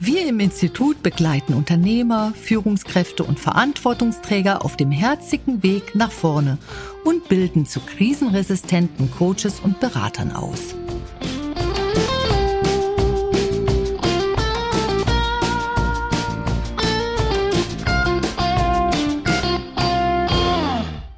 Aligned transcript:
Wir 0.00 0.28
im 0.28 0.38
Institut 0.38 1.02
begleiten 1.02 1.54
Unternehmer, 1.54 2.32
Führungskräfte 2.32 3.24
und 3.24 3.40
Verantwortungsträger 3.40 4.64
auf 4.64 4.76
dem 4.76 4.92
herzigen 4.92 5.64
Weg 5.64 5.96
nach 5.96 6.12
vorne 6.12 6.58
und 7.04 7.28
bilden 7.28 7.66
zu 7.66 7.80
krisenresistenten 7.80 9.10
Coaches 9.10 9.58
und 9.58 9.80
Beratern 9.80 10.30
aus. 10.30 10.76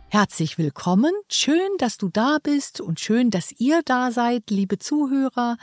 Herzlich 0.08 0.56
willkommen. 0.56 1.12
Schön, 1.30 1.68
dass 1.76 1.98
du 1.98 2.08
da 2.08 2.38
bist 2.42 2.80
und 2.80 2.98
schön, 2.98 3.30
dass 3.30 3.52
ihr 3.58 3.82
da 3.84 4.10
seid, 4.10 4.50
liebe 4.50 4.78
Zuhörer. 4.78 5.58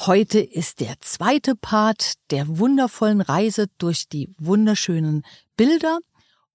Heute 0.00 0.40
ist 0.40 0.80
der 0.80 0.94
zweite 1.00 1.54
Part 1.54 2.14
der 2.30 2.58
wundervollen 2.58 3.20
Reise 3.20 3.66
durch 3.78 4.08
die 4.08 4.34
wunderschönen 4.38 5.22
Bilder. 5.56 5.98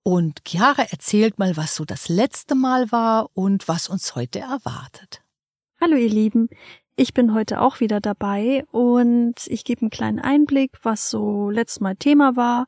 Und 0.04 0.42
Chiara 0.46 0.84
erzählt 0.84 1.40
mal, 1.40 1.56
was 1.56 1.76
so 1.76 1.86
das 1.86 2.10
letzte 2.10 2.56
Mal 2.56 2.92
war 2.92 3.30
und 3.34 3.68
was 3.68 3.88
uns 3.88 4.16
heute 4.16 4.40
erwartet. 4.40 5.22
Hallo 5.80 5.96
ihr 5.96 6.10
Lieben, 6.10 6.50
ich 6.96 7.14
bin 7.14 7.34
heute 7.34 7.62
auch 7.62 7.80
wieder 7.80 8.02
dabei 8.02 8.66
und 8.72 9.36
ich 9.46 9.64
gebe 9.64 9.82
einen 9.82 9.92
kleinen 9.92 10.20
Einblick, 10.20 10.72
was 10.82 11.10
so 11.10 11.50
letztes 11.50 11.80
Mal 11.80 11.96
Thema 11.96 12.36
war. 12.36 12.66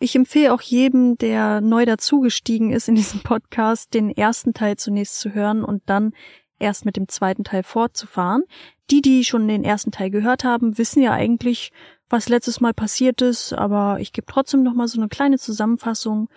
Ich 0.00 0.16
empfehle 0.16 0.52
auch 0.52 0.60
jedem, 0.60 1.18
der 1.18 1.60
neu 1.60 1.84
dazugestiegen 1.84 2.72
ist 2.72 2.88
in 2.88 2.94
diesem 2.94 3.20
Podcast, 3.22 3.94
den 3.94 4.10
ersten 4.10 4.54
Teil 4.54 4.76
zunächst 4.76 5.20
zu 5.20 5.34
hören 5.34 5.62
und 5.62 5.82
dann 5.86 6.14
erst 6.60 6.84
mit 6.84 6.96
dem 6.96 7.08
zweiten 7.08 7.44
Teil 7.44 7.62
fortzufahren. 7.62 8.44
Die, 8.90 9.02
die 9.02 9.24
schon 9.24 9.48
den 9.48 9.64
ersten 9.64 9.92
Teil 9.92 10.10
gehört 10.10 10.44
haben, 10.44 10.78
wissen 10.78 11.02
ja 11.02 11.12
eigentlich, 11.12 11.72
was 12.08 12.28
letztes 12.28 12.60
Mal 12.60 12.74
passiert 12.74 13.22
ist, 13.22 13.52
aber 13.52 13.98
ich 14.00 14.12
gebe 14.12 14.26
trotzdem 14.26 14.62
noch 14.62 14.74
mal 14.74 14.88
so 14.88 15.00
eine 15.00 15.08
kleine 15.08 15.38
Zusammenfassung. 15.38 16.28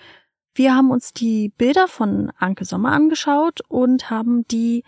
Wir 0.54 0.76
haben 0.76 0.92
uns 0.92 1.14
die 1.14 1.50
Bilder 1.50 1.88
von 1.88 2.32
Anke 2.38 2.64
Sommer 2.64 2.92
angeschaut 2.92 3.62
und 3.68 4.12
haben 4.12 4.48
die 4.48 4.84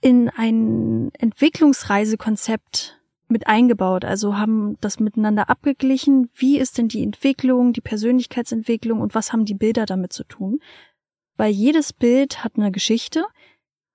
in 0.00 0.28
ein 0.28 1.10
Entwicklungsreisekonzept 1.18 3.00
mit 3.28 3.46
eingebaut, 3.48 4.04
also 4.04 4.36
haben 4.36 4.76
das 4.80 5.00
miteinander 5.00 5.48
abgeglichen, 5.48 6.28
wie 6.34 6.58
ist 6.58 6.78
denn 6.78 6.88
die 6.88 7.02
Entwicklung, 7.02 7.72
die 7.72 7.80
Persönlichkeitsentwicklung 7.80 9.00
und 9.00 9.14
was 9.14 9.32
haben 9.32 9.44
die 9.44 9.54
Bilder 9.54 9.86
damit 9.86 10.12
zu 10.12 10.24
tun. 10.24 10.60
Weil 11.36 11.50
jedes 11.50 11.92
Bild 11.92 12.44
hat 12.44 12.52
eine 12.56 12.70
Geschichte, 12.70 13.24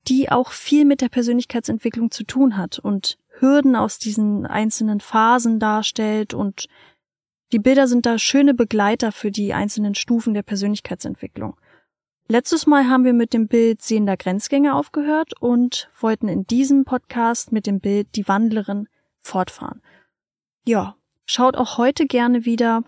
die 0.08 0.32
auch 0.32 0.52
viel 0.52 0.86
mit 0.86 1.02
der 1.02 1.10
Persönlichkeitsentwicklung 1.10 2.12
zu 2.12 2.24
tun 2.24 2.58
hat 2.58 2.80
und 2.80 3.18
Hürden 3.40 3.76
aus 3.76 4.00
diesen 4.00 4.46
einzelnen 4.46 5.00
Phasen 5.00 5.60
darstellt 5.60 6.34
und 6.34 6.68
die 7.52 7.60
Bilder 7.60 7.88
sind 7.88 8.06
da 8.06 8.20
schöne 8.20 8.54
Begleiter 8.54 9.12
für 9.12 9.32
die 9.32 9.54
einzelnen 9.54 9.96
Stufen 9.96 10.36
der 10.36 10.44
Persönlichkeitsentwicklung. 10.44 11.58
Letztes 12.28 12.68
Mal 12.68 12.88
haben 12.88 13.06
wir 13.06 13.14
mit 13.14 13.34
dem 13.34 13.48
Bild 13.48 13.82
Sehender 13.82 14.16
Grenzgänger 14.16 14.76
aufgehört 14.76 15.34
und 15.42 15.90
wollten 16.00 16.28
in 16.28 16.46
diesem 16.46 16.86
Podcast 16.86 17.52
mit 17.52 17.66
dem 17.66 17.80
Bild 17.80 18.16
Die 18.16 18.28
Wandlerin 18.28 18.88
fortfahren. 19.22 19.82
Ja, 20.64 20.96
schaut 21.26 21.58
auch 21.58 21.80
heute 21.80 22.06
gerne 22.06 22.46
wieder 22.46 22.84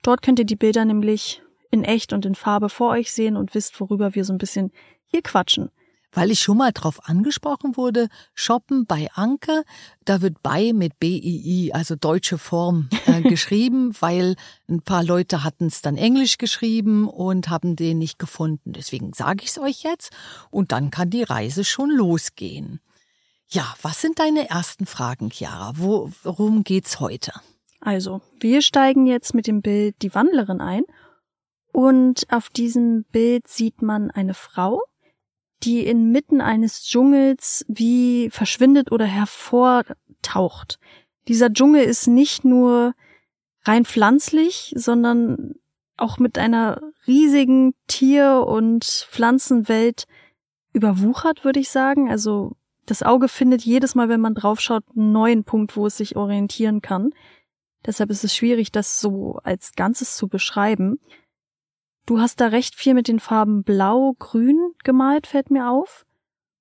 Dort 0.02 0.22
könnt 0.22 0.38
ihr 0.38 0.44
die 0.44 0.56
Bilder 0.56 0.84
nämlich 0.84 1.42
in 1.70 1.84
echt 1.84 2.12
und 2.12 2.24
in 2.24 2.34
Farbe 2.34 2.68
vor 2.68 2.90
euch 2.90 3.12
sehen 3.12 3.36
und 3.36 3.54
wisst, 3.54 3.80
worüber 3.80 4.14
wir 4.14 4.24
so 4.24 4.32
ein 4.32 4.38
bisschen 4.38 4.72
hier 5.04 5.22
quatschen. 5.22 5.70
Weil 6.12 6.30
ich 6.30 6.40
schon 6.40 6.56
mal 6.56 6.72
drauf 6.72 7.08
angesprochen 7.08 7.76
wurde, 7.76 8.08
shoppen 8.34 8.86
bei 8.86 9.08
Anke, 9.14 9.64
da 10.06 10.22
wird 10.22 10.42
bei 10.42 10.72
mit 10.72 10.98
BII, 10.98 11.72
also 11.74 11.94
deutsche 11.94 12.38
Form, 12.38 12.88
äh, 13.04 13.20
geschrieben, 13.28 13.94
weil 14.00 14.36
ein 14.68 14.80
paar 14.80 15.04
Leute 15.04 15.44
hatten 15.44 15.66
es 15.66 15.82
dann 15.82 15.98
englisch 15.98 16.38
geschrieben 16.38 17.06
und 17.06 17.50
haben 17.50 17.76
den 17.76 17.98
nicht 17.98 18.18
gefunden. 18.18 18.72
Deswegen 18.72 19.12
sage 19.12 19.42
ich 19.42 19.50
es 19.50 19.58
euch 19.58 19.82
jetzt 19.82 20.10
und 20.50 20.72
dann 20.72 20.90
kann 20.90 21.10
die 21.10 21.22
Reise 21.22 21.64
schon 21.64 21.90
losgehen. 21.90 22.80
Ja, 23.48 23.74
was 23.82 24.00
sind 24.00 24.18
deine 24.18 24.48
ersten 24.48 24.86
Fragen, 24.86 25.30
Chiara? 25.30 25.74
Worum 25.76 26.64
geht's 26.64 26.98
heute? 26.98 27.32
Also, 27.86 28.20
wir 28.40 28.62
steigen 28.62 29.06
jetzt 29.06 29.32
mit 29.32 29.46
dem 29.46 29.62
Bild 29.62 30.02
die 30.02 30.12
Wandlerin 30.12 30.60
ein 30.60 30.82
und 31.70 32.26
auf 32.32 32.48
diesem 32.48 33.04
Bild 33.12 33.46
sieht 33.46 33.80
man 33.80 34.10
eine 34.10 34.34
Frau, 34.34 34.82
die 35.62 35.86
inmitten 35.86 36.40
eines 36.40 36.82
Dschungels 36.82 37.64
wie 37.68 38.28
verschwindet 38.30 38.90
oder 38.90 39.04
hervortaucht. 39.04 40.80
Dieser 41.28 41.52
Dschungel 41.52 41.84
ist 41.84 42.08
nicht 42.08 42.44
nur 42.44 42.92
rein 43.62 43.84
pflanzlich, 43.84 44.72
sondern 44.74 45.54
auch 45.96 46.18
mit 46.18 46.38
einer 46.38 46.82
riesigen 47.06 47.72
Tier- 47.86 48.48
und 48.48 48.84
Pflanzenwelt 48.84 50.08
überwuchert, 50.72 51.44
würde 51.44 51.60
ich 51.60 51.70
sagen. 51.70 52.10
Also 52.10 52.56
das 52.84 53.04
Auge 53.04 53.28
findet 53.28 53.62
jedes 53.62 53.94
Mal, 53.94 54.08
wenn 54.08 54.20
man 54.20 54.34
draufschaut, 54.34 54.82
einen 54.96 55.12
neuen 55.12 55.44
Punkt, 55.44 55.76
wo 55.76 55.86
es 55.86 55.96
sich 55.96 56.16
orientieren 56.16 56.82
kann. 56.82 57.12
Deshalb 57.86 58.10
ist 58.10 58.24
es 58.24 58.34
schwierig, 58.34 58.72
das 58.72 59.00
so 59.00 59.38
als 59.44 59.72
Ganzes 59.72 60.16
zu 60.16 60.28
beschreiben. 60.28 60.98
Du 62.04 62.20
hast 62.20 62.40
da 62.40 62.48
recht 62.48 62.74
viel 62.74 62.94
mit 62.94 63.08
den 63.08 63.20
Farben 63.20 63.62
Blau, 63.62 64.14
Grün 64.18 64.72
gemalt, 64.84 65.26
fällt 65.26 65.50
mir 65.50 65.70
auf. 65.70 66.04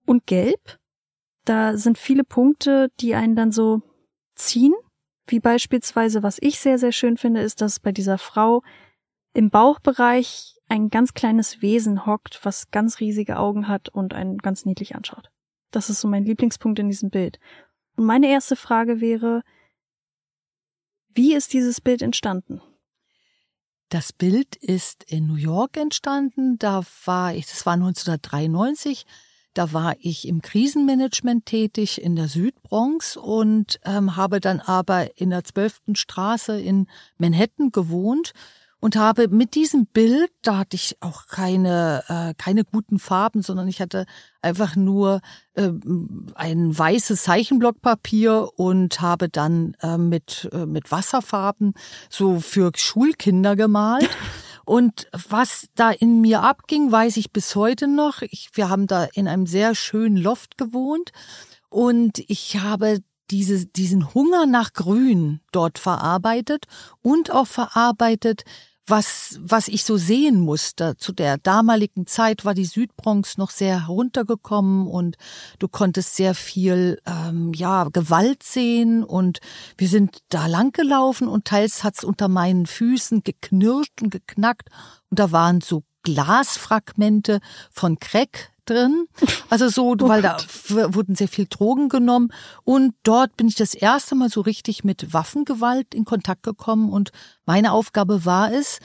Und 0.06 0.28
Gelb. 0.28 0.78
Da 1.46 1.78
sind 1.78 1.97
viele 1.97 2.24
Punkte, 2.24 2.90
die 3.00 3.16
einen 3.16 3.35
dann 3.35 3.52
so 3.52 3.81
ziehen. 4.35 4.74
Wie 5.28 5.40
beispielsweise, 5.40 6.22
was 6.22 6.38
ich 6.40 6.59
sehr, 6.59 6.78
sehr 6.78 6.91
schön 6.91 7.18
finde, 7.18 7.41
ist, 7.41 7.62
dass 7.62 7.80
bei 7.80 7.91
dieser 7.91 8.19
Frau 8.19 8.62
im 9.34 9.50
Bauchbereich 9.50 10.56
ein 10.68 10.90
ganz 10.90 11.14
kleines 11.14 11.62
Wesen 11.62 12.06
hockt, 12.06 12.40
was 12.44 12.72
ganz 12.72 13.00
riesige 13.00 13.38
Augen 13.38 13.68
hat 13.68 13.90
und 13.90 14.14
einen 14.14 14.38
ganz 14.38 14.66
niedlich 14.66 14.96
anschaut. 14.96 15.30
Das 15.72 15.90
ist 15.90 16.02
so 16.02 16.08
mein 16.08 16.25
Lieblingspunkt 16.25 16.80
in 16.80 16.90
diesem 16.90 17.09
Bild. 17.09 17.40
Und 17.96 18.06
meine 18.06 18.28
erste 18.28 18.56
Frage 18.56 19.02
wäre, 19.02 19.41
wie 21.16 21.34
ist 21.34 21.53
dieses 21.53 21.81
Bild 21.81 22.02
entstanden? 22.02 22.62
Das 23.90 24.14
Bild 24.14 24.56
ist 24.56 25.03
in 25.09 25.28
New 25.28 25.36
York 25.36 25.78
entstanden. 25.78 26.58
Da 26.59 26.84
war 27.06 27.34
ich, 27.34 27.48
das 27.48 27.66
war 27.66 27.74
1993. 27.74 29.06
Da 29.53 29.72
war 29.72 29.96
ich 30.00 30.28
im 30.28 30.42
Krisenmanagement 30.42 31.46
tätig 31.46 32.02
in 32.02 32.18
der 32.18 32.28
Südbronx 32.28 33.16
und 33.16 33.80
ähm, 33.86 34.18
habe 34.18 34.42
dann 34.42 34.59
aber 34.59 35.18
in 35.18 35.30
der 35.30 35.46
12. 35.46 35.81
Straße 35.94 36.59
in 36.59 36.88
Manhattan 37.18 37.72
gewohnt 37.72 38.34
und 38.85 38.97
habe 38.97 39.29
mit 39.29 39.56
diesem 39.56 39.88
Bild, 39.88 40.29
da 40.44 40.59
hatte 40.59 40.75
ich 40.75 40.97
auch 41.00 41.25
keine, 41.25 42.03
äh, 42.07 42.35
keine 42.38 42.63
guten 42.63 43.00
Farben, 43.00 43.41
sondern 43.41 43.68
ich 43.68 43.81
hatte 43.81 44.06
einfach 44.44 44.75
nur 44.75 45.22
äh, 45.56 45.72
ein 46.35 46.78
weißes 46.78 47.23
Zeichenblockpapier 47.23 48.47
und 48.57 49.01
habe 49.01 49.28
dann 49.28 49.76
äh, 49.82 49.97
mit, 49.97 50.47
äh, 50.53 50.67
mit 50.67 50.91
Wasserfarben 50.91 51.73
so 52.11 52.40
für 52.40 52.72
Schulkinder 52.76 53.55
gemalt. 53.55 54.09
Und 54.67 55.08
was 55.29 55.67
da 55.76 55.91
in 55.91 56.22
mir 56.22 56.41
abging, 56.41 56.91
weiß 56.91 57.17
ich 57.17 57.31
bis 57.31 57.55
heute 57.55 57.88
noch. 57.88 58.23
Ich, 58.23 58.49
wir 58.53 58.67
haben 58.67 58.88
da 58.88 59.08
in 59.14 59.28
einem 59.28 59.46
sehr 59.46 59.76
schönen 59.76 60.17
Loft 60.17 60.58
gewohnt 60.58 61.11
und 61.70 62.17
ich 62.28 62.58
habe 62.58 62.99
diese, 63.29 63.67
diesen 63.67 64.14
Hunger 64.16 64.47
nach 64.47 64.73
Grün 64.73 65.41
dort 65.52 65.78
verarbeitet 65.78 66.66
und 67.03 67.29
auch 67.29 67.46
verarbeitet, 67.46 68.43
was, 68.87 69.40
was 69.41 69.67
ich 69.67 69.84
so 69.84 69.97
sehen 69.97 70.40
musste. 70.40 70.96
Zu 70.97 71.11
der 71.11 71.37
damaligen 71.37 72.08
Zeit 72.08 72.46
war 72.46 72.53
die 72.53 72.66
Südbronx 72.66 73.37
noch 73.37 73.49
sehr 73.49 73.87
heruntergekommen 73.87 74.87
und 74.87 75.17
du 75.59 75.67
konntest 75.67 76.16
sehr 76.16 76.35
viel, 76.35 76.99
ähm, 77.05 77.53
ja, 77.53 77.85
Gewalt 77.91 78.43
sehen 78.43 79.03
und 79.03 79.40
wir 79.78 79.87
sind 79.87 80.20
da 80.29 80.47
langgelaufen 80.47 81.28
und 81.28 81.46
teils 81.46 81.84
hat's 81.84 82.03
unter 82.03 82.28
meinen 82.28 82.66
Füßen 82.66 83.23
geknirscht 83.23 84.02
und 84.02 84.11
geknackt 84.11 84.70
und 85.09 85.20
da 85.20 85.31
waren 85.31 85.61
so 85.61 85.84
Glasfragmente 86.03 87.40
von 87.72 87.99
Crack 87.99 88.52
drin. 88.66 89.08
Also 89.50 89.70
so, 89.70 89.91
oh 89.91 90.08
weil 90.08 90.22
Gott. 90.22 90.47
da 90.70 90.94
wurden 90.94 91.16
sehr 91.16 91.28
viel 91.28 91.46
Drogen 91.46 91.90
genommen. 91.90 92.29
Und 92.64 92.96
dort 93.03 93.38
bin 93.38 93.47
ich 93.47 93.56
das 93.56 93.73
erste 93.73 94.16
Mal 94.16 94.29
so 94.29 94.41
richtig 94.41 94.84
mit 94.84 95.14
Waffengewalt 95.14 95.94
in 95.94 96.06
Kontakt 96.06 96.44
gekommen. 96.44 96.91
Und 96.91 97.12
meine 97.46 97.72
Aufgabe 97.72 98.26
war 98.26 98.52
es, 98.52 98.79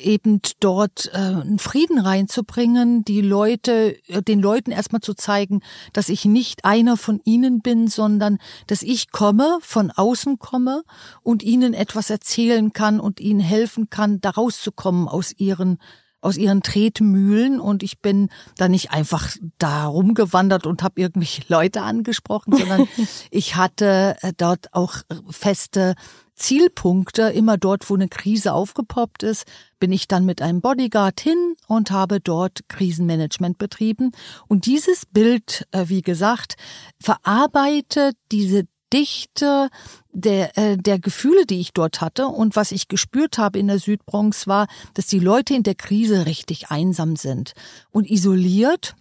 eben 0.00 0.40
dort 0.60 1.10
äh, 1.12 1.18
einen 1.18 1.58
Frieden 1.58 1.98
reinzubringen, 1.98 3.04
die 3.04 3.20
Leute, 3.20 3.96
äh, 4.08 4.22
den 4.22 4.40
Leuten 4.40 4.70
erstmal 4.70 5.00
zu 5.00 5.14
zeigen, 5.14 5.60
dass 5.92 6.08
ich 6.08 6.24
nicht 6.24 6.64
einer 6.64 6.96
von 6.96 7.20
ihnen 7.24 7.60
bin, 7.60 7.88
sondern 7.88 8.38
dass 8.66 8.82
ich 8.82 9.12
komme, 9.12 9.58
von 9.60 9.90
außen 9.90 10.38
komme 10.38 10.82
und 11.22 11.42
ihnen 11.42 11.74
etwas 11.74 12.10
erzählen 12.10 12.72
kann 12.72 13.00
und 13.00 13.20
ihnen 13.20 13.40
helfen 13.40 13.90
kann, 13.90 14.20
da 14.20 14.30
rauszukommen 14.30 15.08
aus 15.08 15.32
ihren 15.36 15.78
aus 16.20 16.36
ihren 16.36 16.62
Tretmühlen 16.62 17.60
und 17.60 17.82
ich 17.82 18.00
bin 18.00 18.28
da 18.56 18.68
nicht 18.68 18.90
einfach 18.90 19.30
da 19.58 19.86
rumgewandert 19.86 20.66
und 20.66 20.82
habe 20.82 21.00
irgendwelche 21.00 21.42
Leute 21.48 21.82
angesprochen, 21.82 22.56
sondern 22.56 22.88
ich 23.30 23.56
hatte 23.56 24.16
äh, 24.22 24.32
dort 24.36 24.72
auch 24.72 24.96
feste 25.28 25.94
Zielpunkte, 26.40 27.24
immer 27.24 27.58
dort, 27.58 27.88
wo 27.90 27.94
eine 27.94 28.08
Krise 28.08 28.54
aufgepoppt 28.54 29.22
ist, 29.22 29.44
bin 29.78 29.92
ich 29.92 30.08
dann 30.08 30.24
mit 30.24 30.40
einem 30.42 30.60
Bodyguard 30.62 31.20
hin 31.20 31.54
und 31.68 31.90
habe 31.90 32.18
dort 32.18 32.68
Krisenmanagement 32.68 33.58
betrieben. 33.58 34.12
Und 34.48 34.66
dieses 34.66 35.04
Bild, 35.06 35.66
äh, 35.70 35.84
wie 35.88 36.02
gesagt, 36.02 36.56
verarbeitet 36.98 38.16
diese 38.32 38.64
Dichte 38.92 39.68
der, 40.12 40.56
äh, 40.58 40.76
der 40.76 40.98
Gefühle, 40.98 41.46
die 41.46 41.60
ich 41.60 41.72
dort 41.72 42.00
hatte 42.00 42.26
und 42.26 42.56
was 42.56 42.72
ich 42.72 42.88
gespürt 42.88 43.38
habe 43.38 43.58
in 43.58 43.68
der 43.68 43.78
Südbronx 43.78 44.46
war, 44.46 44.66
dass 44.94 45.06
die 45.06 45.20
Leute 45.20 45.54
in 45.54 45.62
der 45.62 45.74
Krise 45.74 46.26
richtig 46.26 46.70
einsam 46.70 47.16
sind 47.16 47.52
und 47.90 48.10
isoliert 48.10 48.96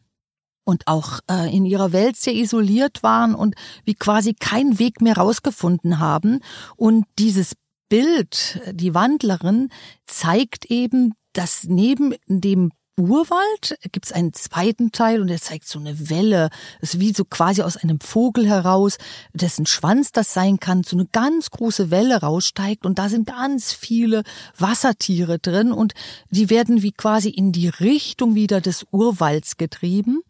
und 0.63 0.88
auch 0.88 1.19
äh, 1.30 1.53
in 1.56 1.65
ihrer 1.65 1.91
Welt 1.91 2.15
sehr 2.15 2.36
isoliert 2.36 3.01
waren 3.01 3.33
und 3.33 3.56
wie 3.86 3.95
quasi 3.95 4.33
keinen 4.33 4.77
Weg 4.77 5.01
mehr 5.01 5.18
rausgefunden 5.18 6.00
haben. 6.00 6.42
Und 6.75 7.06
dieses 7.18 7.53
Bild, 7.89 8.62
die 8.71 8.94
Wandlerin, 8.94 9.69
zeigt 10.06 10.65
eben, 10.65 11.13
dass 11.33 11.63
neben 11.63 12.13
dem 12.27 12.71
Urwald 13.00 13.78
gibt 13.92 14.06
es 14.06 14.12
einen 14.12 14.34
zweiten 14.34 14.92
Teil 14.92 15.22
und 15.22 15.28
der 15.28 15.42
zeigt 15.42 15.68
so 15.68 15.80
eine 15.80 16.10
Welle. 16.10 16.50
Das 16.81 16.94
ist 16.94 17.00
wie 17.00 17.13
so 17.13 17.25
quasi 17.25 17.62
aus 17.62 17.78
einem 17.78 18.00
Vogel 18.00 18.48
heraus, 18.48 18.98
dessen 19.34 19.66
Schwanz 19.66 20.12
das 20.12 20.34
sein 20.34 20.60
kann, 20.60 20.84
so 20.84 20.96
eine 20.96 21.06
ganz 21.06 21.50
große 21.51 21.92
Welle 21.92 22.22
raussteigt 22.22 22.86
und 22.86 23.00
da 23.00 23.10
sind 23.10 23.28
ganz 23.28 23.74
viele 23.74 24.24
Wassertiere 24.57 25.40
drin 25.40 25.72
und 25.72 25.94
die 26.30 26.50
werden 26.50 26.81
wie 26.81 26.92
quasi 26.92 27.30
in 27.30 27.51
die 27.51 27.69
Richtung 27.69 28.36
wieder 28.36 28.62
des 28.62 28.86
Urwalds 28.92 29.57
getrieben 29.57 30.22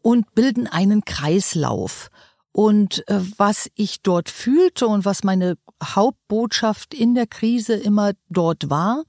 und 0.00 0.34
bilden 0.34 0.66
einen 0.66 1.04
Kreislauf. 1.04 2.10
Und 2.52 3.08
äh, 3.08 3.20
was 3.38 3.70
ich 3.74 4.02
dort 4.02 4.28
fühlte 4.28 4.86
und 4.86 5.06
was 5.06 5.24
meine 5.24 5.56
Hauptbotschaft 5.82 6.94
in 6.94 7.14
der 7.14 7.26
Krise 7.26 7.74
immer 7.74 8.12
dort 8.28 8.68
war, 8.68 9.04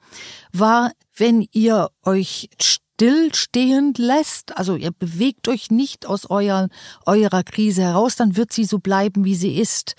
war, 0.53 0.91
wenn 1.15 1.47
ihr 1.51 1.89
euch 2.03 2.49
stillstehend 2.95 3.97
lässt, 3.97 4.57
also 4.57 4.75
ihr 4.75 4.91
bewegt 4.91 5.47
euch 5.47 5.71
nicht 5.71 6.05
aus 6.05 6.29
euer, 6.29 6.69
eurer 7.05 7.43
Krise 7.43 7.81
heraus, 7.81 8.15
dann 8.15 8.37
wird 8.37 8.53
sie 8.53 8.65
so 8.65 8.79
bleiben, 8.79 9.25
wie 9.25 9.35
sie 9.35 9.57
ist. 9.57 9.95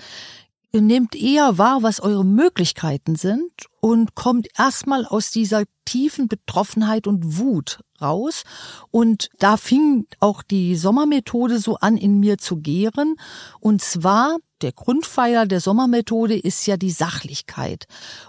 Ihr 0.73 0.81
nehmt 0.81 1.15
eher 1.15 1.57
wahr, 1.59 1.83
was 1.83 2.01
eure 2.01 2.25
Möglichkeiten 2.25 3.15
sind 3.15 3.53
und 3.81 4.15
kommt 4.17 4.49
erstmal 4.59 5.07
aus 5.07 5.31
dieser 5.31 5.65
tiefen 5.85 6.27
Betroffenheit 6.27 7.07
und 7.07 7.39
Wut 7.39 7.81
raus. 8.01 8.43
Und 8.91 9.29
da 9.39 9.57
fing 9.57 10.07
auch 10.19 10.43
die 10.43 10.75
Sommermethode 10.75 11.61
so 11.61 11.77
an, 11.77 11.97
in 11.97 12.19
mir 12.19 12.39
zu 12.39 12.57
gären. 12.57 13.15
Und 13.61 13.83
zwar, 13.83 14.39
der 14.63 14.73
Grundpfeiler 14.73 15.47
der 15.47 15.61
Sommermethode 15.61 16.37
ist 16.37 16.67
ja 16.67 16.77
die 16.77 16.91
Sachlichkeit. 16.91 17.87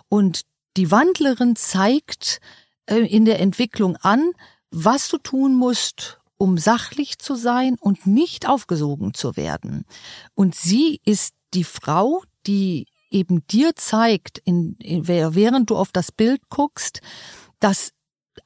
Und 0.07 0.41
die 0.77 0.91
Wandlerin 0.91 1.55
zeigt 1.55 2.39
äh, 2.85 2.97
in 2.97 3.25
der 3.25 3.39
Entwicklung 3.39 3.95
an, 3.97 4.33
was 4.71 5.09
du 5.09 5.17
tun 5.17 5.55
musst, 5.55 6.19
um 6.37 6.57
sachlich 6.57 7.17
zu 7.17 7.35
sein 7.35 7.77
und 7.79 8.05
nicht 8.05 8.47
aufgesogen 8.47 9.13
zu 9.13 9.37
werden. 9.37 9.85
Und 10.33 10.55
sie 10.55 10.99
ist 11.05 11.33
die 11.53 11.63
Frau, 11.63 12.23
die 12.45 12.87
eben 13.09 13.45
dir 13.47 13.75
zeigt, 13.75 14.39
in, 14.39 14.75
in, 14.75 15.07
während 15.07 15.69
du 15.69 15.77
auf 15.77 15.91
das 15.91 16.11
Bild 16.11 16.41
guckst, 16.49 17.01
dass 17.59 17.91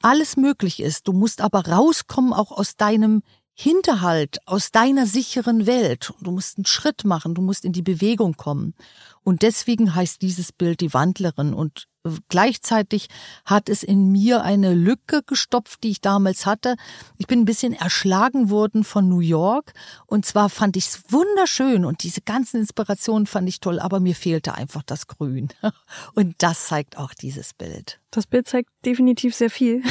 alles 0.02 0.38
möglich 0.38 0.80
ist. 0.80 1.08
Du 1.08 1.14
musst 1.14 1.42
aber 1.42 1.68
rauskommen 1.68 2.34
auch 2.34 2.52
aus 2.52 2.76
deinem 2.76 3.24
Hinterhalt, 3.54 4.38
aus 4.46 4.72
deiner 4.72 5.06
sicheren 5.06 5.66
Welt. 5.66 6.14
Du 6.22 6.32
musst 6.32 6.58
einen 6.58 6.66
Schritt 6.66 7.04
machen, 7.04 7.36
du 7.36 7.42
musst 7.42 7.66
in 7.66 7.74
die 7.74 7.82
Bewegung 7.82 8.36
kommen. 8.36 8.74
Und 9.22 9.42
deswegen 9.42 9.96
heißt 9.96 10.22
dieses 10.22 10.54
Bild 10.54 10.80
die 10.80 10.94
Wandlerin. 10.94 11.54
Und 11.54 11.89
gleichzeitig 12.30 13.10
hat 13.46 13.70
es 13.70 13.84
in 13.84 14.12
mir 14.12 14.44
eine 14.44 14.74
Lücke 14.74 15.22
gestopft, 15.24 15.84
die 15.84 15.90
ich 15.90 16.02
damals 16.02 16.46
hatte. 16.46 16.76
Ich 17.18 17.28
bin 17.28 17.42
ein 17.42 17.46
bisschen 17.46 17.74
erschlagen 17.74 18.50
worden 18.50 18.84
von 18.84 19.08
New 19.10 19.20
York 19.20 19.74
und 20.06 20.26
zwar 20.26 20.50
fand 20.50 20.78
ich 20.78 20.88
es 20.88 21.04
wunderschön 21.10 21.86
und 21.86 22.04
diese 22.04 22.22
ganzen 22.22 22.62
Inspirationen 22.62 23.28
fand 23.28 23.50
ich 23.50 23.60
toll, 23.60 23.80
aber 23.80 24.00
mir 24.00 24.16
fehlte 24.16 24.56
einfach 24.56 24.84
das 24.84 25.08
Grün. 25.08 25.50
Und 26.14 26.36
das 26.40 26.68
zeigt 26.68 26.98
auch 26.98 27.14
dieses 27.14 27.54
Bild. 27.54 28.00
Das 28.12 28.28
Bild 28.28 28.48
zeigt 28.48 28.70
definitiv 28.86 29.36
sehr 29.36 29.50
viel. 29.50 29.84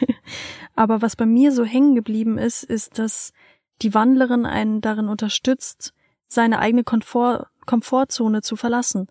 aber 0.74 1.02
was 1.02 1.16
bei 1.16 1.26
mir 1.26 1.52
so 1.52 1.64
hängen 1.64 1.94
geblieben 1.94 2.38
ist, 2.38 2.62
ist, 2.62 2.98
dass 2.98 3.32
die 3.82 3.94
Wandlerin 3.94 4.46
einen 4.46 4.80
darin 4.80 5.08
unterstützt, 5.08 5.92
seine 6.28 6.58
eigene 6.58 6.84
Komfort 6.84 7.48
Komfortzone 7.64 8.42
zu 8.42 8.56
verlassen 8.56 9.06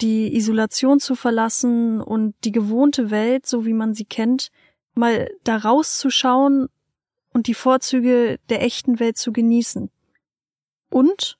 die 0.00 0.34
Isolation 0.36 1.00
zu 1.00 1.14
verlassen 1.14 2.00
und 2.00 2.34
die 2.44 2.52
gewohnte 2.52 3.10
Welt, 3.10 3.46
so 3.46 3.64
wie 3.64 3.72
man 3.72 3.94
sie 3.94 4.04
kennt, 4.04 4.50
mal 4.94 5.30
da 5.44 5.56
rauszuschauen 5.56 6.68
und 7.32 7.46
die 7.46 7.54
Vorzüge 7.54 8.38
der 8.48 8.62
echten 8.62 9.00
Welt 9.00 9.16
zu 9.16 9.32
genießen. 9.32 9.90
Und 10.90 11.38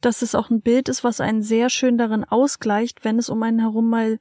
dass 0.00 0.22
es 0.22 0.34
auch 0.34 0.50
ein 0.50 0.60
Bild 0.60 0.88
ist, 0.88 1.02
was 1.02 1.20
einen 1.20 1.42
sehr 1.42 1.70
schön 1.70 1.96
darin 1.96 2.24
ausgleicht, 2.24 3.04
wenn 3.04 3.18
es 3.18 3.28
um 3.28 3.42
einen 3.42 3.60
herum 3.60 3.88
mal 3.88 4.18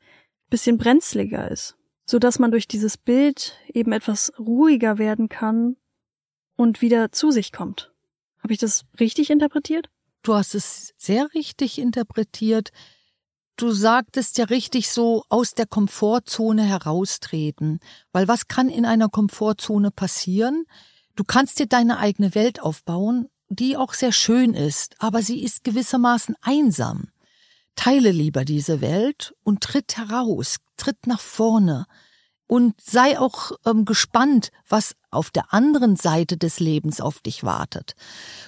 bisschen 0.49 0.77
brenzliger 0.77 1.49
ist, 1.49 1.75
so 2.05 2.19
dass 2.19 2.37
man 2.37 2.51
durch 2.51 2.67
dieses 2.67 2.95
Bild 2.97 3.57
eben 3.73 3.91
etwas 3.91 4.31
ruhiger 4.37 4.99
werden 4.99 5.27
kann 5.27 5.77
und 6.55 6.81
wieder 6.81 7.11
zu 7.11 7.31
sich 7.31 7.51
kommt. 7.51 7.91
Habe 8.37 8.53
ich 8.53 8.59
das 8.59 8.85
richtig 8.99 9.29
interpretiert? 9.31 9.89
Du 10.21 10.35
hast 10.35 10.53
es 10.53 10.93
sehr 10.95 11.33
richtig 11.33 11.79
interpretiert. 11.79 12.71
Du 13.55 13.71
sagtest 13.71 14.37
ja 14.39 14.45
richtig 14.45 14.89
so 14.89 15.23
aus 15.29 15.53
der 15.53 15.67
Komfortzone 15.67 16.63
heraustreten. 16.63 17.79
Weil 18.11 18.27
was 18.27 18.47
kann 18.47 18.69
in 18.69 18.85
einer 18.85 19.09
Komfortzone 19.09 19.91
passieren? 19.91 20.65
Du 21.15 21.23
kannst 21.23 21.59
dir 21.59 21.67
deine 21.67 21.99
eigene 21.99 22.33
Welt 22.33 22.61
aufbauen, 22.61 23.27
die 23.49 23.77
auch 23.77 23.93
sehr 23.93 24.11
schön 24.11 24.55
ist, 24.55 24.95
aber 24.97 25.21
sie 25.21 25.43
ist 25.43 25.63
gewissermaßen 25.63 26.35
einsam. 26.41 27.09
Teile 27.75 28.11
lieber 28.11 28.45
diese 28.45 28.81
Welt 28.81 29.35
und 29.43 29.61
tritt 29.61 29.97
heraus, 29.97 30.57
tritt 30.77 31.05
nach 31.05 31.19
vorne, 31.19 31.85
und 32.53 32.79
sei 32.79 33.17
auch 33.17 33.53
ähm, 33.65 33.83
gespannt, 33.83 34.51
was 34.69 34.95
auf 35.09 35.31
der 35.31 35.55
anderen 35.55 35.95
Seite 35.95 36.37
des 36.37 36.59
Lebens 36.59 37.01
auf 37.01 37.19
dich 37.19 37.43
wartet. 37.43 37.95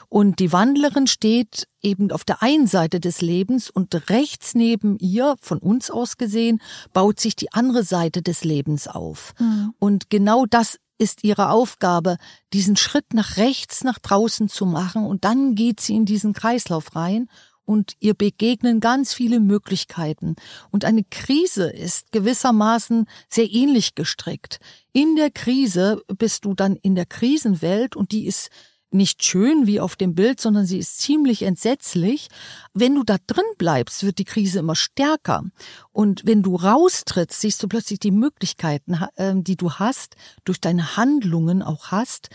Und 0.10 0.38
die 0.38 0.54
Wandlerin 0.54 1.08
steht 1.08 1.68
eben 1.82 2.12
auf 2.12 2.24
der 2.24 2.44
einen 2.44 2.68
Seite 2.68 3.00
des 3.00 3.22
Lebens 3.22 3.72
und 3.72 3.96
rechts 4.12 4.54
neben 4.54 5.00
ihr, 5.00 5.34
von 5.42 5.58
uns 5.58 5.90
aus 5.90 6.18
gesehen, 6.18 6.62
baut 6.94 7.20
sich 7.20 7.36
die 7.36 7.52
andere 7.52 7.82
Seite 7.84 8.22
des 8.22 8.44
Lebens 8.44 8.88
auf. 8.88 9.34
Mhm. 9.40 9.74
Und 9.80 10.12
genau 10.12 10.46
das 10.46 10.78
ist 11.00 11.24
ihre 11.24 11.50
Aufgabe, 11.50 12.18
diesen 12.54 12.76
Schritt 12.76 13.16
nach 13.16 13.38
rechts, 13.38 13.84
nach 13.84 13.98
draußen 13.98 14.50
zu 14.50 14.68
machen 14.68 15.04
und 15.04 15.26
dann 15.26 15.56
geht 15.56 15.80
sie 15.80 15.96
in 15.96 16.06
diesen 16.06 16.34
Kreislauf 16.34 16.96
rein 16.96 17.28
und 17.65 17.93
ihr 18.00 18.13
begegnen 18.13 18.79
ganz 18.79 19.13
viele 19.13 19.39
Möglichkeiten. 19.39 20.36
Und 20.72 20.86
eine 20.86 21.03
Krise 21.03 21.69
ist 21.69 22.12
gewissermaßen 22.12 23.07
sehr 23.29 23.51
ähnlich 23.51 23.95
gestrickt. 23.95 24.60
In 24.93 25.15
der 25.15 25.31
Krise 25.31 26.01
bist 26.07 26.45
du 26.45 26.53
dann 26.53 26.75
in 26.75 26.95
der 26.95 27.05
Krisenwelt 27.05 27.95
und 27.95 28.12
die 28.12 28.25
ist 28.25 28.50
nicht 28.95 29.24
schön 29.24 29.67
wie 29.67 29.79
auf 29.79 29.95
dem 29.95 30.15
Bild, 30.15 30.39
sondern 30.39 30.65
sie 30.65 30.79
ist 30.79 31.00
ziemlich 31.00 31.43
entsetzlich. 31.43 32.29
Wenn 32.74 32.95
du 32.95 33.03
da 33.03 33.17
drin 33.27 33.43
bleibst, 33.57 34.03
wird 34.03 34.17
die 34.17 34.25
Krise 34.25 34.60
immer 34.60 34.75
stärker. 34.75 35.43
Und 35.91 36.25
wenn 36.25 36.41
du 36.41 36.55
raustrittst, 36.55 37.41
siehst 37.41 37.62
du 37.62 37.67
plötzlich 37.67 38.00
die 38.00 38.12
Möglichkeiten, 38.12 39.00
ähm, 39.17 39.43
die 39.43 39.57
du 39.57 39.74
hast, 39.74 40.15
durch 40.45 40.60
deine 40.60 40.98
Handlungen 40.98 41.62
auch 41.62 41.88
hast, 41.88 42.29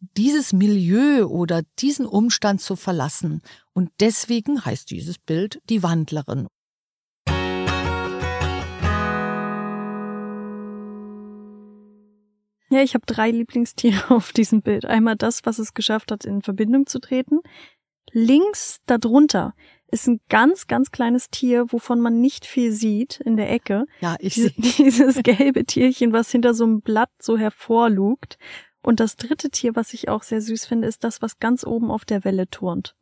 dieses 0.00 0.52
Milieu 0.52 1.26
oder 1.26 1.62
diesen 1.78 2.06
Umstand 2.06 2.60
zu 2.60 2.76
verlassen. 2.76 3.42
Und 3.72 3.90
deswegen 4.00 4.64
heißt 4.64 4.90
dieses 4.90 5.18
Bild 5.18 5.60
die 5.68 5.82
Wandlerin. 5.82 6.48
Ja, 12.70 12.82
ich 12.82 12.94
habe 12.94 13.06
drei 13.06 13.30
Lieblingstiere 13.30 14.10
auf 14.14 14.32
diesem 14.32 14.62
Bild. 14.62 14.84
Einmal 14.84 15.16
das, 15.16 15.40
was 15.44 15.58
es 15.58 15.74
geschafft 15.74 16.12
hat, 16.12 16.24
in 16.24 16.42
Verbindung 16.42 16.86
zu 16.86 16.98
treten. 17.00 17.40
Links 18.12 18.78
darunter 18.86 19.54
ist 19.90 20.06
ein 20.06 20.20
ganz, 20.28 20.66
ganz 20.66 20.90
kleines 20.90 21.30
Tier, 21.30 21.66
wovon 21.72 22.00
man 22.00 22.20
nicht 22.20 22.44
viel 22.44 22.72
sieht 22.72 23.20
in 23.20 23.36
der 23.36 23.50
Ecke. 23.50 23.86
Ja, 24.00 24.16
ich 24.18 24.34
Diese, 24.34 24.50
sehe. 24.50 24.74
dieses 24.84 25.22
gelbe 25.22 25.64
Tierchen, 25.64 26.12
was 26.12 26.30
hinter 26.30 26.52
so 26.54 26.64
einem 26.64 26.80
Blatt 26.82 27.10
so 27.20 27.38
hervorlugt. 27.38 28.38
Und 28.88 29.00
das 29.00 29.16
dritte 29.16 29.50
Tier, 29.50 29.76
was 29.76 29.92
ich 29.92 30.08
auch 30.08 30.22
sehr 30.22 30.40
süß 30.40 30.64
finde, 30.64 30.88
ist 30.88 31.04
das, 31.04 31.20
was 31.20 31.38
ganz 31.40 31.62
oben 31.62 31.90
auf 31.90 32.06
der 32.06 32.24
Welle 32.24 32.48
turnt. 32.48 32.94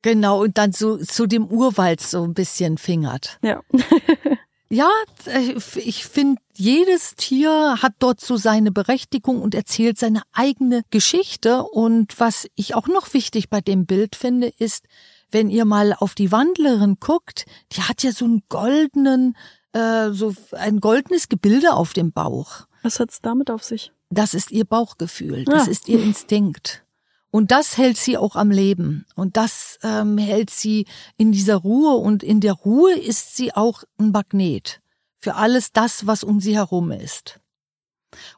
Genau, 0.00 0.40
und 0.40 0.56
dann 0.56 0.72
so 0.72 0.96
zu 0.96 1.26
dem 1.26 1.44
Urwald 1.44 2.00
so 2.00 2.24
ein 2.24 2.32
bisschen 2.32 2.78
fingert. 2.78 3.38
Ja. 3.42 3.60
Ja, 4.70 4.90
äh, 5.24 5.54
ich 5.76 6.04
finde, 6.04 6.42
jedes 6.54 7.14
Tier 7.14 7.78
hat 7.80 7.94
dort 8.00 8.20
so 8.20 8.36
seine 8.36 8.70
Berechtigung 8.70 9.40
und 9.40 9.54
erzählt 9.54 9.96
seine 9.98 10.20
eigene 10.32 10.82
Geschichte. 10.90 11.62
Und 11.62 12.20
was 12.20 12.46
ich 12.54 12.74
auch 12.74 12.86
noch 12.86 13.14
wichtig 13.14 13.48
bei 13.48 13.62
dem 13.62 13.86
Bild 13.86 14.14
finde, 14.14 14.48
ist, 14.58 14.84
wenn 15.30 15.48
ihr 15.48 15.64
mal 15.64 15.94
auf 15.94 16.14
die 16.14 16.32
Wandlerin 16.32 16.96
guckt, 17.00 17.46
die 17.72 17.80
hat 17.80 18.02
ja 18.02 18.12
so 18.12 18.26
einen 18.26 18.42
goldenen, 18.50 19.38
äh, 19.72 20.10
so 20.10 20.34
ein 20.52 20.80
goldenes 20.80 21.30
Gebilde 21.30 21.72
auf 21.72 21.94
dem 21.94 22.12
Bauch. 22.12 22.66
Was 22.82 23.00
hat's 23.00 23.22
damit 23.22 23.50
auf 23.50 23.64
sich? 23.64 23.90
Das 24.10 24.34
ist 24.34 24.50
ihr 24.50 24.64
Bauchgefühl, 24.64 25.44
das 25.44 25.66
Ja. 25.66 25.70
ist 25.72 25.88
ihr 25.88 26.02
Instinkt. 26.02 26.84
Und 27.30 27.50
das 27.50 27.76
hält 27.76 27.98
sie 27.98 28.16
auch 28.16 28.36
am 28.36 28.50
Leben. 28.50 29.04
Und 29.14 29.36
das 29.36 29.78
ähm, 29.82 30.16
hält 30.16 30.48
sie 30.50 30.86
in 31.18 31.30
dieser 31.30 31.56
Ruhe. 31.56 31.94
Und 31.96 32.22
in 32.22 32.40
der 32.40 32.54
Ruhe 32.54 32.94
ist 32.94 33.36
sie 33.36 33.54
auch 33.54 33.84
ein 33.98 34.12
Magnet 34.12 34.80
für 35.20 35.34
alles 35.34 35.72
das, 35.72 36.06
was 36.06 36.24
um 36.24 36.40
sie 36.40 36.54
herum 36.56 36.90
ist. 36.90 37.40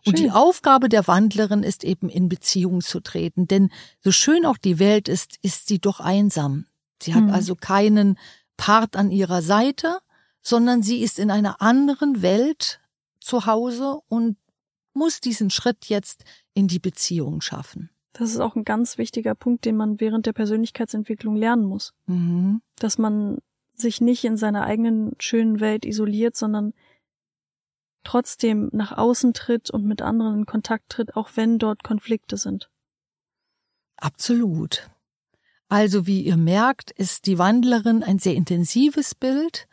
Und 0.05 0.17
Schön. 0.19 0.25
die 0.25 0.31
Aufgabe 0.33 0.89
der 0.89 1.07
Wandlerin 1.07 1.63
ist 1.63 1.85
eben 1.85 2.09
in 2.09 2.29
Beziehung 2.29 2.81
zu 2.81 2.99
treten. 2.99 3.47
Denn 3.47 3.71
so 4.03 4.11
schön 4.11 4.45
auch 4.45 4.59
die 4.59 4.81
Welt 4.81 5.09
ist, 5.09 5.37
ist 5.43 5.69
sie 5.69 5.79
doch 5.79 6.01
einsam. 6.01 6.67
Sie 7.01 7.15
hat 7.15 7.23
Hm. 7.23 7.31
also 7.31 7.55
keinen 7.55 8.19
Part 8.57 8.97
an 8.97 9.13
ihrer 9.13 9.41
Seite, 9.43 9.99
sondern 10.43 10.83
sie 10.83 10.99
ist 11.03 11.21
in 11.21 11.31
einer 11.31 11.63
anderen 11.63 12.23
Welt 12.23 12.81
zu 13.21 13.47
Hause 13.47 14.01
und 14.09 14.37
muss 14.93 15.21
diesen 15.21 15.51
Schritt 15.51 15.87
jetzt 15.87 16.25
in 16.55 16.69
die 16.69 16.79
Beziehung 16.79 17.41
schaffen. 17.41 17.91
Das 18.13 18.31
ist 18.31 18.41
auch 18.41 18.57
ein 18.57 18.65
ganz 18.65 18.99
wichtiger 18.99 19.35
Punkt, 19.35 19.65
den 19.65 19.77
man 19.77 20.01
während 20.01 20.27
der 20.27 20.33
Persönlichkeitsentwicklung 20.33 21.37
lernen 21.37 21.65
muss. 21.65 21.93
Mhm. 22.07 22.61
Dass 22.77 22.99
man 22.99 23.39
sich 23.75 24.01
nicht 24.01 24.25
in 24.25 24.37
seiner 24.37 24.65
eigenen 24.65 25.13
schönen 25.19 25.61
Welt 25.61 25.85
isoliert, 25.85 26.37
sondern 26.37 26.75
trotzdem 28.05 28.69
nach 28.73 28.97
außen 28.97 29.33
tritt 29.33 29.71
und 29.71 29.87
mit 29.87 30.03
anderen 30.03 30.41
in 30.41 30.47
Kontakt 30.47 30.91
tritt, 30.91 31.17
auch 31.17 31.31
wenn 31.35 31.59
dort 31.59 31.83
Konflikte 31.83 32.37
sind. 32.37 32.71
Absolut. 33.97 34.91
Also 35.69 36.07
wie 36.07 36.23
ihr 36.23 36.37
merkt, 36.37 36.91
ist 36.91 37.27
die 37.27 37.39
Wandlerin 37.39 38.03
ein 38.03 38.19
sehr 38.19 38.35
intensives 38.35 39.15
Bild 39.15 39.69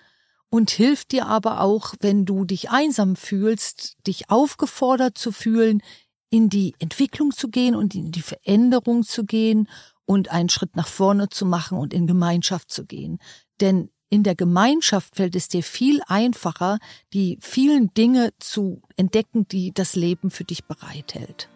und 0.49 0.69
hilft 0.71 1.11
dir 1.11 1.27
aber 1.27 1.61
auch, 1.61 1.93
wenn 1.99 2.25
du 2.25 2.45
dich 2.45 2.69
einsam 2.69 3.15
fühlst, 3.15 3.97
dich 4.05 4.29
aufgefordert 4.29 5.17
zu 5.17 5.31
fühlen, 5.31 5.81
in 6.29 6.49
die 6.49 6.73
Entwicklung 6.79 7.31
zu 7.31 7.49
gehen 7.49 7.75
und 7.75 7.95
in 7.95 8.11
die 8.11 8.21
Veränderung 8.21 9.03
zu 9.03 9.25
gehen 9.25 9.69
und 10.05 10.29
einen 10.29 10.49
Schritt 10.49 10.75
nach 10.75 10.87
vorne 10.87 11.29
zu 11.29 11.45
machen 11.45 11.77
und 11.77 11.93
in 11.93 12.07
Gemeinschaft 12.07 12.71
zu 12.71 12.85
gehen. 12.85 13.19
Denn 13.59 13.89
in 14.09 14.23
der 14.23 14.35
Gemeinschaft 14.35 15.15
fällt 15.17 15.35
es 15.35 15.49
dir 15.49 15.63
viel 15.63 16.01
einfacher, 16.07 16.79
die 17.13 17.37
vielen 17.41 17.93
Dinge 17.93 18.31
zu 18.39 18.81
entdecken, 18.95 19.47
die 19.49 19.73
das 19.73 19.95
Leben 19.95 20.31
für 20.31 20.45
dich 20.45 20.63
bereithält. 20.63 21.49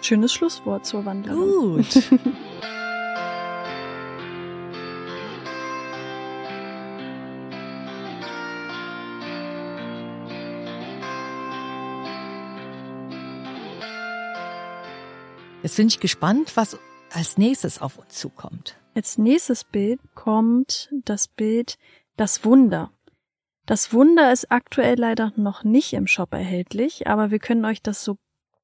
Schönes 0.00 0.32
Schlusswort 0.32 0.86
zur 0.86 1.04
Wandlerin. 1.04 1.38
Gut. 1.38 2.10
Jetzt 15.68 15.76
bin 15.76 15.88
ich 15.88 16.00
gespannt, 16.00 16.56
was 16.56 16.78
als 17.12 17.36
nächstes 17.36 17.82
auf 17.82 17.98
uns 17.98 18.14
zukommt. 18.14 18.78
Als 18.94 19.18
nächstes 19.18 19.64
Bild 19.64 20.00
kommt 20.14 20.88
das 21.04 21.28
Bild 21.28 21.76
Das 22.16 22.42
Wunder. 22.42 22.90
Das 23.66 23.92
Wunder 23.92 24.32
ist 24.32 24.50
aktuell 24.50 24.98
leider 24.98 25.30
noch 25.36 25.64
nicht 25.64 25.92
im 25.92 26.06
Shop 26.06 26.32
erhältlich, 26.32 27.06
aber 27.06 27.30
wir 27.30 27.38
können 27.38 27.66
euch 27.66 27.82
das 27.82 28.02
so 28.02 28.16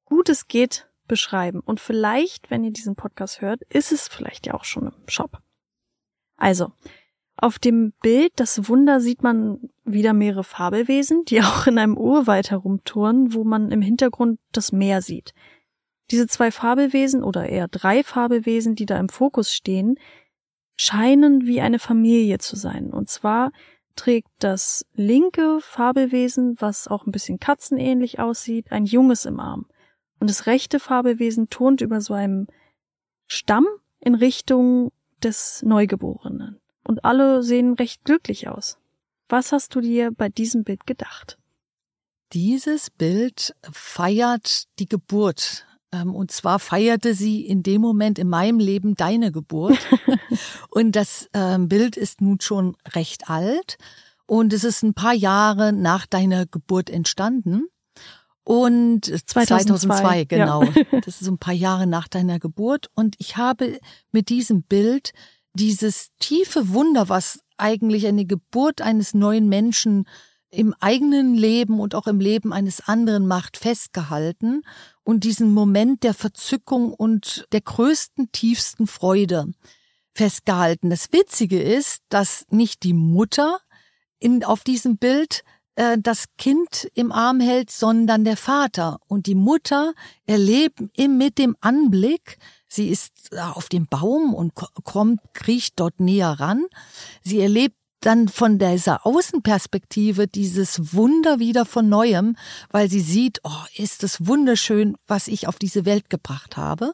gut 0.05 0.29
es 0.29 0.47
geht 0.47 0.89
beschreiben. 1.07 1.59
Und 1.59 1.79
vielleicht, 1.79 2.49
wenn 2.49 2.63
ihr 2.63 2.71
diesen 2.71 2.95
Podcast 2.95 3.39
hört, 3.39 3.61
ist 3.69 3.91
es 3.91 4.07
vielleicht 4.07 4.47
ja 4.47 4.55
auch 4.55 4.63
schon 4.63 4.87
im 4.87 5.07
Shop. 5.07 5.43
Also, 6.37 6.71
auf 7.37 7.59
dem 7.59 7.93
Bild 8.01 8.31
Das 8.37 8.67
Wunder 8.67 8.99
sieht 8.99 9.21
man 9.21 9.69
wieder 9.83 10.13
mehrere 10.13 10.43
Fabelwesen, 10.43 11.23
die 11.25 11.41
auch 11.43 11.67
in 11.67 11.77
einem 11.77 11.97
Urwald 11.97 12.49
herumtouren, 12.49 13.31
wo 13.35 13.43
man 13.43 13.71
im 13.71 13.83
Hintergrund 13.83 14.39
das 14.51 14.71
Meer 14.71 15.03
sieht. 15.03 15.35
Diese 16.11 16.27
zwei 16.27 16.51
Fabelwesen 16.51 17.23
oder 17.23 17.49
eher 17.49 17.67
drei 17.67 18.03
Fabelwesen, 18.03 18.75
die 18.75 18.85
da 18.85 18.99
im 18.99 19.09
Fokus 19.09 19.51
stehen, 19.51 19.97
scheinen 20.77 21.45
wie 21.47 21.61
eine 21.61 21.79
Familie 21.79 22.37
zu 22.37 22.55
sein. 22.55 22.91
Und 22.91 23.09
zwar 23.09 23.51
trägt 23.95 24.29
das 24.39 24.85
linke 24.93 25.59
Fabelwesen, 25.61 26.55
was 26.59 26.87
auch 26.87 27.05
ein 27.05 27.11
bisschen 27.11 27.39
katzenähnlich 27.39 28.19
aussieht, 28.19 28.71
ein 28.71 28.85
Junges 28.85 29.25
im 29.25 29.39
Arm. 29.39 29.67
Und 30.19 30.29
das 30.29 30.45
rechte 30.45 30.79
Fabelwesen 30.79 31.49
turnt 31.49 31.81
über 31.81 32.01
so 32.01 32.13
einem 32.13 32.47
Stamm 33.27 33.67
in 33.99 34.15
Richtung 34.15 34.91
des 35.23 35.63
Neugeborenen. 35.63 36.59
Und 36.83 37.03
alle 37.03 37.41
sehen 37.41 37.73
recht 37.73 38.03
glücklich 38.03 38.47
aus. 38.47 38.77
Was 39.27 39.51
hast 39.51 39.73
du 39.73 39.81
dir 39.81 40.11
bei 40.11 40.29
diesem 40.29 40.63
Bild 40.63 40.85
gedacht? 40.85 41.39
Dieses 42.33 42.89
Bild 42.89 43.55
feiert 43.71 44.65
die 44.79 44.87
Geburt. 44.87 45.64
Ähm, 46.01 46.15
Und 46.15 46.31
zwar 46.31 46.59
feierte 46.59 47.13
sie 47.13 47.45
in 47.45 47.63
dem 47.63 47.81
Moment 47.81 48.19
in 48.19 48.29
meinem 48.29 48.59
Leben 48.59 48.95
deine 48.95 49.31
Geburt. 49.31 49.77
und 50.69 50.95
das 50.95 51.29
ähm, 51.33 51.67
Bild 51.67 51.97
ist 51.97 52.21
nun 52.21 52.39
schon 52.41 52.75
recht 52.93 53.29
alt. 53.29 53.77
Und 54.27 54.53
es 54.53 54.63
ist 54.63 54.83
ein 54.83 54.93
paar 54.93 55.13
Jahre 55.13 55.71
nach 55.71 56.05
deiner 56.05 56.45
Geburt 56.45 56.89
entstanden. 56.89 57.67
Und 58.43 59.05
2002, 59.05 59.45
2002 59.45 60.17
ja. 60.17 60.23
genau. 60.25 60.63
Das 60.91 61.19
ist 61.19 61.25
so 61.25 61.31
ein 61.31 61.39
paar 61.39 61.53
Jahre 61.53 61.87
nach 61.87 62.07
deiner 62.07 62.39
Geburt. 62.39 62.89
Und 62.93 63.15
ich 63.19 63.37
habe 63.37 63.79
mit 64.11 64.29
diesem 64.29 64.63
Bild 64.63 65.11
dieses 65.53 66.09
tiefe 66.19 66.69
Wunder, 66.69 67.09
was 67.09 67.39
eigentlich 67.57 68.05
eine 68.07 68.25
Geburt 68.25 68.81
eines 68.81 69.13
neuen 69.13 69.47
Menschen 69.47 70.05
im 70.51 70.73
eigenen 70.79 71.35
Leben 71.35 71.79
und 71.79 71.95
auch 71.95 72.07
im 72.07 72.19
Leben 72.19 72.53
eines 72.53 72.87
anderen 72.87 73.27
macht, 73.27 73.57
festgehalten 73.57 74.61
und 75.03 75.23
diesen 75.23 75.51
Moment 75.51 76.03
der 76.03 76.13
Verzückung 76.13 76.93
und 76.93 77.45
der 77.51 77.61
größten, 77.61 78.31
tiefsten 78.31 78.87
Freude 78.87 79.47
festgehalten. 80.13 80.89
Das 80.89 81.11
Witzige 81.11 81.61
ist, 81.61 82.03
dass 82.09 82.45
nicht 82.49 82.83
die 82.83 82.93
Mutter 82.93 83.59
in, 84.19 84.43
auf 84.45 84.63
diesem 84.63 84.97
Bild 84.97 85.43
äh, 85.75 85.97
das 85.99 86.25
Kind 86.37 86.89
im 86.93 87.11
Arm 87.11 87.41
hält, 87.41 87.69
sondern 87.69 88.23
der 88.23 88.37
Vater. 88.37 88.99
Und 89.07 89.27
die 89.27 89.35
Mutter 89.35 89.93
erlebt 90.25 90.79
im, 90.95 91.17
mit 91.17 91.37
dem 91.37 91.57
Anblick, 91.59 92.37
sie 92.67 92.87
ist 92.87 93.37
auf 93.37 93.67
dem 93.67 93.87
Baum 93.87 94.33
und 94.33 94.55
ko- 94.55 94.67
kommt, 94.85 95.19
kriecht 95.33 95.79
dort 95.79 95.99
näher 95.99 96.39
ran. 96.39 96.65
Sie 97.21 97.41
erlebt 97.41 97.75
dann 98.05 98.27
von 98.27 98.59
dieser 98.59 99.05
Außenperspektive 99.05 100.27
dieses 100.27 100.93
Wunder 100.93 101.39
wieder 101.39 101.65
von 101.65 101.89
neuem, 101.89 102.35
weil 102.69 102.89
sie 102.89 103.01
sieht, 103.01 103.39
oh, 103.43 103.65
ist 103.75 104.03
es 104.03 104.27
wunderschön, 104.27 104.95
was 105.07 105.27
ich 105.27 105.47
auf 105.47 105.57
diese 105.57 105.85
Welt 105.85 106.09
gebracht 106.09 106.57
habe. 106.57 106.93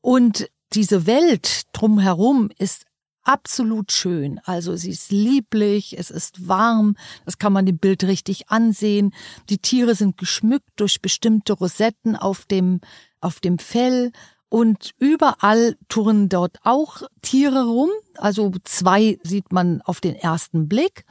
Und 0.00 0.48
diese 0.72 1.06
Welt 1.06 1.62
drumherum 1.72 2.50
ist 2.58 2.84
absolut 3.24 3.92
schön. 3.92 4.40
Also 4.44 4.76
sie 4.76 4.90
ist 4.90 5.10
lieblich, 5.10 5.98
es 5.98 6.10
ist 6.10 6.48
warm, 6.48 6.96
das 7.24 7.38
kann 7.38 7.52
man 7.52 7.66
dem 7.66 7.78
Bild 7.78 8.04
richtig 8.04 8.48
ansehen. 8.48 9.12
Die 9.50 9.58
Tiere 9.58 9.94
sind 9.94 10.16
geschmückt 10.16 10.70
durch 10.76 11.02
bestimmte 11.02 11.52
Rosetten 11.52 12.16
auf 12.16 12.46
dem, 12.46 12.80
auf 13.20 13.40
dem 13.40 13.58
Fell. 13.58 14.12
Und 14.48 14.94
überall 14.98 15.76
turnen 15.88 16.28
dort 16.28 16.58
auch 16.64 17.02
Tiere 17.22 17.66
rum. 17.66 17.90
Also 18.16 18.52
zwei 18.64 19.18
sieht 19.22 19.52
man 19.52 19.82
auf 19.82 20.00
den 20.00 20.14
ersten 20.14 20.68
Blick. 20.68 21.04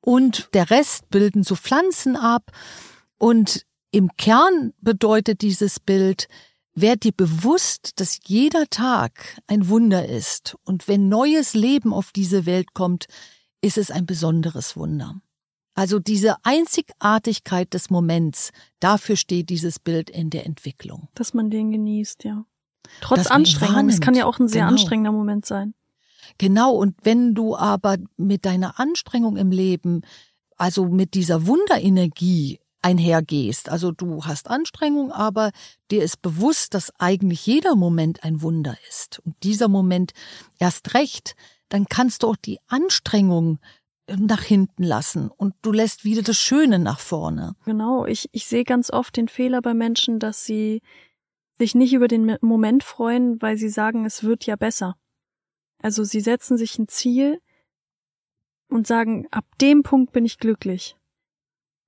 Und 0.00 0.50
der 0.52 0.70
Rest 0.70 1.08
bilden 1.10 1.42
so 1.42 1.54
Pflanzen 1.56 2.16
ab. 2.16 2.50
Und 3.18 3.64
im 3.92 4.10
Kern 4.16 4.72
bedeutet 4.80 5.42
dieses 5.42 5.80
Bild, 5.80 6.28
werd 6.74 7.04
dir 7.04 7.12
bewusst, 7.12 8.00
dass 8.00 8.18
jeder 8.24 8.66
Tag 8.68 9.40
ein 9.46 9.68
Wunder 9.68 10.08
ist. 10.08 10.56
Und 10.64 10.88
wenn 10.88 11.08
neues 11.08 11.54
Leben 11.54 11.92
auf 11.92 12.12
diese 12.12 12.46
Welt 12.46 12.74
kommt, 12.74 13.06
ist 13.60 13.78
es 13.78 13.90
ein 13.90 14.06
besonderes 14.06 14.76
Wunder. 14.76 15.20
Also 15.74 15.98
diese 15.98 16.36
Einzigartigkeit 16.44 17.72
des 17.72 17.88
Moments, 17.88 18.50
dafür 18.80 19.16
steht 19.16 19.48
dieses 19.48 19.78
Bild 19.78 20.10
in 20.10 20.28
der 20.28 20.44
Entwicklung. 20.44 21.08
Dass 21.14 21.32
man 21.32 21.50
den 21.50 21.70
genießt, 21.70 22.24
ja. 22.24 22.44
Trotz 23.00 23.26
Anstrengung. 23.26 23.88
Es 23.88 24.00
kann 24.00 24.14
ja 24.14 24.26
auch 24.26 24.38
ein 24.38 24.48
sehr 24.48 24.62
genau. 24.62 24.72
anstrengender 24.72 25.12
Moment 25.12 25.46
sein. 25.46 25.74
Genau. 26.38 26.72
Und 26.74 26.94
wenn 27.02 27.34
du 27.34 27.56
aber 27.56 27.96
mit 28.16 28.44
deiner 28.44 28.78
Anstrengung 28.78 29.36
im 29.36 29.50
Leben, 29.50 30.02
also 30.56 30.86
mit 30.86 31.14
dieser 31.14 31.46
Wunderenergie 31.46 32.60
einhergehst, 32.82 33.68
also 33.68 33.92
du 33.92 34.24
hast 34.24 34.48
Anstrengung, 34.48 35.12
aber 35.12 35.52
dir 35.90 36.02
ist 36.02 36.20
bewusst, 36.20 36.74
dass 36.74 36.92
eigentlich 36.98 37.46
jeder 37.46 37.76
Moment 37.76 38.24
ein 38.24 38.42
Wunder 38.42 38.76
ist 38.88 39.20
und 39.24 39.36
dieser 39.42 39.68
Moment 39.68 40.12
erst 40.58 40.94
recht, 40.94 41.36
dann 41.68 41.86
kannst 41.86 42.22
du 42.22 42.28
auch 42.28 42.36
die 42.36 42.58
Anstrengung 42.66 43.58
nach 44.08 44.42
hinten 44.42 44.82
lassen 44.82 45.30
und 45.30 45.54
du 45.62 45.72
lässt 45.72 46.04
wieder 46.04 46.22
das 46.22 46.36
Schöne 46.36 46.78
nach 46.78 46.98
vorne. 46.98 47.54
Genau, 47.64 48.04
ich, 48.04 48.28
ich 48.32 48.46
sehe 48.46 48.64
ganz 48.64 48.90
oft 48.90 49.16
den 49.16 49.28
Fehler 49.28 49.62
bei 49.62 49.74
Menschen, 49.74 50.18
dass 50.18 50.44
sie 50.44 50.82
sich 51.62 51.76
nicht 51.76 51.92
über 51.92 52.08
den 52.08 52.38
Moment 52.40 52.82
freuen, 52.82 53.40
weil 53.40 53.56
sie 53.56 53.68
sagen, 53.68 54.04
es 54.04 54.24
wird 54.24 54.46
ja 54.46 54.56
besser. 54.56 54.96
Also 55.80 56.02
sie 56.02 56.20
setzen 56.20 56.58
sich 56.58 56.76
ein 56.76 56.88
Ziel 56.88 57.40
und 58.68 58.88
sagen, 58.88 59.28
ab 59.30 59.44
dem 59.60 59.84
Punkt 59.84 60.12
bin 60.12 60.24
ich 60.24 60.38
glücklich. 60.38 60.96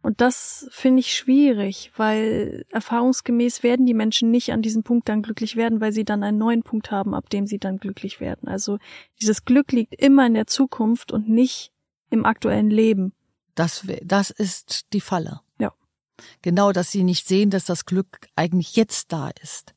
Und 0.00 0.20
das 0.20 0.68
finde 0.70 1.00
ich 1.00 1.14
schwierig, 1.14 1.90
weil 1.96 2.66
erfahrungsgemäß 2.70 3.64
werden 3.64 3.84
die 3.84 3.94
Menschen 3.94 4.30
nicht 4.30 4.52
an 4.52 4.62
diesem 4.62 4.84
Punkt 4.84 5.08
dann 5.08 5.22
glücklich 5.22 5.56
werden, 5.56 5.80
weil 5.80 5.92
sie 5.92 6.04
dann 6.04 6.22
einen 6.22 6.38
neuen 6.38 6.62
Punkt 6.62 6.92
haben, 6.92 7.14
ab 7.14 7.30
dem 7.30 7.46
sie 7.48 7.58
dann 7.58 7.78
glücklich 7.78 8.20
werden. 8.20 8.46
Also 8.46 8.78
dieses 9.20 9.44
Glück 9.44 9.72
liegt 9.72 9.94
immer 9.94 10.26
in 10.26 10.34
der 10.34 10.46
Zukunft 10.46 11.10
und 11.10 11.28
nicht 11.28 11.72
im 12.10 12.26
aktuellen 12.26 12.70
Leben. 12.70 13.12
Das, 13.56 13.86
das 14.02 14.30
ist 14.30 14.92
die 14.92 15.00
Falle. 15.00 15.40
Genau, 16.42 16.72
dass 16.72 16.90
sie 16.90 17.04
nicht 17.04 17.26
sehen, 17.26 17.50
dass 17.50 17.64
das 17.64 17.84
Glück 17.84 18.28
eigentlich 18.36 18.76
jetzt 18.76 19.12
da 19.12 19.30
ist. 19.42 19.74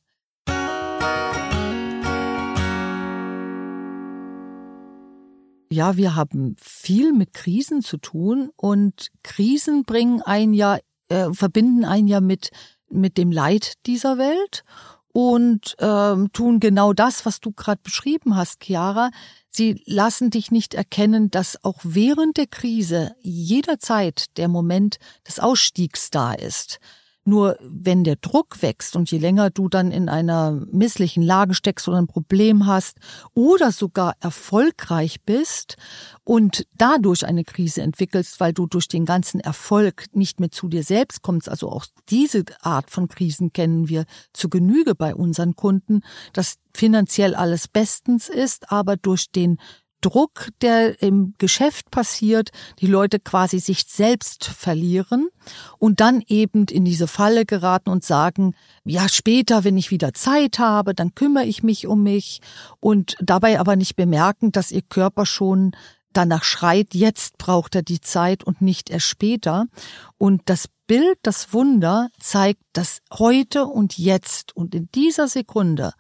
Ja, 5.70 5.98
wir 5.98 6.15
haben 6.15 6.56
viel 6.60 7.12
mit 7.12 7.34
Krisen 7.34 7.82
zu 7.82 7.98
tun 7.98 8.51
und 8.56 9.10
Krisen 9.24 9.84
bringen 9.84 10.22
ein 10.22 10.53
ja, 10.53 10.77
äh, 11.10 11.32
verbinden 11.34 11.84
ein 11.84 12.08
ja 12.08 12.22
mit, 12.22 12.51
mit 12.89 13.17
dem 13.17 13.32
Leid 13.32 13.74
dieser 13.86 14.17
Welt 14.17 14.63
und 15.17 15.75
ähm, 15.79 16.31
tun 16.31 16.59
genau 16.59 16.93
das, 16.93 17.25
was 17.25 17.39
du 17.39 17.51
gerade 17.51 17.81
beschrieben 17.81 18.36
hast, 18.36 18.63
Chiara. 18.63 19.09
Sie 19.50 19.81
lassen 19.88 20.29
dich 20.29 20.51
nicht 20.51 20.75
erkennen, 20.75 21.31
dass 21.31 21.63
auch 21.63 21.79
während 21.81 22.38
der 22.38 22.45
Krise 22.45 23.15
jederzeit 23.24 24.25
der 24.38 24.47
Moment 24.47 25.00
des 25.27 25.39
Ausstiegs 25.39 26.12
da 26.12 26.33
ist. 26.33 26.77
Nur 27.27 27.57
wenn 27.60 28.05
der 28.05 28.15
Druck 28.15 28.62
wächst 28.62 28.96
und 28.96 29.12
je 29.12 29.17
länger 29.17 29.50
du 29.50 29.67
dann 29.67 29.91
in 29.91 30.07
einer 30.07 30.51
misslichen 30.72 31.22
Lage 31.22 31.55
steckst 31.55 31.86
oder 31.89 31.98
ein 31.98 32.07
Problem 32.07 32.65
hast 32.65 33.00
oder 33.34 33.74
sogar 33.74 34.15
erfolgreich 34.22 35.19
bist 35.25 35.75
und 36.24 36.65
dadurch 36.77 37.25
eine 37.25 37.43
Krise 37.43 37.81
entwickelst, 37.81 38.39
weil 38.39 38.53
du 38.53 38.65
durch 38.65 38.88
den 38.88 39.03
ganzen 39.03 39.41
Erfolg 39.41 40.05
nicht 40.13 40.39
mehr 40.39 40.51
zu 40.51 40.69
dir 40.69 40.84
selbst 40.84 41.22
kommst, 41.22 41.50
also 41.50 41.69
auch 41.69 41.86
diese 42.07 42.46
Art 42.62 42.89
von 42.91 43.10
Krisen 43.10 43.51
kennen 43.51 43.89
wir 43.89 44.05
zu 44.31 44.48
Genüge 44.48 44.96
bei 44.96 45.13
unseren 45.13 45.57
Kunden, 45.57 46.03
dass 46.31 46.55
finanziell 46.74 47.36
alles 47.36 47.67
bestens 47.67 48.29
ist, 48.29 48.72
aber 48.72 48.96
durch 48.96 49.31
den 49.31 49.57
Druck, 50.01 50.50
der 50.62 51.01
im 51.01 51.34
Geschäft 51.38 51.89
passiert, 51.89 52.51
die 52.80 52.88
Leute 52.88 53.20
quasi 53.20 53.60
sich 53.60 53.86
selbst 53.88 54.46
verlieren 54.46 55.30
und 55.80 56.00
dann 56.00 56.22
eben 56.27 56.66
in 56.66 56.86
diese 56.86 57.08
Falle 57.08 57.46
geraten 57.46 57.89
und 57.89 58.04
sagen, 58.04 58.56
ja, 58.84 59.10
später, 59.10 59.63
wenn 59.63 59.77
ich 59.77 59.92
wieder 59.92 60.13
Zeit 60.13 60.60
habe, 60.60 60.94
dann 60.94 61.16
kümmere 61.16 61.46
ich 61.46 61.63
mich 61.63 61.88
um 61.88 62.04
mich 62.04 62.42
und 62.80 63.16
dabei 63.20 63.60
aber 63.60 63.75
nicht 63.75 63.96
bemerken, 63.96 64.51
dass 64.51 64.72
ihr 64.72 64.84
Körper 64.84 65.25
schon 65.25 65.72
danach 66.13 66.44
schreit, 66.44 66.94
jetzt 66.94 67.38
braucht 67.38 67.75
er 67.75 67.82
die 67.82 68.01
Zeit 68.01 68.44
und 68.44 68.62
nicht 68.62 68.89
erst 68.89 69.08
später. 69.08 69.66
Und 70.18 70.43
das 70.45 70.67
Bild, 70.88 71.17
das 71.21 71.54
Wunder 71.54 72.10
zeigt, 72.19 72.62
dass 72.74 73.02
heute 73.13 73.65
und 73.65 73.98
jetzt 73.98 74.56
und 74.56 74.74
in 74.74 74.89
dieser 74.93 75.28
Sekunde 75.28 75.93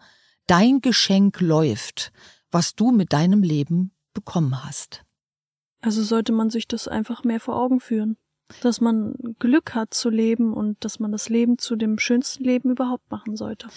dein 0.47 0.81
Geschenk 0.81 1.41
läuft 1.41 2.11
was 2.51 2.75
du 2.75 2.91
mit 2.91 3.13
deinem 3.13 3.43
Leben 3.43 3.91
bekommen 4.17 4.65
hast. 4.65 5.03
Also 5.81 6.01
sollte 6.03 6.31
man 6.31 6.49
sich 6.49 6.67
das 6.67 6.87
einfach 6.87 7.23
mehr 7.23 7.39
vor 7.39 7.55
Augen 7.55 7.79
führen. 7.79 8.17
Dass 8.61 8.81
man 8.81 9.13
Glück 9.39 9.75
hat 9.75 9.93
zu 9.93 10.09
leben 10.09 10.53
und 10.53 10.83
dass 10.83 10.99
man 10.99 11.11
das 11.11 11.29
Leben 11.29 11.57
zu 11.57 11.75
dem 11.75 11.99
schönsten 11.99 12.43
Leben 12.43 12.71
überhaupt 12.71 13.11
machen 13.11 13.35
sollte. 13.35 13.67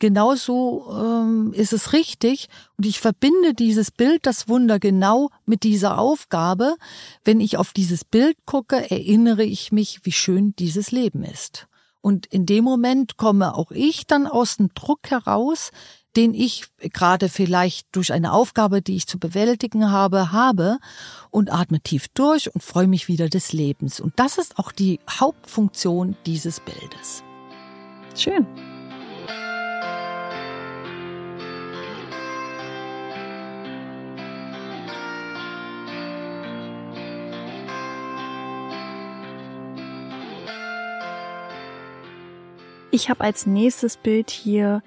Genauso 0.00 0.86
ähm, 0.96 1.52
ist 1.54 1.72
es 1.72 1.92
richtig 1.92 2.48
und 2.76 2.86
ich 2.86 3.00
verbinde 3.00 3.52
dieses 3.52 3.90
Bild, 3.90 4.26
das 4.26 4.48
Wunder 4.48 4.78
genau 4.78 5.30
mit 5.44 5.64
dieser 5.64 5.98
Aufgabe. 5.98 6.76
Wenn 7.24 7.40
ich 7.40 7.56
auf 7.56 7.72
dieses 7.72 8.04
Bild 8.04 8.36
gucke, 8.46 8.90
erinnere 8.90 9.42
ich 9.42 9.72
mich, 9.72 10.00
wie 10.04 10.12
schön 10.12 10.54
dieses 10.56 10.92
Leben 10.92 11.24
ist. 11.24 11.66
Und 12.00 12.26
in 12.26 12.46
dem 12.46 12.62
Moment 12.62 13.16
komme 13.16 13.56
auch 13.56 13.72
ich 13.72 14.06
dann 14.06 14.28
aus 14.28 14.58
dem 14.58 14.68
Druck 14.72 15.10
heraus, 15.10 15.72
den 16.16 16.34
ich 16.34 16.64
gerade 16.78 17.28
vielleicht 17.28 17.88
durch 17.92 18.12
eine 18.12 18.32
Aufgabe, 18.32 18.82
die 18.82 18.96
ich 18.96 19.06
zu 19.06 19.18
bewältigen 19.18 19.90
habe, 19.90 20.32
habe 20.32 20.78
und 21.30 21.52
atme 21.52 21.80
tief 21.80 22.08
durch 22.08 22.52
und 22.54 22.62
freue 22.62 22.88
mich 22.88 23.08
wieder 23.08 23.28
des 23.28 23.52
Lebens. 23.52 24.00
Und 24.00 24.14
das 24.16 24.38
ist 24.38 24.58
auch 24.58 24.72
die 24.72 25.00
Hauptfunktion 25.08 26.16
dieses 26.26 26.60
Bildes. 26.60 27.22
Schön. 28.16 28.46
Ich 42.90 43.10
habe 43.10 43.22
als 43.22 43.46
nächstes 43.46 43.96
Bild 43.96 44.30
hier 44.30 44.82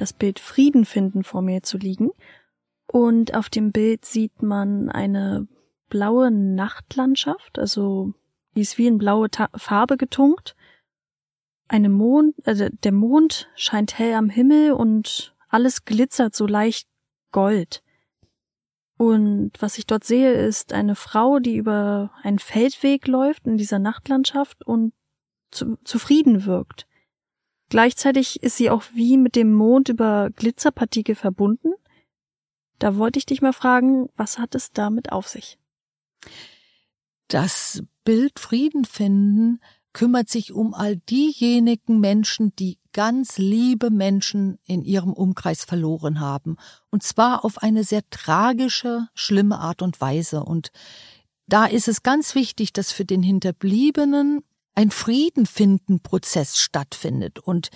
das 0.00 0.12
Bild 0.12 0.38
Frieden 0.38 0.84
finden 0.84 1.24
vor 1.24 1.42
mir 1.42 1.62
zu 1.62 1.76
liegen. 1.76 2.10
Und 2.86 3.34
auf 3.34 3.48
dem 3.50 3.70
Bild 3.70 4.04
sieht 4.04 4.42
man 4.42 4.88
eine 4.88 5.46
blaue 5.88 6.30
Nachtlandschaft, 6.30 7.58
also 7.58 8.14
die 8.54 8.62
ist 8.62 8.78
wie 8.78 8.86
in 8.86 8.98
blaue 8.98 9.30
Ta 9.30 9.48
Farbe 9.54 9.96
getunkt. 9.96 10.56
Eine 11.68 11.88
Mond, 11.88 12.34
also 12.46 12.68
der 12.68 12.92
Mond 12.92 13.48
scheint 13.54 13.98
hell 13.98 14.14
am 14.14 14.28
Himmel 14.28 14.72
und 14.72 15.34
alles 15.48 15.84
glitzert 15.84 16.34
so 16.34 16.46
leicht 16.46 16.88
Gold. 17.32 17.82
Und 18.96 19.52
was 19.60 19.78
ich 19.78 19.86
dort 19.86 20.04
sehe, 20.04 20.32
ist 20.32 20.72
eine 20.72 20.94
Frau, 20.94 21.38
die 21.38 21.56
über 21.56 22.10
einen 22.22 22.38
Feldweg 22.38 23.06
läuft 23.06 23.46
in 23.46 23.56
dieser 23.56 23.78
Nachtlandschaft 23.78 24.66
und 24.66 24.92
zu, 25.50 25.76
zufrieden 25.84 26.44
wirkt. 26.44 26.86
Gleichzeitig 27.70 28.42
ist 28.42 28.56
sie 28.56 28.68
auch 28.68 28.82
wie 28.92 29.16
mit 29.16 29.36
dem 29.36 29.52
Mond 29.52 29.88
über 29.88 30.30
Glitzerpartikel 30.30 31.14
verbunden. 31.14 31.72
Da 32.80 32.96
wollte 32.96 33.18
ich 33.18 33.26
dich 33.26 33.40
mal 33.40 33.52
fragen, 33.52 34.08
was 34.16 34.38
hat 34.38 34.54
es 34.54 34.72
damit 34.72 35.12
auf 35.12 35.28
sich? 35.28 35.58
Das 37.28 37.82
Bild 38.04 38.40
Frieden 38.40 38.84
finden 38.84 39.60
kümmert 39.92 40.28
sich 40.28 40.52
um 40.52 40.74
all 40.74 40.96
diejenigen 40.96 42.00
Menschen, 42.00 42.54
die 42.56 42.78
ganz 42.92 43.38
liebe 43.38 43.90
Menschen 43.90 44.58
in 44.64 44.82
ihrem 44.82 45.12
Umkreis 45.12 45.64
verloren 45.64 46.18
haben. 46.18 46.56
Und 46.90 47.04
zwar 47.04 47.44
auf 47.44 47.58
eine 47.58 47.84
sehr 47.84 48.02
tragische, 48.10 49.08
schlimme 49.14 49.58
Art 49.58 49.80
und 49.80 50.00
Weise. 50.00 50.42
Und 50.42 50.72
da 51.46 51.66
ist 51.66 51.86
es 51.86 52.02
ganz 52.02 52.34
wichtig, 52.34 52.72
dass 52.72 52.90
für 52.90 53.04
den 53.04 53.22
Hinterbliebenen 53.22 54.42
ein 54.74 54.90
Frieden 54.90 55.46
finden 55.46 56.00
Prozess 56.00 56.58
stattfindet. 56.58 57.38
Und 57.38 57.70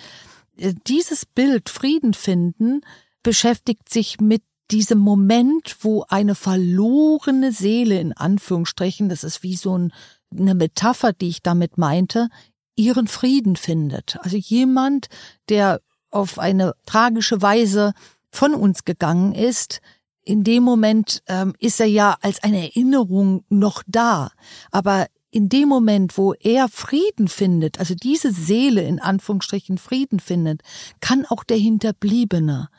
äh, 0.57 0.73
dieses 0.87 1.25
Bild 1.25 1.69
Frieden 1.69 2.13
finden 2.13 2.81
beschäftigt 3.23 3.89
sich 3.89 4.19
mit 4.19 4.43
diesem 4.71 4.99
Moment, 4.99 5.77
wo 5.81 6.05
eine 6.09 6.35
verlorene 6.35 7.51
Seele 7.51 7.99
in 7.99 8.13
Anführungsstrichen, 8.13 9.09
das 9.09 9.23
ist 9.23 9.43
wie 9.43 9.55
so 9.55 9.77
ein, 9.77 9.93
eine 10.35 10.55
Metapher, 10.55 11.13
die 11.13 11.29
ich 11.29 11.43
damit 11.43 11.77
meinte, 11.77 12.29
ihren 12.75 13.07
Frieden 13.07 13.55
findet. 13.55 14.17
Also 14.21 14.37
jemand, 14.37 15.07
der 15.49 15.81
auf 16.11 16.39
eine 16.39 16.73
tragische 16.85 17.41
Weise 17.41 17.93
von 18.31 18.53
uns 18.53 18.85
gegangen 18.85 19.33
ist, 19.33 19.81
in 20.23 20.43
dem 20.43 20.63
Moment 20.63 21.21
ähm, 21.27 21.53
ist 21.59 21.79
er 21.79 21.85
ja 21.85 22.17
als 22.21 22.41
eine 22.41 22.63
Erinnerung 22.63 23.45
noch 23.49 23.83
da, 23.85 24.31
aber 24.71 25.05
in 25.35 25.49
dem 25.49 25.67
Moment, 25.67 26.17
wo 26.17 26.33
er 26.33 26.69
Frieden 26.69 27.27
findet, 27.27 27.79
also 27.79 27.93
diese 27.93 28.31
Seele 28.31 28.83
in 28.83 28.99
Anführungsstrichen 28.99 29.77
Frieden 29.77 30.19
findet, 30.19 30.61
kann 31.01 31.25
auch 31.25 31.43
der 31.43 31.57
Hinterbliebene 31.57 32.69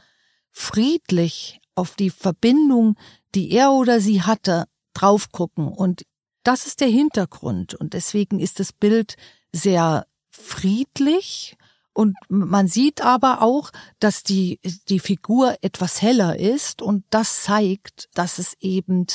friedlich 0.51 1.61
auf 1.75 1.97
die 1.97 2.09
Verbindung, 2.11 2.97
die 3.35 3.51
er 3.51 3.73
oder 3.73 4.01
sie 4.01 4.23
hatte, 4.23 4.65
drauf 4.95 5.31
gucken 5.33 5.69
und 5.69 6.05
das 6.47 6.67
ist 6.67 6.81
der 6.81 6.89
Hintergrund. 6.89 7.75
Und 7.75 7.93
deswegen 7.93 8.39
ist 8.39 8.61
das 8.61 8.73
Bild 8.73 9.17
sehr 9.53 10.07
friedlich. 10.31 11.57
Und 11.93 12.15
man 12.29 12.69
sieht 12.69 13.01
aber 13.01 13.43
auch, 13.43 13.73
dass 13.99 14.23
die, 14.23 14.61
die 14.89 15.01
Figur 15.01 15.57
etwas 15.61 16.03
heller 16.03 16.39
ist. 16.39 16.83
Und 16.83 17.05
das 17.11 17.43
zeigt, 17.43 18.09
dass 18.15 18.39
es 18.39 18.55
eben 18.61 19.07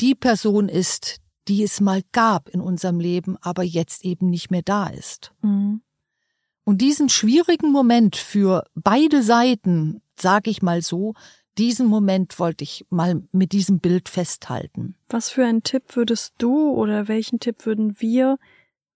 die 0.00 0.14
Person 0.14 0.68
ist, 0.68 1.20
die 1.48 1.62
es 1.62 1.80
mal 1.80 2.02
gab 2.12 2.48
in 2.48 2.60
unserem 2.60 3.00
Leben, 3.00 3.36
aber 3.40 3.62
jetzt 3.62 4.04
eben 4.04 4.30
nicht 4.30 4.50
mehr 4.50 4.62
da 4.62 4.86
ist. 4.86 5.32
Mhm. 5.42 5.82
Und 6.64 6.78
diesen 6.80 7.08
schwierigen 7.08 7.70
Moment 7.70 8.16
für 8.16 8.64
beide 8.74 9.22
Seiten, 9.22 10.00
sage 10.18 10.50
ich 10.50 10.62
mal 10.62 10.80
so, 10.80 11.14
diesen 11.58 11.86
Moment 11.86 12.38
wollte 12.38 12.64
ich 12.64 12.86
mal 12.90 13.22
mit 13.32 13.52
diesem 13.52 13.78
Bild 13.78 14.08
festhalten. 14.08 14.96
Was 15.08 15.30
für 15.30 15.44
einen 15.44 15.62
Tipp 15.62 15.94
würdest 15.94 16.34
du 16.38 16.70
oder 16.70 17.06
welchen 17.06 17.38
Tipp 17.38 17.66
würden 17.66 18.00
wir 18.00 18.38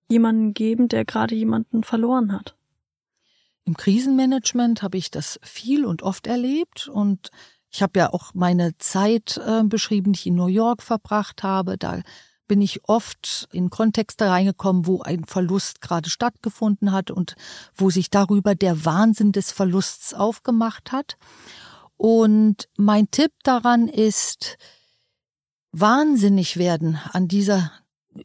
jemanden 0.08 0.54
geben, 0.54 0.88
der 0.88 1.04
gerade 1.04 1.34
jemanden 1.34 1.84
verloren 1.84 2.32
hat? 2.32 2.56
Im 3.64 3.76
Krisenmanagement 3.76 4.82
habe 4.82 4.96
ich 4.96 5.10
das 5.10 5.38
viel 5.42 5.84
und 5.84 6.02
oft 6.02 6.26
erlebt 6.26 6.88
und 6.88 7.30
ich 7.70 7.82
habe 7.82 8.00
ja 8.00 8.12
auch 8.12 8.32
meine 8.32 8.78
Zeit 8.78 9.38
äh, 9.46 9.62
beschrieben, 9.62 10.14
die 10.14 10.20
ich 10.20 10.26
in 10.26 10.36
New 10.36 10.46
York 10.46 10.82
verbracht 10.82 11.42
habe. 11.42 11.76
Da 11.76 12.00
bin 12.48 12.60
ich 12.60 12.88
oft 12.88 13.48
in 13.52 13.70
Kontexte 13.70 14.26
reingekommen, 14.26 14.86
wo 14.86 15.02
ein 15.02 15.24
Verlust 15.24 15.80
gerade 15.80 16.10
stattgefunden 16.10 16.92
hat 16.92 17.10
und 17.10 17.36
wo 17.74 17.90
sich 17.90 18.10
darüber 18.10 18.54
der 18.54 18.84
Wahnsinn 18.84 19.32
des 19.32 19.52
Verlusts 19.52 20.14
aufgemacht 20.14 20.90
hat. 20.90 21.16
Und 21.96 22.68
mein 22.76 23.10
Tipp 23.10 23.32
daran 23.42 23.88
ist, 23.88 24.56
wahnsinnig 25.72 26.56
werden 26.56 26.98
an 27.12 27.28
dieser 27.28 27.70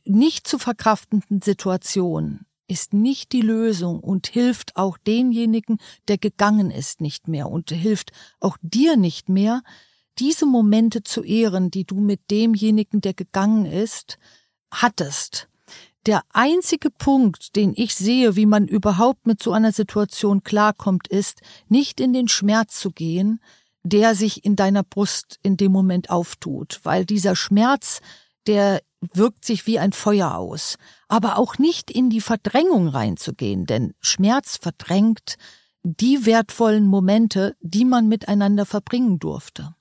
nicht 0.05 0.47
zu 0.47 0.57
verkraftenden 0.57 1.41
Situation 1.41 2.45
ist 2.67 2.93
nicht 2.93 3.33
die 3.33 3.41
Lösung 3.41 3.99
und 3.99 4.27
hilft 4.27 4.77
auch 4.77 4.97
demjenigen, 4.97 5.77
der 6.07 6.17
gegangen 6.17 6.71
ist, 6.71 7.01
nicht 7.01 7.27
mehr 7.27 7.49
und 7.49 7.69
hilft 7.69 8.11
auch 8.39 8.57
dir 8.61 8.95
nicht 8.97 9.29
mehr, 9.29 9.61
diese 10.19 10.45
Momente 10.45 11.03
zu 11.03 11.23
ehren, 11.23 11.71
die 11.71 11.85
du 11.85 11.95
mit 11.95 12.31
demjenigen, 12.31 13.01
der 13.01 13.13
gegangen 13.13 13.65
ist, 13.65 14.17
hattest. 14.71 15.47
Der 16.05 16.21
einzige 16.31 16.89
Punkt, 16.89 17.55
den 17.55 17.73
ich 17.75 17.95
sehe, 17.95 18.35
wie 18.35 18.45
man 18.45 18.67
überhaupt 18.67 19.25
mit 19.25 19.41
so 19.41 19.53
einer 19.53 19.71
Situation 19.71 20.43
klarkommt, 20.43 21.07
ist, 21.07 21.41
nicht 21.69 22.01
in 22.01 22.11
den 22.11 22.27
Schmerz 22.27 22.79
zu 22.79 22.91
gehen, 22.91 23.39
der 23.83 24.13
sich 24.15 24.43
in 24.43 24.55
deiner 24.55 24.83
Brust 24.83 25.39
in 25.43 25.55
dem 25.55 25.71
Moment 25.71 26.09
auftut, 26.09 26.79
weil 26.83 27.05
dieser 27.05 27.35
Schmerz, 27.35 28.01
der 28.47 28.81
wirkt 29.13 29.45
sich 29.45 29.65
wie 29.65 29.79
ein 29.79 29.93
Feuer 29.93 30.35
aus, 30.35 30.77
aber 31.07 31.37
auch 31.37 31.57
nicht 31.57 31.91
in 31.91 32.09
die 32.09 32.21
Verdrängung 32.21 32.87
reinzugehen, 32.87 33.65
denn 33.65 33.93
Schmerz 33.99 34.57
verdrängt 34.57 35.37
die 35.83 36.25
wertvollen 36.25 36.85
Momente, 36.85 37.55
die 37.61 37.83
man 37.83 38.07
miteinander 38.07 38.65
verbringen 38.65 39.19
durfte. 39.19 39.75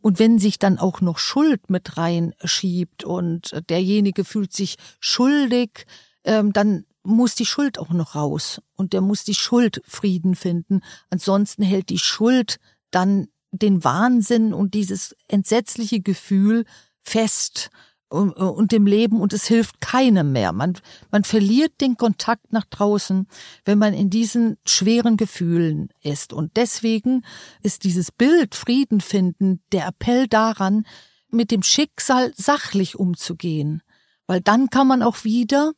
Und 0.00 0.18
wenn 0.18 0.38
sich 0.38 0.58
dann 0.58 0.78
auch 0.78 1.00
noch 1.00 1.18
Schuld 1.18 1.70
mit 1.70 1.96
reinschiebt 1.96 3.04
und 3.04 3.60
derjenige 3.68 4.24
fühlt 4.24 4.52
sich 4.52 4.76
schuldig, 5.00 5.86
ähm, 6.24 6.52
dann 6.52 6.84
muss 7.02 7.34
die 7.34 7.46
Schuld 7.46 7.78
auch 7.78 7.90
noch 7.90 8.14
raus 8.14 8.60
und 8.76 8.92
der 8.92 9.00
muss 9.00 9.24
die 9.24 9.34
Schuld 9.34 9.82
Frieden 9.86 10.34
finden. 10.34 10.80
Ansonsten 11.08 11.62
hält 11.62 11.88
die 11.88 11.98
Schuld 11.98 12.58
dann 12.90 13.28
den 13.52 13.82
Wahnsinn 13.84 14.52
und 14.54 14.74
dieses 14.74 15.16
entsetzliche 15.28 16.00
Gefühl 16.00 16.64
fest 17.02 17.70
und, 18.10 18.32
und 18.32 18.72
dem 18.72 18.86
Leben 18.86 19.20
und 19.20 19.32
es 19.32 19.46
hilft 19.46 19.80
keinem 19.80 20.32
mehr. 20.32 20.52
Man, 20.52 20.74
man 21.10 21.24
verliert 21.24 21.80
den 21.80 21.96
Kontakt 21.96 22.52
nach 22.52 22.64
draußen, 22.64 23.28
wenn 23.64 23.78
man 23.78 23.94
in 23.94 24.10
diesen 24.10 24.58
schweren 24.66 25.16
Gefühlen 25.16 25.90
ist. 26.02 26.32
Und 26.32 26.56
deswegen 26.56 27.24
ist 27.62 27.84
dieses 27.84 28.10
Bild 28.10 28.54
Frieden 28.54 29.00
finden 29.00 29.62
der 29.72 29.86
Appell 29.86 30.26
daran, 30.26 30.84
mit 31.30 31.52
dem 31.52 31.62
Schicksal 31.62 32.32
sachlich 32.36 32.98
umzugehen. 32.98 33.82
Weil 34.26 34.40
dann 34.40 34.68
kann 34.70 34.88
man 34.88 35.02
auch 35.02 35.22
wieder 35.24 35.72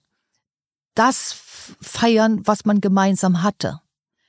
das 0.94 1.34
feiern, 1.80 2.40
was 2.44 2.64
man 2.64 2.80
gemeinsam 2.80 3.42
hatte. 3.42 3.81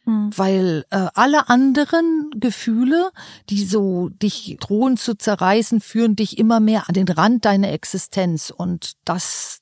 Mhm. 0.06 0.32
Weil 0.36 0.86
äh, 0.90 1.08
alle 1.14 1.50
anderen 1.50 2.30
Gefühle, 2.36 3.12
die 3.50 3.64
so 3.64 4.10
dich 4.10 4.58
drohen 4.60 4.98
zu 4.98 5.16
zerreißen, 5.16 5.82
führen 5.82 6.16
dich 6.16 6.38
immer 6.38 6.60
mehr 6.60 6.90
an 6.90 6.94
den 6.94 7.08
Rand 7.08 7.46
deiner 7.46 7.72
Existenz. 7.72 8.50
Und 8.50 8.94
das 9.06 9.62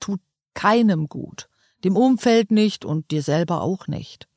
tut 0.00 0.20
keinem 0.54 1.08
gut. 1.08 1.48
Dem 1.84 1.96
Umfeld 1.96 2.50
nicht 2.50 2.84
und 2.84 3.10
dir 3.10 3.22
selber 3.22 3.60
auch 3.60 3.86
nicht. 3.86 4.28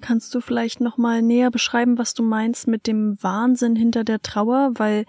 Kannst 0.00 0.34
du 0.34 0.40
vielleicht 0.40 0.80
noch 0.80 0.96
mal 0.96 1.22
näher 1.22 1.52
beschreiben, 1.52 1.96
was 1.98 2.14
du 2.14 2.24
meinst 2.24 2.66
mit 2.66 2.88
dem 2.88 3.16
Wahnsinn 3.22 3.76
hinter 3.76 4.02
der 4.02 4.20
Trauer, 4.20 4.72
weil 4.74 5.04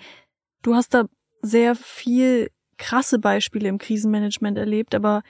du 0.61 0.75
hast 0.75 0.93
da 0.93 1.05
sehr 1.41 1.73
viel 1.75 2.51
krasse 2.81 3.19
Beispiele 3.19 3.69
im 3.69 3.77
Krisenmanagement 3.77 4.57
erlebt, 4.57 4.95
aber 4.95 5.21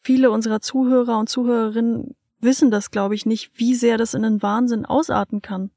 viele 0.00 0.30
unserer 0.30 0.60
Zuhörer 0.60 1.18
und 1.18 1.28
Zuhörerinnen 1.28 2.14
wissen 2.40 2.70
das, 2.70 2.90
glaube 2.90 3.14
ich, 3.16 3.26
nicht, 3.26 3.50
wie 3.56 3.74
sehr 3.74 3.98
das 3.98 4.14
in 4.14 4.24
einen 4.24 4.42
Wahnsinn 4.42 4.86
ausarten 4.86 5.42
kann. 5.42 5.70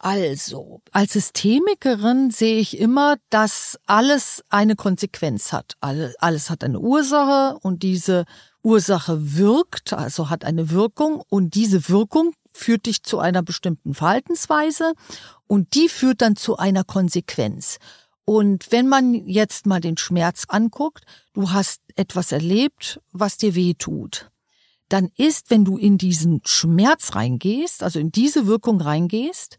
Also, 0.00 0.80
als 0.92 1.14
Systemikerin 1.14 2.30
sehe 2.30 2.58
ich 2.58 2.78
immer, 2.78 3.16
dass 3.30 3.78
alles 3.86 4.44
eine 4.48 4.76
Konsequenz 4.76 5.52
hat. 5.52 5.74
Alles 5.80 6.50
hat 6.50 6.62
eine 6.62 6.78
Ursache 6.78 7.58
und 7.62 7.82
diese 7.82 8.24
Ursache 8.62 9.36
wirkt, 9.36 9.92
also 9.92 10.30
hat 10.30 10.44
eine 10.44 10.70
Wirkung 10.70 11.22
und 11.28 11.54
diese 11.54 11.88
Wirkung 11.88 12.32
führt 12.52 12.86
dich 12.86 13.02
zu 13.02 13.18
einer 13.18 13.42
bestimmten 13.42 13.94
Verhaltensweise 13.94 14.92
und 15.46 15.74
die 15.74 15.88
führt 15.88 16.20
dann 16.20 16.36
zu 16.36 16.56
einer 16.56 16.84
Konsequenz. 16.84 17.78
Und 18.28 18.72
wenn 18.72 18.88
man 18.88 19.14
jetzt 19.26 19.64
mal 19.64 19.80
den 19.80 19.96
Schmerz 19.96 20.44
anguckt, 20.48 21.06
du 21.32 21.50
hast 21.50 21.80
etwas 21.96 22.30
erlebt, 22.30 23.00
was 23.10 23.38
dir 23.38 23.54
weh 23.54 23.72
tut, 23.72 24.30
dann 24.90 25.08
ist, 25.16 25.48
wenn 25.48 25.64
du 25.64 25.78
in 25.78 25.96
diesen 25.96 26.42
Schmerz 26.44 27.14
reingehst, 27.14 27.82
also 27.82 27.98
in 27.98 28.12
diese 28.12 28.46
Wirkung 28.46 28.82
reingehst, 28.82 29.56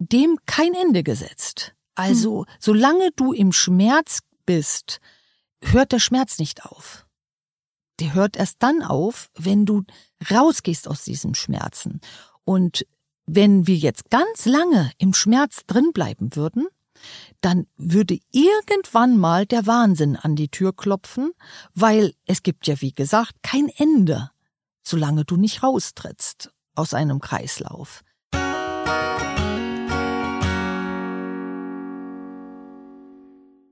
dem 0.00 0.38
kein 0.44 0.74
Ende 0.74 1.04
gesetzt. 1.04 1.76
Also, 1.94 2.46
hm. 2.46 2.52
solange 2.58 3.12
du 3.14 3.32
im 3.32 3.52
Schmerz 3.52 4.22
bist, 4.44 4.98
hört 5.62 5.92
der 5.92 6.00
Schmerz 6.00 6.40
nicht 6.40 6.64
auf. 6.64 7.06
Der 8.00 8.12
hört 8.14 8.36
erst 8.36 8.56
dann 8.58 8.82
auf, 8.82 9.30
wenn 9.38 9.66
du 9.66 9.84
rausgehst 10.28 10.88
aus 10.88 11.04
diesen 11.04 11.36
Schmerzen. 11.36 12.00
Und 12.42 12.84
wenn 13.24 13.68
wir 13.68 13.76
jetzt 13.76 14.10
ganz 14.10 14.46
lange 14.46 14.90
im 14.98 15.14
Schmerz 15.14 15.60
drin 15.68 15.92
bleiben 15.92 16.34
würden, 16.34 16.66
dann 17.40 17.66
würde 17.76 18.18
irgendwann 18.32 19.16
mal 19.16 19.46
der 19.46 19.66
Wahnsinn 19.66 20.16
an 20.16 20.36
die 20.36 20.48
Tür 20.48 20.74
klopfen, 20.74 21.32
weil 21.74 22.14
es 22.26 22.42
gibt 22.42 22.66
ja, 22.66 22.80
wie 22.80 22.92
gesagt, 22.92 23.42
kein 23.42 23.68
Ende, 23.68 24.30
solange 24.82 25.24
du 25.24 25.36
nicht 25.36 25.62
raustrittst 25.62 26.52
aus 26.74 26.94
einem 26.94 27.20
Kreislauf. 27.20 28.02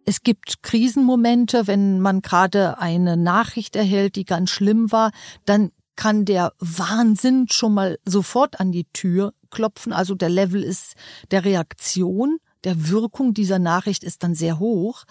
Es 0.04 0.22
gibt 0.22 0.62
Krisenmomente, 0.62 1.66
wenn 1.66 2.00
man 2.00 2.22
gerade 2.22 2.78
eine 2.78 3.18
Nachricht 3.18 3.76
erhält, 3.76 4.16
die 4.16 4.24
ganz 4.24 4.48
schlimm 4.48 4.90
war, 4.90 5.10
dann 5.44 5.70
kann 5.96 6.24
der 6.24 6.54
Wahnsinn 6.60 7.46
schon 7.50 7.74
mal 7.74 7.98
sofort 8.06 8.58
an 8.58 8.72
die 8.72 8.86
Tür 8.94 9.34
klopfen. 9.50 9.92
Also 9.92 10.14
der 10.14 10.30
Level 10.30 10.62
ist 10.62 10.94
der 11.30 11.44
Reaktion 11.44 12.38
der 12.64 12.88
Wirkung 12.88 13.34
dieser 13.34 13.58
Nachricht 13.58 14.04
ist 14.04 14.22
dann 14.22 14.34
sehr 14.34 14.58
hoch, 14.58 15.04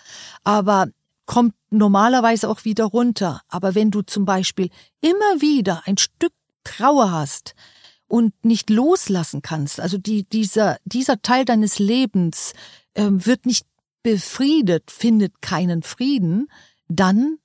aber 0.44 0.88
kommt 1.26 1.54
normalerweise 1.70 2.50
auch 2.50 2.66
wieder 2.66 2.86
runter. 2.86 3.42
Aber 3.50 3.76
wenn 3.76 3.92
du 3.92 4.02
zum 4.02 4.26
Beispiel 4.26 4.70
immer 5.02 5.42
wieder 5.42 5.84
ein 5.86 5.98
Stück 5.98 6.34
Trauer 6.64 7.12
hast 7.12 7.56
und 8.08 8.34
nicht 8.44 8.70
loslassen 8.70 9.42
kannst, 9.42 9.80
also 9.80 9.98
die, 9.98 10.24
dieser, 10.24 10.78
dieser 10.86 11.22
Teil 11.22 11.46
deines 11.46 11.80
Lebens 11.80 12.54
äh, 12.94 13.08
wird 13.10 13.46
nicht 13.46 13.66
befriedet, 14.04 14.92
findet 14.92 15.42
keinen 15.42 15.84
Frieden, 15.84 16.48
dann 16.88 17.38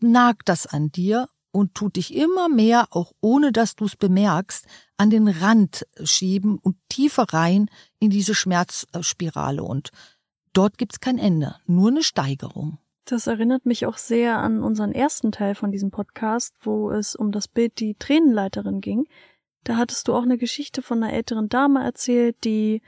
nagt 0.00 0.48
das 0.48 0.66
an 0.66 0.90
dir 0.90 1.28
und 1.50 1.74
tut 1.74 1.96
dich 1.96 2.14
immer 2.14 2.48
mehr, 2.48 2.88
auch 2.90 3.12
ohne 3.20 3.52
dass 3.52 3.76
du 3.76 3.86
es 3.86 3.96
bemerkst, 3.96 4.66
an 4.96 5.10
den 5.10 5.28
Rand 5.28 5.86
schieben 6.02 6.58
und 6.58 6.76
tiefer 6.88 7.24
rein 7.32 7.70
in 7.98 8.10
diese 8.10 8.34
Schmerzspirale. 8.34 9.62
Und 9.62 9.90
dort 10.52 10.78
gibt's 10.78 11.00
kein 11.00 11.18
Ende, 11.18 11.56
nur 11.66 11.88
eine 11.88 12.02
Steigerung. 12.02 12.78
Das 13.04 13.26
erinnert 13.26 13.64
mich 13.64 13.86
auch 13.86 13.96
sehr 13.96 14.38
an 14.38 14.62
unseren 14.62 14.92
ersten 14.92 15.32
Teil 15.32 15.54
von 15.54 15.72
diesem 15.72 15.90
Podcast, 15.90 16.54
wo 16.60 16.90
es 16.90 17.16
um 17.16 17.32
das 17.32 17.48
Bild 17.48 17.80
die 17.80 17.94
Tränenleiterin 17.94 18.82
ging. 18.82 19.06
Da 19.64 19.76
hattest 19.76 20.08
du 20.08 20.14
auch 20.14 20.22
eine 20.22 20.36
Geschichte 20.36 20.82
von 20.82 21.02
einer 21.02 21.12
älteren 21.12 21.48
Dame 21.48 21.82
erzählt, 21.82 22.44
die 22.44 22.82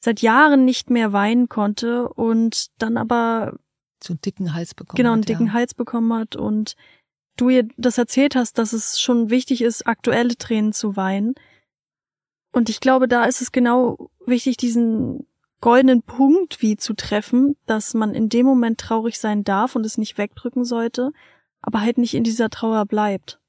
seit 0.00 0.20
Jahren 0.20 0.64
nicht 0.64 0.90
mehr 0.90 1.12
weinen 1.12 1.48
konnte 1.48 2.08
und 2.08 2.68
dann 2.78 2.96
aber 2.96 3.58
so 4.02 4.12
einen 4.12 4.20
dicken 4.20 4.54
Hals 4.54 4.74
bekommen 4.74 4.96
genau 4.96 5.12
einen 5.12 5.22
hat, 5.22 5.28
dicken 5.28 5.46
ja. 5.48 5.52
Hals 5.54 5.74
bekommen 5.74 6.12
hat 6.12 6.36
und 6.36 6.76
du 7.40 7.48
ihr 7.48 7.68
das 7.76 7.98
erzählt 7.98 8.36
hast, 8.36 8.58
dass 8.58 8.72
es 8.72 9.00
schon 9.00 9.30
wichtig 9.30 9.62
ist, 9.62 9.86
aktuelle 9.86 10.36
Tränen 10.36 10.72
zu 10.72 10.96
weinen. 10.96 11.34
Und 12.52 12.68
ich 12.68 12.80
glaube, 12.80 13.08
da 13.08 13.24
ist 13.24 13.40
es 13.40 13.52
genau 13.52 14.10
wichtig, 14.26 14.56
diesen 14.56 15.26
goldenen 15.60 16.02
Punkt 16.02 16.62
wie 16.62 16.76
zu 16.76 16.94
treffen, 16.94 17.56
dass 17.66 17.94
man 17.94 18.14
in 18.14 18.28
dem 18.28 18.46
Moment 18.46 18.78
traurig 18.78 19.18
sein 19.18 19.44
darf 19.44 19.76
und 19.76 19.84
es 19.84 19.98
nicht 19.98 20.18
wegdrücken 20.18 20.64
sollte, 20.64 21.12
aber 21.60 21.80
halt 21.80 21.98
nicht 21.98 22.14
in 22.14 22.24
dieser 22.24 22.50
Trauer 22.50 22.86
bleibt. 22.86 23.40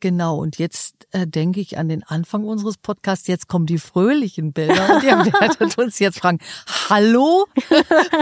Genau, 0.00 0.36
und 0.36 0.58
jetzt 0.58 1.06
äh, 1.12 1.26
denke 1.26 1.60
ich 1.60 1.78
an 1.78 1.88
den 1.88 2.02
Anfang 2.02 2.44
unseres 2.44 2.76
Podcasts. 2.76 3.26
Jetzt 3.26 3.48
kommen 3.48 3.64
die 3.64 3.78
fröhlichen 3.78 4.52
Bilder. 4.52 4.96
Und 4.96 5.02
ihr 5.02 5.12
werdet 5.40 5.78
uns 5.78 5.98
jetzt 5.98 6.18
fragen, 6.18 6.40
hallo? 6.90 7.46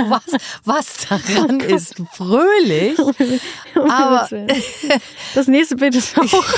Was, 0.09 0.41
was 0.65 1.09
daran 1.09 1.61
ist 1.61 2.01
fröhlich? 2.13 2.99
Aber 3.75 4.29
das 5.35 5.49
nächste 5.49 5.77
Bild 5.77 5.97
ist 5.97 6.17
auch. 6.19 6.45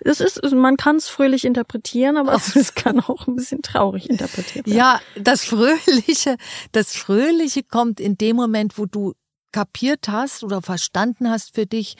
Das 0.00 0.20
ist, 0.20 0.40
man 0.54 0.78
kann 0.78 0.96
es 0.96 1.08
fröhlich 1.08 1.44
interpretieren, 1.44 2.16
aber 2.16 2.32
es 2.34 2.74
kann 2.74 2.98
auch 3.00 3.26
ein 3.26 3.36
bisschen 3.36 3.60
traurig 3.60 4.08
interpretiert 4.08 4.66
werden. 4.66 4.78
Ja, 4.78 5.00
das 5.16 5.44
Fröhliche, 5.44 6.36
das 6.72 6.94
Fröhliche 6.96 7.62
kommt 7.62 8.00
in 8.00 8.16
dem 8.16 8.36
Moment, 8.36 8.78
wo 8.78 8.86
du 8.86 9.12
kapiert 9.52 10.08
hast 10.08 10.44
oder 10.44 10.62
verstanden 10.62 11.30
hast 11.30 11.54
für 11.54 11.66
dich, 11.66 11.96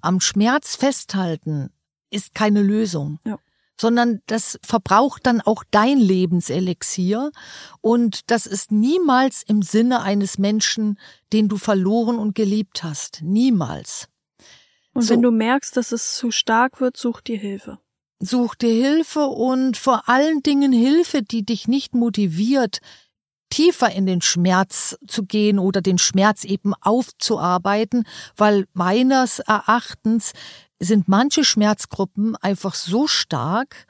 am 0.00 0.20
Schmerz 0.20 0.76
festhalten 0.76 1.70
ist 2.10 2.34
keine 2.34 2.62
Lösung. 2.62 3.18
Ja. 3.24 3.38
Sondern 3.80 4.20
das 4.26 4.58
verbraucht 4.62 5.24
dann 5.24 5.40
auch 5.40 5.64
dein 5.70 5.98
Lebenselixier 5.98 7.30
und 7.80 8.30
das 8.30 8.46
ist 8.46 8.70
niemals 8.70 9.42
im 9.42 9.62
Sinne 9.62 10.02
eines 10.02 10.36
Menschen, 10.36 10.98
den 11.32 11.48
du 11.48 11.56
verloren 11.56 12.18
und 12.18 12.34
geliebt 12.34 12.82
hast. 12.82 13.22
Niemals. 13.22 14.08
Und 14.92 15.02
So. 15.02 15.14
wenn 15.14 15.22
du 15.22 15.30
merkst, 15.30 15.76
dass 15.78 15.92
es 15.92 16.14
zu 16.14 16.30
stark 16.30 16.80
wird, 16.80 16.98
such 16.98 17.22
dir 17.22 17.38
Hilfe. 17.38 17.78
Such 18.22 18.54
dir 18.54 18.74
Hilfe 18.74 19.24
und 19.24 19.78
vor 19.78 20.10
allen 20.10 20.42
Dingen 20.42 20.72
Hilfe, 20.72 21.22
die 21.22 21.42
dich 21.42 21.66
nicht 21.66 21.94
motiviert, 21.94 22.80
tiefer 23.50 23.90
in 23.90 24.06
den 24.06 24.22
Schmerz 24.22 24.96
zu 25.06 25.24
gehen 25.24 25.58
oder 25.58 25.82
den 25.82 25.98
Schmerz 25.98 26.44
eben 26.44 26.72
aufzuarbeiten, 26.80 28.04
weil 28.36 28.66
meines 28.72 29.40
Erachtens 29.40 30.32
sind 30.78 31.08
manche 31.08 31.44
Schmerzgruppen 31.44 32.36
einfach 32.36 32.74
so 32.74 33.06
stark, 33.06 33.86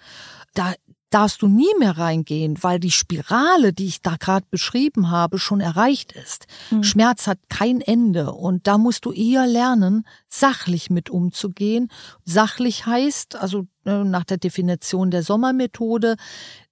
da 0.54 0.74
darfst 1.10 1.42
du 1.42 1.48
nie 1.48 1.72
mehr 1.78 1.98
reingehen, 1.98 2.62
weil 2.62 2.80
die 2.80 2.90
Spirale, 2.90 3.72
die 3.72 3.86
ich 3.86 4.00
da 4.00 4.16
gerade 4.16 4.46
beschrieben 4.50 5.10
habe, 5.10 5.38
schon 5.38 5.60
erreicht 5.60 6.12
ist. 6.12 6.46
Hm. 6.70 6.82
Schmerz 6.82 7.26
hat 7.26 7.38
kein 7.48 7.80
Ende 7.80 8.32
und 8.32 8.66
da 8.66 8.78
musst 8.78 9.04
du 9.04 9.12
eher 9.12 9.46
lernen, 9.46 10.06
sachlich 10.28 10.88
mit 10.88 11.10
umzugehen. 11.10 11.90
Sachlich 12.24 12.86
heißt, 12.86 13.36
also 13.36 13.66
äh, 13.84 14.04
nach 14.04 14.24
der 14.24 14.38
Definition 14.38 15.10
der 15.10 15.22
Sommermethode, 15.22 16.16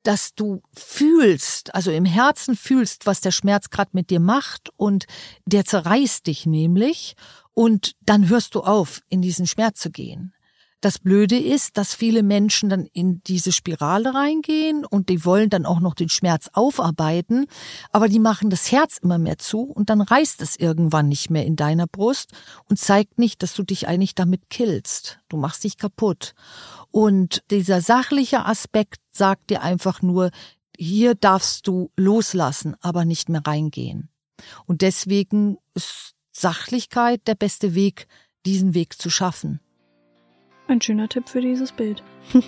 dass 0.05 0.35
du 0.35 0.63
fühlst, 0.73 1.75
also 1.75 1.91
im 1.91 2.05
Herzen 2.05 2.57
fühlst, 2.57 3.07
was 3.07 3.21
der 3.21 3.33
Schmerz 3.33 3.71
gerade 3.71 3.91
mit 3.93 4.11
dir 4.11 4.21
macht 4.21 4.71
und 4.77 5.07
der 5.45 5.65
zerreißt 5.65 6.27
dich 6.27 6.47
nämlich 6.47 7.15
und 7.55 7.93
dann 8.03 8.29
hörst 8.29 8.55
du 8.55 8.61
auf, 8.61 9.03
in 9.09 9.21
diesen 9.21 9.47
Schmerz 9.47 9.81
zu 9.81 9.91
gehen. 9.91 10.33
Das 10.81 11.01
Blöde 11.01 11.37
ist, 11.37 11.77
dass 11.77 11.93
viele 11.93 12.23
Menschen 12.23 12.69
dann 12.69 12.87
in 12.93 13.21
diese 13.25 13.51
Spirale 13.51 14.15
reingehen 14.15 14.85
und 14.85 15.09
die 15.09 15.25
wollen 15.25 15.51
dann 15.51 15.67
auch 15.67 15.81
noch 15.81 15.95
den 15.95 16.09
Schmerz 16.09 16.51
aufarbeiten, 16.53 17.47
aber 17.91 18.09
die 18.09 18.21
machen 18.21 18.49
das 18.49 18.71
Herz 18.71 18.99
immer 18.99 19.19
mehr 19.19 19.39
zu 19.39 19.63
und 19.63 19.91
dann 19.91 20.01
reißt 20.01 20.41
es 20.41 20.55
irgendwann 20.55 21.09
nicht 21.09 21.31
mehr 21.31 21.45
in 21.45 21.57
deiner 21.57 21.89
Brust 21.89 22.31
und 22.69 22.79
zeigt 22.79 23.19
nicht, 23.19 23.43
dass 23.43 23.55
du 23.55 23.65
dich 23.65 23.89
eigentlich 23.89 24.15
damit 24.15 24.51
killst. 24.51 25.19
Du 25.29 25.37
machst 25.37 25.65
dich 25.65 25.79
kaputt. 25.79 26.35
Und 26.93 27.43
dieser 27.51 27.81
sachliche 27.81 28.47
Aspekt 28.47 29.01
sagt 29.11 29.51
dir 29.51 29.63
einfach 29.63 30.01
nur, 30.01 30.31
hier 30.77 31.17
darfst 31.17 31.67
du 31.67 31.91
loslassen, 31.97 32.77
aber 32.81 33.05
nicht 33.05 33.29
mehr 33.29 33.45
reingehen. 33.45 34.11
Und 34.65 34.83
deswegen 34.83 35.59
ist 35.75 36.15
Sachlichkeit 36.31 37.27
der 37.27 37.35
beste 37.35 37.75
Weg, 37.75 38.07
diesen 38.47 38.75
Weg 38.75 39.03
zu 39.03 39.11
schaffen. 39.11 39.59
Ein 40.69 40.83
schöner 40.83 41.09
Tipp 41.09 41.31
für 41.31 41.41
dieses 41.41 41.73
Bild. 41.73 42.03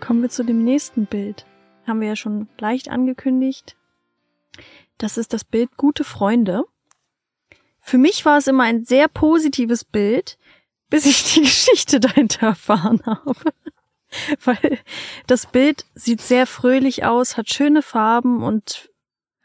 Kommen 0.00 0.22
wir 0.22 0.30
zu 0.30 0.42
dem 0.42 0.64
nächsten 0.64 1.04
Bild. 1.04 1.44
Haben 1.86 2.00
wir 2.00 2.08
ja 2.08 2.16
schon 2.16 2.48
leicht 2.58 2.88
angekündigt. 2.88 3.76
Das 4.96 5.18
ist 5.18 5.34
das 5.34 5.44
Bild 5.44 5.76
Gute 5.76 6.04
Freunde. 6.04 6.64
Für 7.82 7.98
mich 7.98 8.24
war 8.24 8.38
es 8.38 8.46
immer 8.46 8.64
ein 8.64 8.86
sehr 8.86 9.08
positives 9.08 9.84
Bild, 9.84 10.38
bis 10.90 11.06
ich 11.06 11.34
die 11.34 11.40
Geschichte 11.42 12.00
dahinter 12.00 12.48
erfahren 12.48 13.00
habe. 13.04 13.34
Weil 14.44 14.78
das 15.26 15.46
Bild 15.46 15.84
sieht 15.94 16.20
sehr 16.20 16.46
fröhlich 16.46 17.04
aus, 17.04 17.36
hat 17.36 17.52
schöne 17.52 17.82
Farben 17.82 18.42
und 18.42 18.90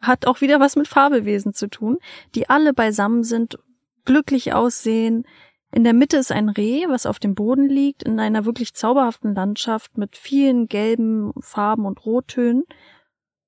hat 0.01 0.25
auch 0.25 0.41
wieder 0.41 0.60
was 0.60 0.75
mit 0.75 0.88
Fabelwesen 0.88 1.54
zu 1.54 1.67
tun, 1.67 1.97
die 2.36 2.49
alle 2.49 2.73
beisammen 2.73 3.23
sind, 3.23 3.60
glücklich 4.06 4.54
aussehen. 4.54 5.25
In 5.71 5.84
der 5.84 5.93
Mitte 5.93 6.17
ist 6.17 6.32
ein 6.32 6.49
Reh, 6.49 6.88
was 6.89 7.06
auf 7.06 7.19
dem 7.19 7.36
Boden 7.36 7.69
liegt, 7.69 8.04
in 8.04 8.19
einer 8.19 8.45
wirklich 8.45 8.73
zauberhaften 8.73 9.36
Landschaft 9.36 9.97
mit 9.97 10.17
vielen 10.17 10.67
gelben 10.67 11.32
Farben 11.39 11.86
und 11.86 12.06
Rottönen. 12.06 12.63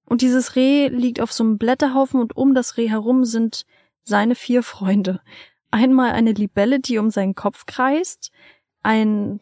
Und 0.06 0.22
dieses 0.22 0.56
Reh 0.56 0.90
liegt 0.90 1.20
auf 1.20 1.34
so 1.34 1.44
einem 1.44 1.58
Blätterhaufen 1.58 2.22
und 2.22 2.38
um 2.38 2.54
das 2.54 2.78
Reh 2.78 2.90
herum 2.90 3.26
sind 3.26 3.66
seine 4.04 4.36
vier 4.36 4.64
Freunde. 4.64 5.22
Einmal 5.74 6.12
eine 6.12 6.34
Libelle, 6.34 6.80
die 6.80 7.00
um 7.00 7.10
seinen 7.10 7.34
Kopf 7.34 7.66
kreist, 7.66 8.32
ein 8.84 9.40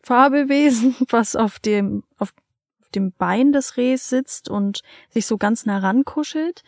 Fabelwesen, 0.00 0.94
was 1.08 1.34
auf 1.34 1.58
dem, 1.58 2.04
auf 2.18 2.32
dem 2.94 3.10
Bein 3.10 3.50
des 3.50 3.76
Rehs 3.76 4.08
sitzt 4.08 4.48
und 4.48 4.82
sich 5.08 5.26
so 5.26 5.38
ganz 5.38 5.66
nah 5.66 5.78
rankuschelt, 5.78 6.62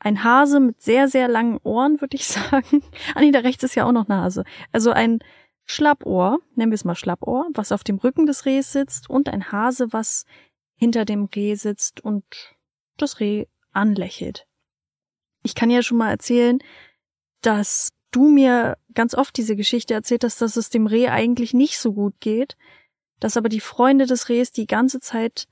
ein 0.00 0.24
Hase 0.24 0.58
mit 0.58 0.82
sehr, 0.82 1.06
sehr 1.06 1.28
langen 1.28 1.58
Ohren, 1.62 2.00
würde 2.00 2.16
ich 2.16 2.26
sagen. 2.28 2.82
Ah 3.14 3.20
nee, 3.20 3.30
da 3.30 3.38
rechts 3.38 3.62
ist 3.62 3.76
ja 3.76 3.84
auch 3.84 3.92
noch 3.92 4.08
eine 4.08 4.20
Hase. 4.20 4.42
Also 4.72 4.90
ein 4.90 5.20
Schlappohr, 5.64 6.40
nennen 6.56 6.72
wir 6.72 6.74
es 6.76 6.84
mal 6.84 6.96
Schlappohr, 6.96 7.46
was 7.54 7.70
auf 7.70 7.84
dem 7.84 7.98
Rücken 7.98 8.26
des 8.26 8.46
Rehs 8.46 8.72
sitzt 8.72 9.08
und 9.08 9.28
ein 9.28 9.52
Hase, 9.52 9.92
was 9.92 10.24
hinter 10.74 11.04
dem 11.04 11.26
Reh 11.26 11.54
sitzt 11.54 12.00
und 12.00 12.24
das 12.96 13.20
Reh 13.20 13.46
anlächelt. 13.70 14.48
Ich 15.44 15.54
kann 15.54 15.70
ja 15.70 15.84
schon 15.84 15.98
mal 15.98 16.10
erzählen, 16.10 16.58
dass 17.42 17.90
du 18.10 18.28
mir 18.28 18.76
ganz 18.94 19.14
oft 19.14 19.36
diese 19.36 19.56
Geschichte 19.56 19.94
erzählt 19.94 20.24
hast, 20.24 20.40
dass 20.40 20.56
es 20.56 20.70
dem 20.70 20.86
Reh 20.86 21.08
eigentlich 21.08 21.54
nicht 21.54 21.78
so 21.78 21.92
gut 21.92 22.14
geht, 22.20 22.56
dass 23.20 23.36
aber 23.36 23.48
die 23.48 23.60
Freunde 23.60 24.06
des 24.06 24.28
Rehs 24.28 24.52
die 24.52 24.66
ganze 24.66 25.00
Zeit 25.00 25.46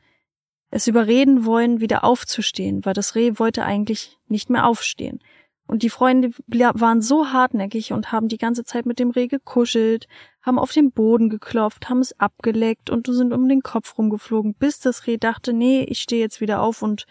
es 0.70 0.86
überreden 0.86 1.44
wollen, 1.44 1.80
wieder 1.80 2.04
aufzustehen, 2.04 2.84
weil 2.84 2.94
das 2.94 3.14
Reh 3.14 3.38
wollte 3.38 3.64
eigentlich 3.64 4.18
nicht 4.28 4.50
mehr 4.50 4.66
aufstehen. 4.66 5.20
Und 5.68 5.82
die 5.82 5.90
Freunde 5.90 6.30
waren 6.46 7.02
so 7.02 7.32
hartnäckig 7.32 7.92
und 7.92 8.12
haben 8.12 8.28
die 8.28 8.38
ganze 8.38 8.62
Zeit 8.62 8.86
mit 8.86 9.00
dem 9.00 9.10
Reh 9.10 9.26
gekuschelt, 9.26 10.06
haben 10.42 10.60
auf 10.60 10.70
den 10.70 10.92
Boden 10.92 11.28
geklopft, 11.28 11.88
haben 11.88 11.98
es 11.98 12.18
abgeleckt 12.20 12.88
und 12.88 13.08
sind 13.08 13.32
um 13.32 13.48
den 13.48 13.62
Kopf 13.62 13.98
rumgeflogen, 13.98 14.54
bis 14.54 14.78
das 14.78 15.08
Reh 15.08 15.16
dachte, 15.16 15.52
nee, 15.52 15.82
ich 15.82 16.00
stehe 16.00 16.22
jetzt 16.22 16.40
wieder 16.40 16.62
auf 16.62 16.82
und 16.82 17.06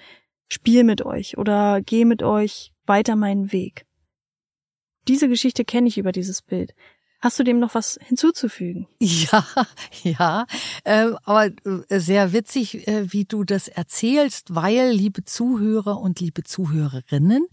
spiel 0.47 0.85
mit 0.85 1.05
euch 1.05 1.37
oder 1.37 1.81
geh 1.81 2.05
mit 2.05 2.23
euch 2.23 2.71
weiter 2.85 3.17
meinen 3.17 3.51
Weg. 3.51 3.85
Diese 5.07 5.29
Geschichte 5.29 5.65
kenne 5.65 5.87
ich 5.87 5.97
über 5.97 6.11
dieses 6.11 6.41
Bild. 6.41 6.73
Hast 7.21 7.39
du 7.39 7.43
dem 7.43 7.59
noch 7.59 7.73
was 7.73 7.97
hinzuzufügen? 8.03 8.87
Ja, 8.99 9.45
ja, 10.03 10.45
äh, 10.83 11.11
aber 11.23 11.49
sehr 11.89 12.33
witzig, 12.33 12.87
äh, 12.87 13.11
wie 13.11 13.25
du 13.25 13.43
das 13.43 13.67
erzählst, 13.67 14.53
weil, 14.53 14.91
liebe 14.91 15.23
Zuhörer 15.23 15.99
und 15.99 16.19
liebe 16.19 16.43
Zuhörerinnen, 16.43 17.47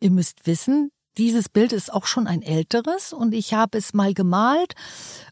ihr 0.00 0.10
müsst 0.10 0.46
wissen, 0.46 0.90
dieses 1.18 1.48
Bild 1.48 1.72
ist 1.72 1.92
auch 1.92 2.06
schon 2.06 2.26
ein 2.26 2.40
älteres 2.40 3.12
und 3.12 3.34
ich 3.34 3.52
habe 3.52 3.76
es 3.76 3.92
mal 3.92 4.14
gemalt. 4.14 4.74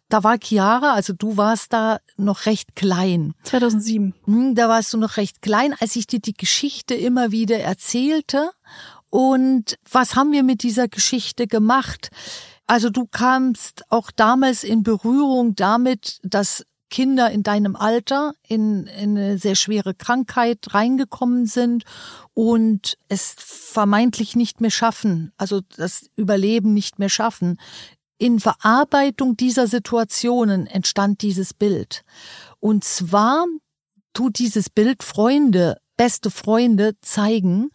Da 0.08 0.24
war 0.24 0.36
Chiara, 0.38 0.92
also 0.92 1.12
du 1.12 1.36
warst 1.36 1.72
da 1.72 2.00
noch 2.16 2.46
recht 2.46 2.74
klein. 2.74 3.34
2007. 3.44 4.14
Hm, 4.24 4.54
Da 4.54 4.68
warst 4.68 4.92
du 4.92 4.98
noch 4.98 5.16
recht 5.16 5.40
klein, 5.40 5.74
als 5.78 5.96
ich 5.96 6.06
dir 6.06 6.18
die 6.20 6.34
Geschichte 6.34 6.94
immer 6.94 7.30
wieder 7.30 7.58
erzählte. 7.58 8.50
Und 9.10 9.78
was 9.90 10.14
haben 10.14 10.32
wir 10.32 10.42
mit 10.42 10.62
dieser 10.62 10.88
Geschichte 10.88 11.46
gemacht? 11.46 12.10
Also 12.66 12.90
du 12.90 13.06
kamst 13.06 13.84
auch 13.88 14.10
damals 14.10 14.64
in 14.64 14.82
Berührung 14.82 15.54
damit, 15.54 16.18
dass 16.22 16.64
Kinder 16.90 17.30
in 17.30 17.42
deinem 17.42 17.76
Alter 17.76 18.32
in, 18.46 18.86
in 18.86 19.16
eine 19.16 19.38
sehr 19.38 19.54
schwere 19.54 19.94
Krankheit 19.94 20.74
reingekommen 20.74 21.46
sind 21.46 21.84
und 22.34 22.96
es 23.08 23.34
vermeintlich 23.38 24.36
nicht 24.36 24.60
mehr 24.60 24.70
schaffen, 24.70 25.32
also 25.36 25.60
das 25.76 26.08
Überleben 26.16 26.72
nicht 26.74 26.98
mehr 26.98 27.08
schaffen. 27.08 27.58
In 28.18 28.40
Verarbeitung 28.40 29.36
dieser 29.36 29.66
Situationen 29.66 30.66
entstand 30.66 31.22
dieses 31.22 31.54
Bild. 31.54 32.04
Und 32.58 32.84
zwar 32.84 33.46
tut 34.12 34.38
dieses 34.38 34.70
Bild 34.70 35.02
Freunde, 35.02 35.78
beste 35.96 36.30
Freunde 36.30 36.94
zeigen, 37.00 37.70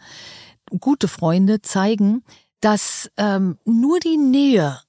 gute 0.80 1.08
Freunde 1.08 1.62
zeigen, 1.62 2.24
dass 2.62 3.10
ähm, 3.18 3.58
nur 3.66 4.00
die 4.00 4.18
Nähe 4.18 4.80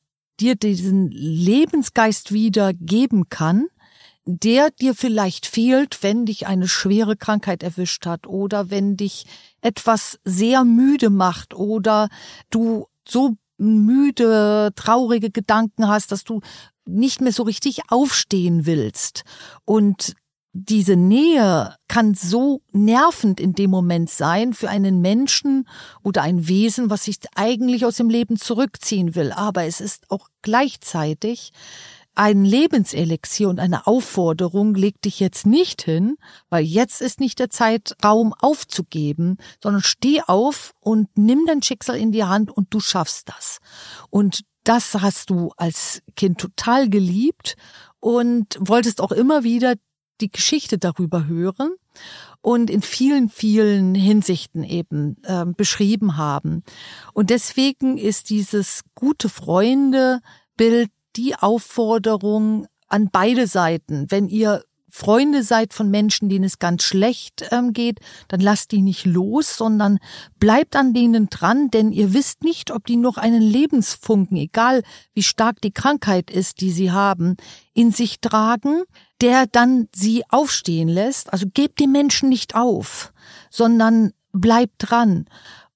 dir 0.41 0.55
diesen 0.57 1.11
Lebensgeist 1.11 2.33
wieder 2.33 2.73
geben 2.73 3.29
kann, 3.29 3.67
der 4.27 4.71
dir 4.71 4.95
vielleicht 4.95 5.47
fehlt, 5.47 6.03
wenn 6.03 6.25
dich 6.25 6.47
eine 6.47 6.67
schwere 6.67 7.17
Krankheit 7.17 7.63
erwischt 7.63 8.07
hat 8.07 8.27
oder 8.27 8.71
wenn 8.71 8.97
dich 8.97 9.27
etwas 9.61 10.19
sehr 10.25 10.65
müde 10.65 11.11
macht 11.11 11.55
oder 11.55 12.09
du 12.51 12.87
so 13.07 13.37
müde, 13.59 14.73
traurige 14.75 15.31
Gedanken 15.31 15.89
hast, 15.89 16.11
dass 16.11 16.25
du 16.25 16.41
nicht 16.87 17.21
mehr 17.21 17.33
so 17.33 17.43
richtig 17.43 17.83
aufstehen 17.89 18.67
willst. 18.67 19.25
Und 19.65 20.15
diese 20.57 20.95
Nähe 20.95 21.75
kann 21.89 22.15
so 22.15 22.63
nervend 22.71 23.41
in 23.41 23.55
dem 23.55 23.71
Moment 23.71 24.09
sein 24.09 24.55
für 24.55 24.71
einen 24.71 25.01
Menschen 25.01 25.69
oder 26.03 26.23
ein 26.23 26.47
Wesen, 26.47 26.91
was 26.91 27.05
sich 27.05 27.19
eigentlich 27.35 27.85
aus 27.85 27.97
dem 27.97 28.09
Leben 28.09 28.37
zurückziehen 28.37 29.17
will. 29.17 29.33
Aber 29.33 29.65
es 29.65 29.81
ist 29.81 30.11
auch 30.11 30.29
gleichzeitig 30.43 31.53
ein 32.15 32.45
Lebenselixier 32.45 33.49
und 33.49 33.59
eine 33.59 33.89
Aufforderung, 33.89 34.77
leg 34.77 35.03
dich 35.03 35.19
jetzt 35.19 35.45
nicht 35.45 35.83
hin, 35.83 36.17
weil 36.49 36.63
jetzt 36.63 37.03
ist 37.03 37.19
nicht 37.19 37.41
der 37.41 37.51
Zeitraum 37.51 38.33
aufzugeben, 38.39 39.39
sondern 39.61 39.83
steh 39.83 40.23
auf 40.25 40.73
und 40.79 41.09
nimm 41.17 41.47
dein 41.47 41.63
Schicksal 41.63 41.97
in 41.97 42.13
die 42.13 42.23
Hand 42.23 42.53
und 42.53 42.73
du 42.73 42.79
schaffst 42.79 43.29
das. 43.29 43.59
Und 44.09 44.43
das 44.63 44.95
hast 44.95 45.31
du 45.31 45.51
als 45.57 46.01
Kind 46.15 46.39
total 46.39 46.89
geliebt 46.89 47.57
und 47.99 48.57
wolltest 48.61 49.01
auch 49.01 49.11
immer 49.11 49.43
wieder 49.43 49.75
die 50.25 50.31
Geschichte 50.31 50.79
darüber 50.79 51.27
hören 51.27 51.75
und 52.41 52.71
in 52.71 52.83
vielen, 52.83 53.29
vielen 53.29 53.95
Hinsichten 53.95 54.65
eben 54.65 55.17
äh, 55.25 55.45
beschrieben 55.47 56.17
haben. 56.17 56.65
Und 57.13 57.31
deswegen 57.31 57.99
ist 57.99 58.31
dieses 58.31 58.83
gute 58.95 59.29
Freunde 59.29 60.21
Bild 60.57 60.91
die 61.17 61.35
Aufforderung 61.37 62.67
an 62.89 63.11
beide 63.11 63.47
Seiten, 63.47 64.11
wenn 64.11 64.29
ihr 64.29 64.65
Freunde 64.97 65.43
seid 65.43 65.75
von 65.75 65.91
Menschen, 65.91 66.29
denen 66.29 66.45
es 66.45 66.61
ganz 66.61 66.85
schlecht 66.85 67.49
ähm, 67.51 67.73
geht, 67.73 67.99
dann 68.29 68.39
lasst 68.39 68.71
die 68.71 68.81
nicht 68.81 69.07
los, 69.07 69.57
sondern 69.57 69.99
bleibt 70.39 70.77
an 70.77 70.95
denen 70.95 71.29
dran, 71.31 71.69
denn 71.69 71.91
ihr 71.91 72.15
wisst 72.15 72.45
nicht, 72.45 72.71
ob 72.71 72.87
die 72.87 72.95
noch 72.95 73.17
einen 73.17 73.43
Lebensfunken, 73.43 74.37
egal 74.37 74.85
wie 75.13 75.25
stark 75.25 75.61
die 75.63 75.73
Krankheit 75.73 76.31
ist, 76.31 76.61
die 76.61 76.71
sie 76.71 76.93
haben, 76.93 77.37
in 77.73 77.91
sich 77.91 78.21
tragen, 78.21 78.85
der 79.21 79.47
dann 79.49 79.89
sie 79.93 80.23
aufstehen 80.29 80.89
lässt. 80.89 81.33
Also 81.33 81.47
gebt 81.53 81.81
die 81.81 81.89
Menschen 81.89 82.29
nicht 82.29 82.55
auf, 82.55 83.13
sondern 83.51 84.13
bleibt 84.31 84.75
dran. 84.79 85.27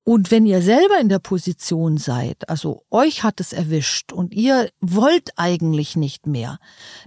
Und 0.05 0.31
wenn 0.31 0.47
ihr 0.47 0.63
selber 0.63 1.01
in 1.01 1.09
der 1.09 1.19
Position 1.19 1.99
seid, 1.99 2.49
also 2.49 2.85
euch 2.89 3.25
hat 3.25 3.41
es 3.41 3.53
erwischt 3.53 4.13
und 4.13 4.33
ihr 4.33 4.71
wollt 4.81 5.31
eigentlich 5.37 5.97
nicht 5.97 6.29
mehr, 6.29 6.61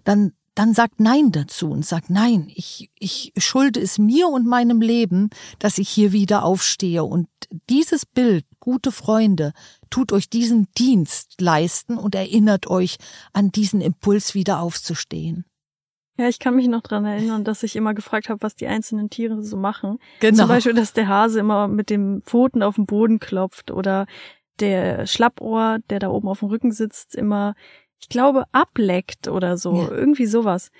dann 0.03 0.33
dann 0.61 0.75
sagt 0.75 0.99
Nein 0.99 1.31
dazu 1.31 1.71
und 1.71 1.83
sagt 1.83 2.11
Nein, 2.11 2.45
ich, 2.53 2.91
ich 2.99 3.33
schulde 3.37 3.79
es 3.79 3.97
mir 3.97 4.27
und 4.27 4.45
meinem 4.45 4.79
Leben, 4.79 5.31
dass 5.57 5.79
ich 5.79 5.89
hier 5.89 6.11
wieder 6.11 6.45
aufstehe. 6.45 7.03
Und 7.03 7.27
dieses 7.67 8.05
Bild, 8.05 8.45
gute 8.59 8.91
Freunde, 8.91 9.53
tut 9.89 10.13
euch 10.13 10.29
diesen 10.29 10.67
Dienst 10.77 11.41
leisten 11.41 11.97
und 11.97 12.13
erinnert 12.13 12.67
euch 12.67 12.97
an 13.33 13.51
diesen 13.51 13.81
Impuls, 13.81 14.35
wieder 14.35 14.59
aufzustehen. 14.59 15.45
Ja, 16.19 16.27
ich 16.27 16.37
kann 16.37 16.55
mich 16.55 16.67
noch 16.67 16.83
dran 16.83 17.05
erinnern, 17.05 17.43
dass 17.43 17.63
ich 17.63 17.75
immer 17.75 17.95
gefragt 17.95 18.29
habe, 18.29 18.43
was 18.43 18.53
die 18.53 18.67
einzelnen 18.67 19.09
Tiere 19.09 19.41
so 19.41 19.57
machen. 19.57 19.97
Genau. 20.19 20.43
Zum 20.43 20.47
Beispiel, 20.47 20.73
dass 20.75 20.93
der 20.93 21.07
Hase 21.07 21.39
immer 21.39 21.67
mit 21.69 21.89
dem 21.89 22.21
Pfoten 22.21 22.61
auf 22.61 22.75
den 22.75 22.85
Boden 22.85 23.17
klopft 23.19 23.71
oder 23.71 24.05
der 24.59 25.07
Schlappohr, 25.07 25.79
der 25.89 25.97
da 25.97 26.09
oben 26.09 26.27
auf 26.27 26.39
dem 26.39 26.49
Rücken 26.49 26.71
sitzt, 26.71 27.15
immer 27.15 27.55
ich 28.01 28.09
glaube, 28.09 28.45
ableckt 28.51 29.27
oder 29.27 29.57
so. 29.57 29.75
Ja. 29.75 29.91
Irgendwie 29.91 30.25
sowas. 30.25 30.71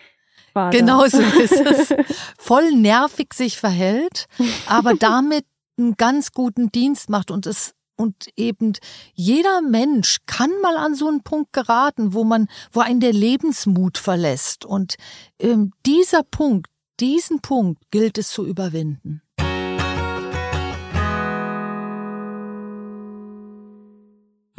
War 0.53 0.71
genau 0.71 1.07
so 1.07 1.19
ist 1.41 1.59
es. 1.59 1.93
Voll 2.37 2.71
nervig 2.71 3.33
sich 3.33 3.57
verhält, 3.57 4.27
aber 4.67 4.95
damit 4.95 5.45
einen 5.77 5.95
ganz 5.95 6.31
guten 6.33 6.71
Dienst 6.71 7.09
macht 7.09 7.31
und 7.31 7.45
es 7.45 7.73
und 8.01 8.29
eben 8.35 8.73
jeder 9.13 9.61
Mensch 9.61 10.17
kann 10.25 10.49
mal 10.63 10.75
an 10.75 10.95
so 10.95 11.07
einen 11.07 11.21
Punkt 11.21 11.53
geraten, 11.53 12.13
wo 12.13 12.23
man, 12.23 12.47
wo 12.71 12.79
einen 12.79 12.99
der 12.99 13.13
Lebensmut 13.13 13.99
verlässt. 13.99 14.65
Und 14.65 14.95
ähm, 15.39 15.71
dieser 15.85 16.23
Punkt, 16.23 16.67
diesen 16.99 17.41
Punkt 17.41 17.79
gilt 17.91 18.17
es 18.17 18.29
zu 18.29 18.43
überwinden. 18.45 19.21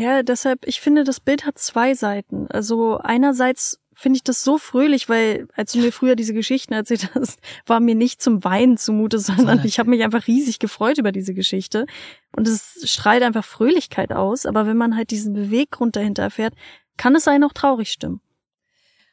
Ja, 0.03 0.25
deshalb, 0.25 0.67
ich 0.67 0.81
finde, 0.81 1.05
das 1.05 1.21
Bild 1.21 1.47
hat 1.47 1.59
zwei 1.59 1.95
Seiten. 1.95 2.49
Also 2.49 2.99
einerseits 2.99 3.79
finde 3.95 4.17
ich 4.17 4.25
das 4.25 4.43
so 4.43 4.59
fröhlich, 4.59 5.09
weil 5.09 5.47
als 5.55 5.73
du 5.73 5.79
mir 5.79 5.93
früher 5.93 6.17
diese 6.17 6.35
Geschichten 6.35 6.73
erzählt 6.73 7.15
hast, 7.15 7.38
war 7.67 7.79
mir 7.79 7.95
nicht 7.95 8.21
zum 8.21 8.43
Weinen 8.43 8.77
zumute, 8.77 9.19
sondern 9.21 9.65
ich 9.65 9.79
habe 9.79 9.91
mich 9.91 10.03
einfach 10.03 10.27
riesig 10.27 10.59
gefreut 10.59 10.99
über 10.99 11.12
diese 11.12 11.35
Geschichte. 11.35 11.87
Und 12.35 12.49
es 12.49 12.81
strahlt 12.91 13.23
einfach 13.23 13.45
Fröhlichkeit 13.45 14.12
aus. 14.12 14.45
Aber 14.45 14.67
wenn 14.67 14.77
man 14.77 14.97
halt 14.97 15.12
diesen 15.12 15.35
Beweggrund 15.35 15.95
dahinter 15.95 16.25
erfährt, 16.25 16.55
kann 16.97 17.15
es 17.15 17.29
einen 17.29 17.45
auch 17.45 17.53
traurig 17.53 17.93
stimmen. 17.93 18.21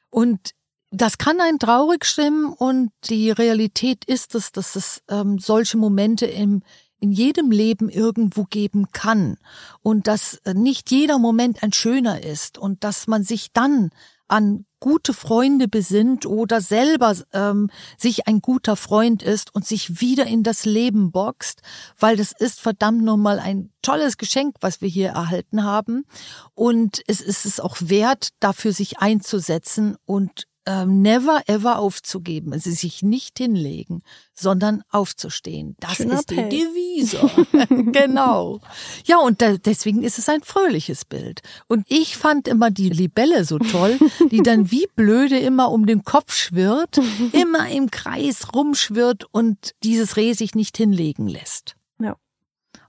Und 0.10 0.56
das 0.90 1.20
kann 1.20 1.40
einen 1.40 1.60
traurig 1.60 2.04
stimmen 2.04 2.52
und 2.52 2.92
die 3.04 3.30
Realität 3.30 4.06
ist 4.06 4.34
es, 4.34 4.52
dass 4.52 4.76
es 4.76 5.04
ähm, 5.08 5.38
solche 5.38 5.78
Momente 5.78 6.26
im 6.26 6.64
in 7.00 7.12
jedem 7.12 7.52
Leben 7.52 7.90
irgendwo 7.90 8.44
geben 8.44 8.92
kann 8.92 9.38
und 9.82 10.08
dass 10.08 10.36
äh, 10.46 10.54
nicht 10.54 10.92
jeder 10.92 11.20
Moment 11.20 11.64
ein 11.64 11.74
schöner 11.74 12.24
ist 12.24 12.58
und 12.58 12.84
dass 12.84 13.08
man 13.08 13.24
sich 13.24 13.52
dann 13.54 13.92
an 14.28 14.66
gute 14.80 15.14
Freunde 15.14 15.68
besinnt 15.68 16.26
oder 16.26 16.62
selber 16.62 17.16
ähm, 17.34 17.70
sich 17.98 18.28
ein 18.28 18.40
guter 18.42 18.76
Freund 18.76 19.24
ist 19.24 19.54
und 19.54 19.66
sich 19.66 20.00
wieder 20.00 20.26
in 20.26 20.44
das 20.44 20.66
Leben 20.66 21.12
boxt, 21.12 21.62
weil 21.98 22.16
das 22.16 22.32
ist 22.32 22.62
verdammt 22.62 23.04
nochmal 23.04 23.40
ein 23.40 23.72
tolles 23.82 24.18
Geschenk, 24.18 24.56
was 24.62 24.82
wir 24.82 24.88
hier 24.88 25.10
erhalten 25.10 25.64
haben. 25.64 26.06
Und 26.54 27.02
es 27.08 27.22
ist 27.22 27.46
es 27.46 27.60
auch 27.60 27.78
wert, 27.80 28.30
dafür 28.40 28.72
sich 28.72 29.00
einzusetzen 29.00 29.98
und 30.06 30.48
never 30.86 31.42
ever 31.48 31.80
aufzugeben, 31.80 32.54
also 32.54 32.70
sich 32.70 33.02
nicht 33.02 33.40
hinlegen, 33.40 34.04
sondern 34.34 34.84
aufzustehen. 34.92 35.76
Das 35.80 35.96
Schöner 35.96 36.20
ist 36.20 36.30
die 36.30 36.38
Appell. 36.38 36.50
Devise. 36.50 37.92
genau. 37.92 38.62
Ja, 39.06 39.18
und 39.18 39.42
da, 39.42 39.58
deswegen 39.58 40.04
ist 40.04 40.20
es 40.20 40.30
ein 40.30 40.44
fröhliches 40.44 41.06
Bild. 41.06 41.42
Und 41.68 41.86
ich 41.90 42.18
fand 42.18 42.48
immer 42.48 42.70
die 42.70 42.90
Libelle 42.90 43.46
so 43.46 43.58
toll, 43.58 43.98
die 44.32 44.44
dann 44.44 44.70
wie 44.70 44.88
blöde 44.96 45.40
immer 45.40 45.72
um 45.72 45.86
den 45.86 46.04
Kopf 46.04 46.34
schwirrt, 46.36 47.00
immer 47.32 47.70
im 47.70 47.90
Kreis 47.90 48.54
rumschwirrt 48.54 49.26
und 49.32 49.74
dieses 49.84 50.18
Reh 50.18 50.34
sich 50.34 50.54
nicht 50.54 50.78
hinlegen 50.78 51.28
lässt. 51.28 51.76
Ja. 52.00 52.16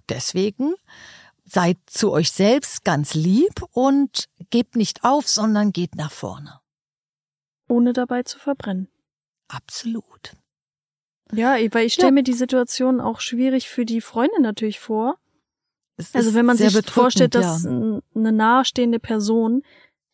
Deswegen 0.09 0.75
seid 1.45 1.79
zu 1.87 2.13
euch 2.13 2.31
selbst 2.31 2.85
ganz 2.85 3.15
lieb 3.15 3.63
und 3.73 4.29
gebt 4.51 4.77
nicht 4.77 5.03
auf, 5.03 5.29
sondern 5.29 5.73
geht 5.73 5.97
nach 5.97 6.13
vorne 6.13 6.61
ohne 7.71 7.93
dabei 7.93 8.23
zu 8.23 8.39
verbrennen. 8.39 8.89
Absolut. 9.49 10.35
Ja, 11.33 11.57
weil 11.73 11.87
ich 11.87 11.95
stelle 11.95 12.09
ja. 12.09 12.15
mir 12.15 12.23
die 12.23 12.33
Situation 12.33 13.01
auch 13.01 13.21
schwierig 13.21 13.69
für 13.69 13.85
die 13.85 14.01
Freunde 14.01 14.41
natürlich 14.41 14.81
vor. 14.81 15.19
Also 16.13 16.35
wenn 16.35 16.47
man 16.47 16.57
sich 16.57 16.75
vorstellt, 16.87 17.35
dass 17.35 17.65
ja. 17.65 17.71
eine 18.15 18.33
nahestehende 18.33 18.99
Person 18.99 19.63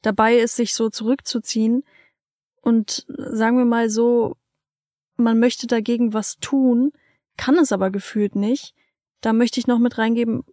dabei 0.02 0.36
ist, 0.36 0.56
sich 0.56 0.74
so 0.74 0.90
zurückzuziehen 0.90 1.84
und 2.60 3.06
sagen 3.08 3.56
wir 3.56 3.64
mal 3.64 3.88
so, 3.88 4.36
man 5.16 5.38
möchte 5.38 5.66
dagegen 5.66 6.12
was 6.12 6.36
tun, 6.38 6.92
kann 7.36 7.56
es 7.56 7.72
aber 7.72 7.90
gefühlt 7.90 8.36
nicht. 8.36 8.74
Da 9.20 9.32
möchte 9.32 9.60
ich 9.60 9.66
noch 9.66 9.78
mit 9.78 9.96
reingeben, 9.96 10.44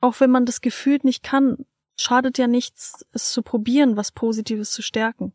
auch 0.00 0.18
wenn 0.20 0.30
man 0.30 0.46
das 0.46 0.60
gefühlt 0.60 1.04
nicht 1.04 1.22
kann, 1.22 1.66
schadet 1.96 2.38
ja 2.38 2.46
nichts, 2.46 3.04
es 3.12 3.30
zu 3.30 3.42
probieren, 3.42 3.96
was 3.96 4.12
Positives 4.12 4.72
zu 4.72 4.82
stärken. 4.82 5.32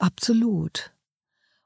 Absolut. 0.00 0.92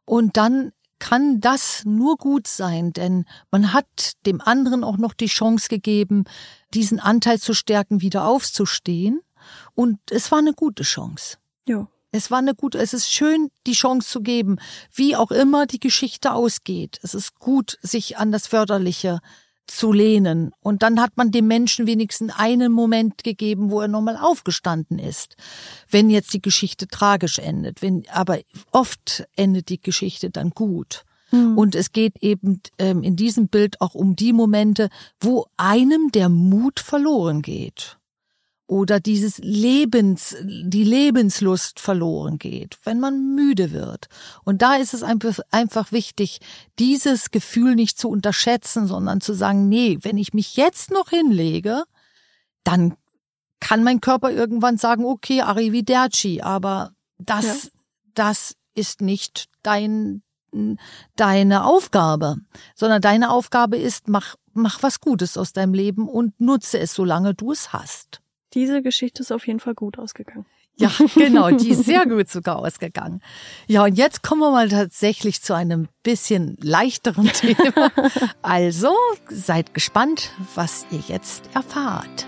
Und 0.04 0.36
dann 0.36 0.72
kann 0.98 1.40
das 1.40 1.84
nur 1.84 2.16
gut 2.16 2.46
sein, 2.46 2.92
denn 2.92 3.24
man 3.50 3.72
hat 3.72 4.12
dem 4.26 4.40
anderen 4.40 4.84
auch 4.84 4.96
noch 4.96 5.14
die 5.14 5.26
Chance 5.26 5.68
gegeben, 5.68 6.24
diesen 6.72 7.00
Anteil 7.00 7.40
zu 7.40 7.54
stärken, 7.54 8.00
wieder 8.00 8.26
aufzustehen. 8.26 9.20
Und 9.74 9.98
es 10.10 10.30
war 10.30 10.38
eine 10.38 10.54
gute 10.54 10.82
Chance. 10.82 11.38
Ja. 11.68 11.88
Es 12.10 12.30
war 12.30 12.38
eine 12.38 12.54
gute, 12.54 12.78
es 12.78 12.94
ist 12.94 13.12
schön, 13.12 13.50
die 13.66 13.72
Chance 13.72 14.08
zu 14.08 14.20
geben, 14.20 14.58
wie 14.92 15.16
auch 15.16 15.30
immer 15.30 15.66
die 15.66 15.80
Geschichte 15.80 16.32
ausgeht. 16.32 17.00
Es 17.02 17.14
ist 17.14 17.38
gut, 17.38 17.76
sich 17.82 18.18
an 18.18 18.30
das 18.30 18.46
Förderliche 18.46 19.20
zu 19.66 19.92
lehnen. 19.92 20.52
Und 20.60 20.82
dann 20.82 21.00
hat 21.00 21.16
man 21.16 21.30
dem 21.30 21.46
Menschen 21.46 21.86
wenigstens 21.86 22.32
einen 22.36 22.72
Moment 22.72 23.24
gegeben, 23.24 23.70
wo 23.70 23.80
er 23.80 23.88
nochmal 23.88 24.16
aufgestanden 24.16 24.98
ist. 24.98 25.36
Wenn 25.88 26.10
jetzt 26.10 26.32
die 26.34 26.42
Geschichte 26.42 26.88
tragisch 26.88 27.38
endet, 27.38 27.82
wenn, 27.82 28.04
aber 28.10 28.38
oft 28.72 29.24
endet 29.36 29.68
die 29.68 29.80
Geschichte 29.80 30.30
dann 30.30 30.50
gut. 30.50 31.04
Mhm. 31.30 31.58
Und 31.58 31.74
es 31.74 31.92
geht 31.92 32.22
eben 32.22 32.60
ähm, 32.78 33.02
in 33.02 33.16
diesem 33.16 33.48
Bild 33.48 33.80
auch 33.80 33.94
um 33.94 34.16
die 34.16 34.32
Momente, 34.32 34.88
wo 35.20 35.46
einem 35.56 36.10
der 36.12 36.28
Mut 36.28 36.80
verloren 36.80 37.42
geht 37.42 37.98
oder 38.66 38.98
dieses 38.98 39.38
Lebens, 39.38 40.36
die 40.42 40.84
Lebenslust 40.84 41.80
verloren 41.80 42.38
geht, 42.38 42.78
wenn 42.84 42.98
man 42.98 43.34
müde 43.34 43.72
wird. 43.72 44.06
Und 44.42 44.62
da 44.62 44.76
ist 44.76 44.94
es 44.94 45.02
einfach 45.02 45.92
wichtig, 45.92 46.40
dieses 46.78 47.30
Gefühl 47.30 47.74
nicht 47.74 47.98
zu 47.98 48.08
unterschätzen, 48.08 48.86
sondern 48.86 49.20
zu 49.20 49.34
sagen, 49.34 49.68
nee, 49.68 49.98
wenn 50.00 50.16
ich 50.16 50.32
mich 50.32 50.56
jetzt 50.56 50.90
noch 50.90 51.10
hinlege, 51.10 51.84
dann 52.64 52.96
kann 53.60 53.84
mein 53.84 54.00
Körper 54.00 54.30
irgendwann 54.30 54.78
sagen, 54.78 55.04
okay, 55.04 55.42
arrivederci, 55.42 56.40
aber 56.40 56.92
das, 57.18 57.44
ja. 57.44 57.70
das 58.14 58.56
ist 58.74 59.02
nicht 59.02 59.46
dein, 59.62 60.22
deine 61.16 61.64
Aufgabe, 61.64 62.36
sondern 62.74 63.02
deine 63.02 63.30
Aufgabe 63.30 63.76
ist, 63.76 64.08
mach, 64.08 64.36
mach 64.54 64.82
was 64.82 65.00
Gutes 65.00 65.36
aus 65.36 65.52
deinem 65.52 65.74
Leben 65.74 66.08
und 66.08 66.40
nutze 66.40 66.78
es, 66.78 66.94
solange 66.94 67.34
du 67.34 67.52
es 67.52 67.72
hast. 67.72 68.20
Diese 68.54 68.82
Geschichte 68.82 69.22
ist 69.22 69.32
auf 69.32 69.46
jeden 69.46 69.60
Fall 69.60 69.74
gut 69.74 69.98
ausgegangen. 69.98 70.46
Ja, 70.76 70.90
genau, 71.14 71.50
die 71.50 71.70
ist 71.70 71.84
sehr 71.84 72.04
gut 72.04 72.28
sogar 72.28 72.58
ausgegangen. 72.58 73.20
Ja, 73.68 73.84
und 73.84 73.96
jetzt 73.96 74.22
kommen 74.22 74.40
wir 74.40 74.50
mal 74.50 74.68
tatsächlich 74.68 75.40
zu 75.40 75.54
einem 75.54 75.88
bisschen 76.02 76.56
leichteren 76.60 77.26
Thema. 77.32 77.92
Also, 78.42 78.92
seid 79.28 79.72
gespannt, 79.72 80.30
was 80.54 80.86
ihr 80.90 81.02
jetzt 81.06 81.44
erfahrt. 81.54 82.26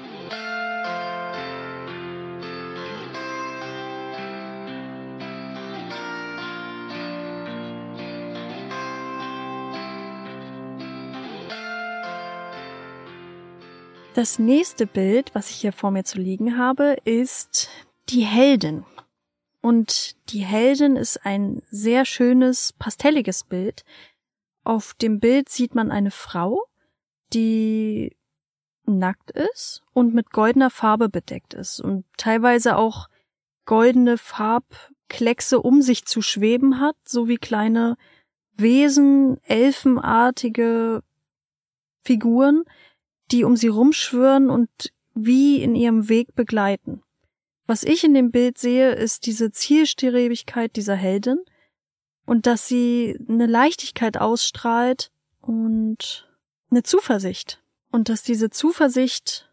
Das 14.17 14.39
nächste 14.39 14.87
Bild, 14.87 15.35
was 15.35 15.51
ich 15.51 15.57
hier 15.57 15.75
vor 15.75 15.91
mir 15.91 16.03
zu 16.03 16.17
liegen 16.19 16.57
habe, 16.57 16.97
ist 17.05 17.69
die 18.09 18.23
Heldin. 18.23 18.87
Und 19.61 20.17
die 20.31 20.43
Heldin 20.43 20.97
ist 20.97 21.27
ein 21.27 21.61
sehr 21.71 22.07
schönes, 22.07 22.73
pastelliges 22.73 23.45
Bild. 23.45 23.85
Auf 24.65 24.95
dem 24.95 25.21
Bild 25.21 25.51
sieht 25.51 25.75
man 25.75 25.91
eine 25.91 26.11
Frau, 26.11 26.65
die 27.35 28.17
nackt 28.87 29.33
ist 29.33 29.83
und 29.93 30.15
mit 30.15 30.31
goldener 30.31 30.71
Farbe 30.71 31.11
bedeckt 31.11 31.53
ist 31.53 31.83
und 31.83 32.07
teilweise 32.17 32.79
auch 32.79 33.11
goldene 33.67 34.17
Farbkleckse 34.17 35.61
um 35.61 35.83
sich 35.83 36.07
zu 36.07 36.23
schweben 36.23 36.81
hat, 36.81 36.97
so 37.05 37.29
wie 37.29 37.37
kleine 37.37 37.99
Wesen, 38.55 39.45
elfenartige 39.45 41.03
Figuren, 42.03 42.65
die 43.31 43.45
um 43.45 43.57
sie 43.57 43.69
rumschwören 43.69 44.51
und 44.51 44.69
wie 45.15 45.63
in 45.63 45.75
ihrem 45.75 46.09
Weg 46.09 46.35
begleiten. 46.35 47.03
Was 47.67 47.83
ich 47.83 48.05
in 48.05 48.15
dem 48.15 48.31
Bild 48.31 48.59
sehe, 48.59 48.93
ist 48.93 49.27
diese 49.27 49.51
Zielstrebigkeit 49.51 50.77
dieser 50.77 50.95
Heldin 50.95 51.39
und 52.25 52.47
dass 52.47 52.69
sie 52.69 53.19
eine 53.29 53.47
Leichtigkeit 53.47 54.19
ausstrahlt 54.19 55.11
und 55.41 56.29
eine 56.71 56.83
Zuversicht. 56.83 57.63
Und 57.91 58.09
dass 58.09 58.23
diese 58.23 58.51
Zuversicht 58.51 59.51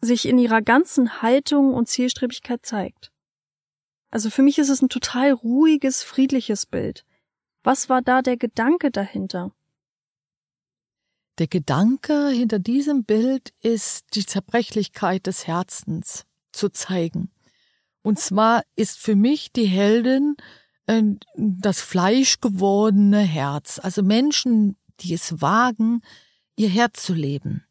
sich 0.00 0.26
in 0.26 0.38
ihrer 0.38 0.60
ganzen 0.60 1.22
Haltung 1.22 1.72
und 1.72 1.88
Zielstrebigkeit 1.88 2.66
zeigt. 2.66 3.10
Also 4.10 4.28
für 4.28 4.42
mich 4.42 4.58
ist 4.58 4.68
es 4.68 4.82
ein 4.82 4.88
total 4.88 5.32
ruhiges, 5.32 6.02
friedliches 6.02 6.66
Bild. 6.66 7.04
Was 7.62 7.88
war 7.88 8.02
da 8.02 8.22
der 8.22 8.36
Gedanke 8.36 8.90
dahinter? 8.90 9.52
Der 11.40 11.48
Gedanke 11.48 12.28
hinter 12.28 12.58
diesem 12.58 13.04
Bild 13.04 13.54
ist 13.62 14.14
die 14.14 14.26
Zerbrechlichkeit 14.26 15.26
des 15.26 15.46
Herzens 15.46 16.26
zu 16.52 16.68
zeigen. 16.68 17.30
Und 18.02 18.18
zwar 18.18 18.62
ist 18.76 18.98
für 18.98 19.16
mich 19.16 19.50
die 19.50 19.64
Heldin 19.64 20.36
äh, 20.86 21.02
das 21.38 21.80
fleischgewordene 21.80 23.20
Herz. 23.20 23.80
Also 23.82 24.02
Menschen, 24.02 24.76
die 25.00 25.14
es 25.14 25.40
wagen, 25.40 26.02
ihr 26.56 26.68
Herz 26.68 27.04
zu 27.04 27.14
leben 27.14 27.64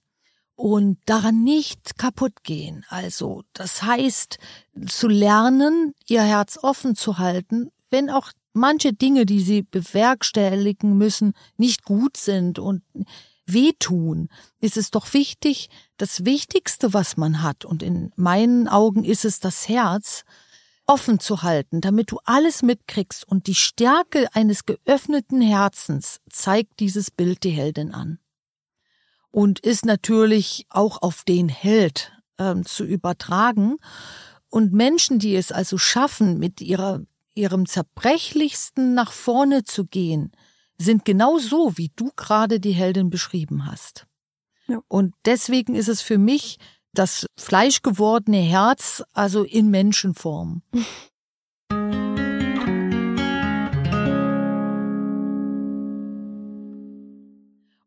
und 0.55 0.97
daran 1.05 1.43
nicht 1.43 1.99
kaputt 1.99 2.41
gehen. 2.41 2.87
Also 2.89 3.43
das 3.53 3.83
heißt, 3.83 4.39
zu 4.87 5.07
lernen, 5.07 5.93
ihr 6.07 6.23
Herz 6.23 6.57
offen 6.59 6.95
zu 6.95 7.19
halten, 7.19 7.69
wenn 7.91 8.09
auch 8.09 8.31
manche 8.53 8.93
Dinge, 8.93 9.27
die 9.27 9.41
sie 9.41 9.61
bewerkstelligen 9.61 10.97
müssen, 10.97 11.33
nicht 11.57 11.83
gut 11.83 12.17
sind 12.17 12.57
und 12.57 12.81
wehtun, 13.53 14.29
ist 14.59 14.77
es 14.77 14.91
doch 14.91 15.13
wichtig, 15.13 15.69
das 15.97 16.25
Wichtigste, 16.25 16.93
was 16.93 17.17
man 17.17 17.41
hat, 17.43 17.65
und 17.65 17.83
in 17.83 18.11
meinen 18.15 18.67
Augen 18.67 19.03
ist 19.03 19.25
es 19.25 19.39
das 19.39 19.67
Herz, 19.67 20.23
offen 20.89 21.19
zu 21.19 21.43
halten, 21.43 21.81
damit 21.81 22.11
du 22.11 22.19
alles 22.25 22.63
mitkriegst 22.63 23.27
und 23.27 23.45
die 23.45 23.55
Stärke 23.55 24.27
eines 24.33 24.65
geöffneten 24.65 25.39
Herzens 25.39 26.19
zeigt 26.29 26.79
dieses 26.79 27.11
Bild 27.11 27.43
die 27.43 27.51
Heldin 27.51 27.93
an. 27.93 28.17
Und 29.29 29.59
ist 29.59 29.85
natürlich 29.85 30.65
auch 30.69 31.03
auf 31.03 31.23
den 31.23 31.47
Held 31.47 32.11
äh, 32.37 32.55
zu 32.63 32.83
übertragen. 32.83 33.77
Und 34.49 34.73
Menschen, 34.73 35.19
die 35.19 35.35
es 35.35 35.51
also 35.51 35.77
schaffen, 35.77 36.39
mit 36.39 36.59
ihrer, 36.59 37.01
ihrem 37.35 37.67
Zerbrechlichsten 37.67 38.95
nach 38.95 39.11
vorne 39.11 39.63
zu 39.63 39.85
gehen, 39.85 40.31
sind 40.79 41.05
genau 41.05 41.37
so, 41.37 41.77
wie 41.77 41.91
du 41.95 42.11
gerade 42.15 42.59
die 42.59 42.71
Heldin 42.71 43.09
beschrieben 43.09 43.65
hast. 43.65 44.07
Ja. 44.67 44.81
Und 44.87 45.13
deswegen 45.25 45.75
ist 45.75 45.89
es 45.89 46.01
für 46.01 46.17
mich 46.17 46.57
das 46.93 47.27
fleischgewordene 47.37 48.39
Herz, 48.39 49.03
also 49.13 49.43
in 49.43 49.69
Menschenform. 49.69 50.63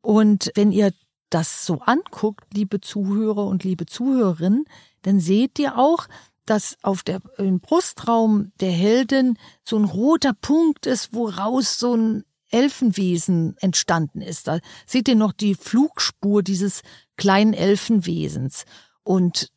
Und 0.03 0.51
wenn 0.57 0.73
ihr 0.73 0.93
das 1.31 1.65
so 1.65 1.79
anguckt, 1.81 2.45
liebe 2.53 2.83
Zuhörer 2.83 3.47
und 3.47 3.65
liebe 3.65 3.87
Zuhörerinnen, 3.87 4.67
dann 5.03 5.21
seht 5.21 5.59
ihr 5.59 5.79
auch, 5.79 6.07
dass 6.45 6.77
auf 6.83 7.03
der 7.03 7.23
im 7.39 7.61
Brustraum 7.61 8.53
der 8.61 8.73
Heldin 8.73 9.39
so 9.65 9.79
ein 9.79 9.85
roter 9.85 10.35
Punkt 10.35 10.85
ist, 10.87 11.15
woraus 11.15 11.79
so 11.79 11.97
ein 11.97 12.25
Elfenwesen 12.53 13.57
entstanden 13.59 14.21
ist. 14.21 14.47
Da 14.47 14.61
seht 14.87 15.09
ihr 15.09 15.17
noch 15.17 15.33
die 15.33 15.55
Flugspur 15.55 16.43
dieses 16.43 16.83
kleinen 17.17 17.55
Elfenwesens. 17.55 18.65
Und 19.03 19.51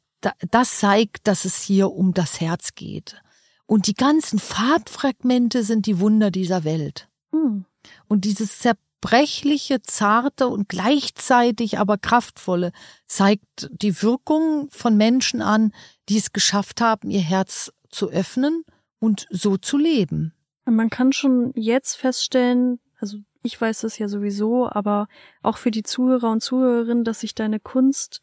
das 0.51 0.79
zeigt, 0.79 1.27
dass 1.27 1.45
es 1.45 1.61
hier 1.61 1.91
um 1.91 2.13
das 2.13 2.41
Herz 2.41 2.73
geht. 2.73 3.21
Und 3.67 3.87
die 3.87 3.93
ganzen 3.93 4.39
Farbfragmente 4.39 5.63
sind 5.63 5.85
die 5.85 5.99
Wunder 5.99 6.31
dieser 6.31 6.63
Welt. 6.63 7.07
Hm. 7.31 7.65
Und 8.07 8.25
dieses 8.25 8.59
zerbrechliche, 8.59 9.81
zarte 9.81 10.47
und 10.47 10.69
gleichzeitig 10.69 11.79
aber 11.79 11.97
kraftvolle 11.97 12.71
zeigt 13.05 13.69
die 13.71 14.01
Wirkung 14.01 14.69
von 14.71 14.97
Menschen 14.97 15.41
an, 15.41 15.73
die 16.09 16.17
es 16.17 16.31
geschafft 16.33 16.81
haben, 16.81 17.09
ihr 17.09 17.21
Herz 17.21 17.71
zu 17.89 18.09
öffnen 18.09 18.63
und 18.99 19.27
so 19.29 19.57
zu 19.57 19.77
leben. 19.77 20.33
Man 20.65 20.89
kann 20.89 21.13
schon 21.13 21.51
jetzt 21.55 21.95
feststellen, 21.95 22.79
also 23.05 23.19
ich 23.43 23.61
weiß 23.61 23.81
das 23.81 23.99
ja 23.99 24.07
sowieso, 24.07 24.67
aber 24.67 25.07
auch 25.43 25.57
für 25.57 25.69
die 25.69 25.83
Zuhörer 25.83 26.31
und 26.31 26.41
Zuhörerinnen, 26.41 27.03
dass 27.03 27.19
sich 27.19 27.35
deine 27.35 27.59
Kunst 27.59 28.19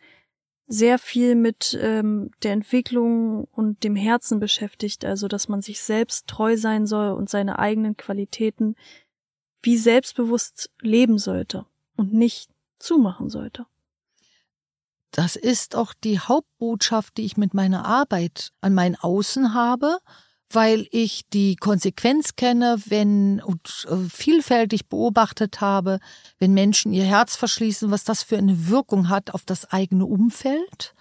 sehr 0.66 0.98
viel 0.98 1.36
mit 1.36 1.78
ähm, 1.80 2.32
der 2.42 2.52
Entwicklung 2.52 3.44
und 3.44 3.84
dem 3.84 3.94
Herzen 3.94 4.40
beschäftigt, 4.40 5.04
also 5.04 5.28
dass 5.28 5.48
man 5.48 5.62
sich 5.62 5.80
selbst 5.80 6.26
treu 6.26 6.56
sein 6.56 6.86
soll 6.86 7.12
und 7.12 7.30
seine 7.30 7.60
eigenen 7.60 7.96
Qualitäten 7.96 8.74
wie 9.62 9.76
selbstbewusst 9.76 10.70
leben 10.80 11.18
sollte 11.18 11.64
und 11.96 12.12
nicht 12.12 12.50
zumachen 12.80 13.30
sollte. 13.30 13.66
Das 15.12 15.36
ist 15.36 15.76
auch 15.76 15.94
die 15.94 16.18
Hauptbotschaft, 16.18 17.18
die 17.18 17.24
ich 17.24 17.36
mit 17.36 17.54
meiner 17.54 17.84
Arbeit 17.84 18.50
an 18.60 18.74
mein 18.74 18.96
Außen 18.96 19.54
habe 19.54 19.98
weil 20.54 20.86
ich 20.90 21.22
die 21.32 21.56
Konsequenz 21.56 22.36
kenne, 22.36 22.76
wenn 22.86 23.42
und 23.42 23.86
äh, 23.88 23.96
vielfältig 24.08 24.88
beobachtet 24.88 25.60
habe, 25.60 25.98
wenn 26.38 26.54
Menschen 26.54 26.92
ihr 26.92 27.04
Herz 27.04 27.36
verschließen, 27.36 27.90
was 27.90 28.04
das 28.04 28.22
für 28.22 28.38
eine 28.38 28.68
Wirkung 28.68 29.08
hat 29.08 29.34
auf 29.34 29.44
das 29.44 29.70
eigene 29.70 30.06
Umfeld 30.06 30.94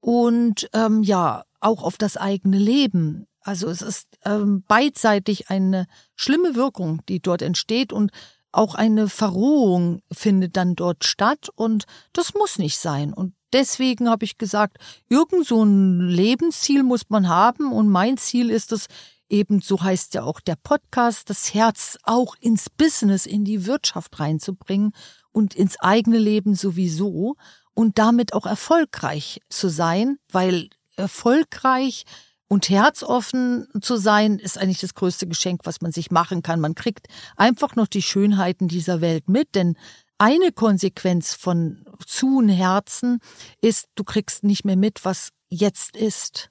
und 0.00 0.68
ähm, 0.72 1.02
ja 1.02 1.44
auch 1.60 1.82
auf 1.82 1.96
das 1.96 2.16
eigene 2.16 2.58
Leben. 2.58 3.26
Also 3.40 3.68
es 3.68 3.82
ist 3.82 4.06
ähm, 4.24 4.64
beidseitig 4.66 5.50
eine 5.50 5.86
schlimme 6.16 6.54
Wirkung, 6.54 7.02
die 7.08 7.20
dort 7.20 7.42
entsteht 7.42 7.92
und 7.92 8.10
auch 8.52 8.74
eine 8.74 9.08
Verrohung 9.08 10.00
findet 10.12 10.56
dann 10.56 10.76
dort 10.76 11.04
statt 11.04 11.48
und 11.54 11.84
das 12.12 12.34
muss 12.34 12.58
nicht 12.58 12.78
sein. 12.78 13.12
Und 13.12 13.34
deswegen 13.54 14.10
habe 14.10 14.24
ich 14.24 14.36
gesagt, 14.36 14.76
irgend 15.08 15.46
so 15.46 15.62
ein 15.62 16.00
Lebensziel 16.00 16.82
muss 16.82 17.08
man 17.08 17.28
haben 17.28 17.72
und 17.72 17.88
mein 17.88 18.18
Ziel 18.18 18.50
ist 18.50 18.72
es, 18.72 18.88
eben 19.30 19.62
so 19.62 19.82
heißt 19.82 20.14
ja 20.14 20.24
auch 20.24 20.40
der 20.40 20.56
Podcast, 20.56 21.30
das 21.30 21.54
Herz 21.54 21.96
auch 22.02 22.34
ins 22.40 22.68
Business, 22.68 23.24
in 23.24 23.44
die 23.44 23.66
Wirtschaft 23.66 24.20
reinzubringen 24.20 24.92
und 25.32 25.54
ins 25.54 25.80
eigene 25.80 26.18
Leben 26.18 26.54
sowieso 26.54 27.36
und 27.72 27.98
damit 27.98 28.34
auch 28.34 28.44
erfolgreich 28.44 29.40
zu 29.48 29.68
sein, 29.68 30.18
weil 30.30 30.68
erfolgreich 30.96 32.04
und 32.46 32.68
herzoffen 32.68 33.66
zu 33.80 33.96
sein, 33.96 34.38
ist 34.38 34.58
eigentlich 34.58 34.80
das 34.80 34.94
größte 34.94 35.26
Geschenk, 35.26 35.62
was 35.64 35.80
man 35.80 35.92
sich 35.92 36.10
machen 36.10 36.42
kann. 36.42 36.60
Man 36.60 36.74
kriegt 36.74 37.08
einfach 37.36 37.74
noch 37.74 37.88
die 37.88 38.02
Schönheiten 38.02 38.68
dieser 38.68 39.00
Welt 39.00 39.28
mit, 39.28 39.54
denn 39.54 39.76
eine 40.18 40.52
Konsequenz 40.52 41.34
von 41.34 41.84
zuen 42.06 42.48
Herzen 42.48 43.20
ist, 43.60 43.86
du 43.94 44.04
kriegst 44.04 44.44
nicht 44.44 44.64
mehr 44.64 44.76
mit, 44.76 45.04
was 45.04 45.30
jetzt 45.48 45.96
ist, 45.96 46.50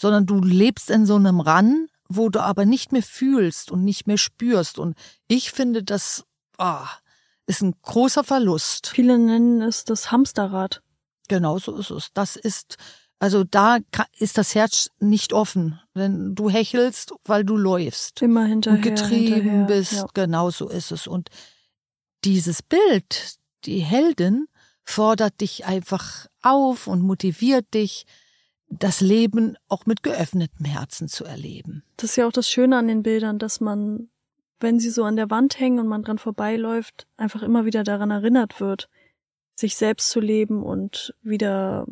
sondern 0.00 0.26
du 0.26 0.40
lebst 0.40 0.90
in 0.90 1.06
so 1.06 1.16
einem 1.16 1.40
Ran, 1.40 1.88
wo 2.08 2.28
du 2.28 2.40
aber 2.40 2.64
nicht 2.64 2.92
mehr 2.92 3.02
fühlst 3.02 3.70
und 3.70 3.84
nicht 3.84 4.06
mehr 4.06 4.18
spürst. 4.18 4.78
Und 4.78 4.96
ich 5.26 5.50
finde, 5.50 5.82
das 5.82 6.24
oh, 6.58 6.86
ist 7.46 7.62
ein 7.62 7.74
großer 7.82 8.24
Verlust. 8.24 8.88
Viele 8.88 9.18
nennen 9.18 9.62
es 9.62 9.84
das 9.84 10.10
Hamsterrad. 10.10 10.82
Genau 11.28 11.58
so 11.58 11.76
ist 11.76 11.90
es. 11.90 12.10
Das 12.14 12.36
ist 12.36 12.76
also 13.20 13.42
da 13.42 13.78
ist 14.16 14.38
das 14.38 14.54
Herz 14.54 14.90
nicht 15.00 15.32
offen, 15.32 15.80
wenn 15.92 16.36
du 16.36 16.48
hechelst, 16.50 17.12
weil 17.24 17.44
du 17.44 17.56
läufst. 17.56 18.22
Immer 18.22 18.44
hinterher. 18.44 18.76
Und 18.76 18.82
getrieben 18.82 19.34
hinterher, 19.34 19.64
bist. 19.66 19.92
Ja. 19.92 20.06
Genau 20.14 20.50
so 20.50 20.68
ist 20.68 20.92
es. 20.92 21.08
Und 21.08 21.28
dieses 22.24 22.62
Bild, 22.62 23.38
die 23.64 23.80
Heldin, 23.80 24.46
fordert 24.84 25.40
dich 25.40 25.66
einfach 25.66 26.26
auf 26.42 26.86
und 26.86 27.02
motiviert 27.02 27.74
dich, 27.74 28.06
das 28.70 29.00
Leben 29.00 29.56
auch 29.68 29.86
mit 29.86 30.02
geöffnetem 30.02 30.66
Herzen 30.66 31.08
zu 31.08 31.24
erleben. 31.24 31.82
Das 31.96 32.10
ist 32.10 32.16
ja 32.16 32.26
auch 32.26 32.32
das 32.32 32.48
Schöne 32.48 32.76
an 32.76 32.88
den 32.88 33.02
Bildern, 33.02 33.38
dass 33.38 33.60
man, 33.60 34.08
wenn 34.60 34.78
sie 34.78 34.90
so 34.90 35.04
an 35.04 35.16
der 35.16 35.30
Wand 35.30 35.58
hängen 35.58 35.78
und 35.78 35.88
man 35.88 36.02
dran 36.02 36.18
vorbeiläuft, 36.18 37.06
einfach 37.16 37.42
immer 37.42 37.64
wieder 37.64 37.84
daran 37.84 38.10
erinnert 38.10 38.60
wird, 38.60 38.88
sich 39.54 39.76
selbst 39.76 40.10
zu 40.10 40.20
leben 40.20 40.62
und 40.62 41.14
wieder 41.22 41.86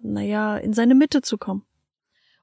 naja, 0.00 0.56
in 0.56 0.72
seine 0.72 0.94
Mitte 0.94 1.22
zu 1.22 1.38
kommen. 1.38 1.64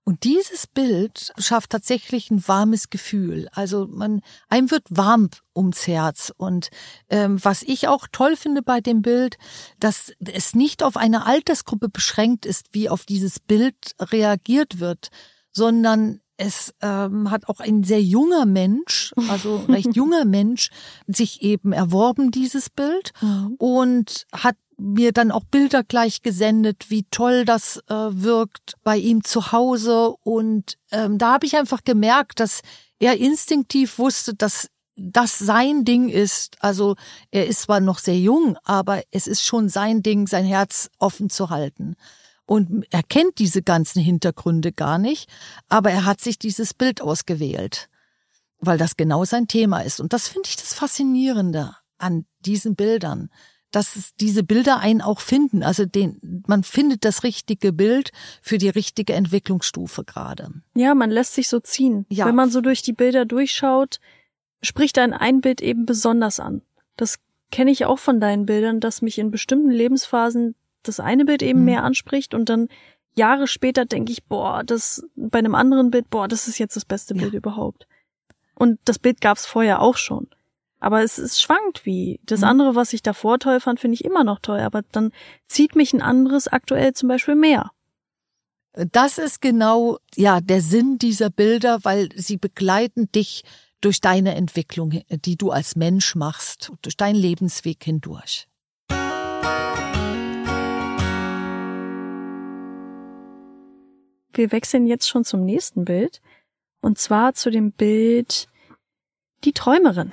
Und 0.09 0.23
dieses 0.23 0.65
Bild 0.65 1.33
schafft 1.37 1.69
tatsächlich 1.69 2.31
ein 2.31 2.47
warmes 2.47 2.89
Gefühl. 2.89 3.47
Also 3.51 3.87
man, 3.87 4.21
einem 4.47 4.71
wird 4.71 4.85
warm 4.89 5.29
ums 5.55 5.85
Herz. 5.85 6.33
Und 6.35 6.71
ähm, 7.11 7.37
was 7.45 7.61
ich 7.61 7.87
auch 7.87 8.07
toll 8.11 8.35
finde 8.35 8.63
bei 8.63 8.81
dem 8.81 9.03
Bild, 9.03 9.37
dass 9.79 10.11
es 10.17 10.55
nicht 10.55 10.81
auf 10.81 10.97
eine 10.97 11.27
Altersgruppe 11.27 11.89
beschränkt 11.89 12.47
ist, 12.47 12.69
wie 12.71 12.89
auf 12.89 13.05
dieses 13.05 13.39
Bild 13.39 13.75
reagiert 13.99 14.79
wird, 14.79 15.09
sondern 15.51 16.21
es 16.37 16.73
ähm, 16.81 17.29
hat 17.29 17.47
auch 17.47 17.59
ein 17.59 17.83
sehr 17.83 18.01
junger 18.01 18.47
Mensch, 18.47 19.13
also 19.27 19.57
recht 19.67 19.95
junger 19.95 20.25
Mensch, 20.25 20.71
sich 21.05 21.43
eben 21.43 21.71
erworben, 21.71 22.31
dieses 22.31 22.71
Bild, 22.71 23.11
und 23.59 24.25
hat 24.33 24.55
mir 24.79 25.11
dann 25.11 25.31
auch 25.31 25.43
Bilder 25.43 25.83
gleich 25.83 26.21
gesendet, 26.21 26.89
wie 26.89 27.03
toll 27.11 27.45
das 27.45 27.77
äh, 27.87 27.93
wirkt 27.93 28.75
bei 28.83 28.97
ihm 28.97 29.23
zu 29.23 29.51
Hause. 29.51 30.15
Und 30.23 30.77
ähm, 30.91 31.17
da 31.17 31.33
habe 31.33 31.45
ich 31.45 31.55
einfach 31.55 31.83
gemerkt, 31.83 32.39
dass 32.39 32.61
er 32.99 33.17
instinktiv 33.17 33.99
wusste, 33.99 34.33
dass 34.33 34.69
das 34.95 35.37
sein 35.37 35.85
Ding 35.85 36.09
ist. 36.09 36.57
Also 36.59 36.95
er 37.31 37.47
ist 37.47 37.61
zwar 37.63 37.79
noch 37.79 37.99
sehr 37.99 38.17
jung, 38.19 38.57
aber 38.63 39.01
es 39.11 39.27
ist 39.27 39.43
schon 39.43 39.69
sein 39.69 40.03
Ding, 40.03 40.27
sein 40.27 40.45
Herz 40.45 40.89
offen 40.97 41.29
zu 41.29 41.49
halten. 41.49 41.95
Und 42.45 42.85
er 42.89 43.03
kennt 43.03 43.37
diese 43.37 43.61
ganzen 43.61 44.01
Hintergründe 44.01 44.71
gar 44.71 44.97
nicht, 44.97 45.29
aber 45.67 45.91
er 45.91 46.05
hat 46.05 46.19
sich 46.19 46.39
dieses 46.39 46.73
Bild 46.73 46.99
ausgewählt, 46.99 47.89
weil 48.59 48.77
das 48.77 48.97
genau 48.97 49.23
sein 49.23 49.47
Thema 49.47 49.81
ist. 49.81 49.99
Und 49.99 50.13
das 50.13 50.27
finde 50.27 50.49
ich 50.49 50.55
das 50.55 50.73
Faszinierende 50.73 51.75
an 51.99 52.25
diesen 52.39 52.75
Bildern 52.75 53.29
dass 53.71 53.95
es 53.95 54.15
diese 54.15 54.43
Bilder 54.43 54.79
einen 54.79 55.01
auch 55.01 55.19
finden. 55.19 55.63
Also 55.63 55.85
den, 55.85 56.43
man 56.47 56.63
findet 56.63 57.05
das 57.05 57.23
richtige 57.23 57.71
Bild 57.71 58.11
für 58.41 58.57
die 58.57 58.69
richtige 58.69 59.13
Entwicklungsstufe 59.13 60.03
gerade. 60.03 60.49
Ja, 60.75 60.95
man 60.95 61.11
lässt 61.11 61.33
sich 61.35 61.47
so 61.49 61.59
ziehen. 61.59 62.05
Ja. 62.09 62.25
Wenn 62.25 62.35
man 62.35 62.49
so 62.49 62.61
durch 62.61 62.81
die 62.81 62.93
Bilder 62.93 63.25
durchschaut, 63.25 63.99
spricht 64.61 64.97
ein 64.97 65.13
ein 65.13 65.41
Bild 65.41 65.61
eben 65.61 65.85
besonders 65.85 66.39
an. 66.39 66.61
Das 66.97 67.19
kenne 67.51 67.71
ich 67.71 67.85
auch 67.85 67.99
von 67.99 68.19
deinen 68.19 68.45
Bildern, 68.45 68.79
dass 68.79 69.01
mich 69.01 69.17
in 69.19 69.31
bestimmten 69.31 69.71
Lebensphasen 69.71 70.55
das 70.83 70.99
eine 70.99 71.25
Bild 71.25 71.41
eben 71.43 71.59
Mhm. 71.59 71.65
mehr 71.65 71.83
anspricht 71.83 72.33
und 72.33 72.49
dann 72.49 72.67
Jahre 73.15 73.47
später 73.47 73.85
denke 73.85 74.11
ich, 74.11 74.23
boah, 74.25 74.63
das 74.63 75.03
bei 75.15 75.39
einem 75.39 75.55
anderen 75.55 75.91
Bild, 75.91 76.09
boah, 76.09 76.27
das 76.27 76.47
ist 76.47 76.57
jetzt 76.57 76.75
das 76.75 76.85
beste 76.85 77.15
Ja. 77.15 77.21
Bild 77.21 77.33
überhaupt. 77.33 77.87
Und 78.55 78.79
das 78.85 78.99
Bild 78.99 79.19
gab's 79.21 79.45
vorher 79.45 79.81
auch 79.81 79.97
schon. 79.97 80.27
Aber 80.79 81.03
es, 81.03 81.17
es 81.17 81.41
schwankt 81.41 81.85
wie. 81.85 82.19
Das 82.23 82.41
Mhm. 82.41 82.47
andere, 82.47 82.75
was 82.75 82.93
ich 82.93 83.01
davor 83.01 83.39
toll 83.39 83.59
fand, 83.59 83.79
finde 83.79 83.95
ich 83.95 84.05
immer 84.05 84.23
noch 84.23 84.39
toll. 84.39 84.59
Aber 84.59 84.81
dann 84.91 85.11
zieht 85.47 85.75
mich 85.75 85.93
ein 85.93 86.01
anderes 86.01 86.47
aktuell 86.47 86.93
zum 86.93 87.09
Beispiel 87.09 87.35
mehr. 87.35 87.71
Das 88.73 89.17
ist 89.17 89.41
genau, 89.41 89.97
ja, 90.15 90.41
der 90.41 90.61
Sinn 90.61 90.97
dieser 90.99 91.29
Bilder, 91.29 91.79
weil 91.83 92.09
sie 92.15 92.37
begleiten 92.37 93.11
dich 93.11 93.43
durch 93.81 93.99
deine 93.99 94.35
Entwicklung, 94.35 95.01
die 95.09 95.35
du 95.37 95.51
als 95.51 95.75
Mensch 95.75 96.15
machst, 96.15 96.71
durch 96.81 96.95
deinen 96.95 97.15
Lebensweg 97.15 97.83
hindurch. 97.83 98.47
Wir 104.33 104.51
wechseln 104.51 104.85
jetzt 104.85 105.09
schon 105.09 105.25
zum 105.25 105.43
nächsten 105.43 105.85
Bild. 105.85 106.21
Und 106.81 106.97
zwar 106.97 107.33
zu 107.33 107.49
dem 107.51 107.71
Bild 107.71 108.47
Die 109.43 109.53
Träumerin. 109.53 110.11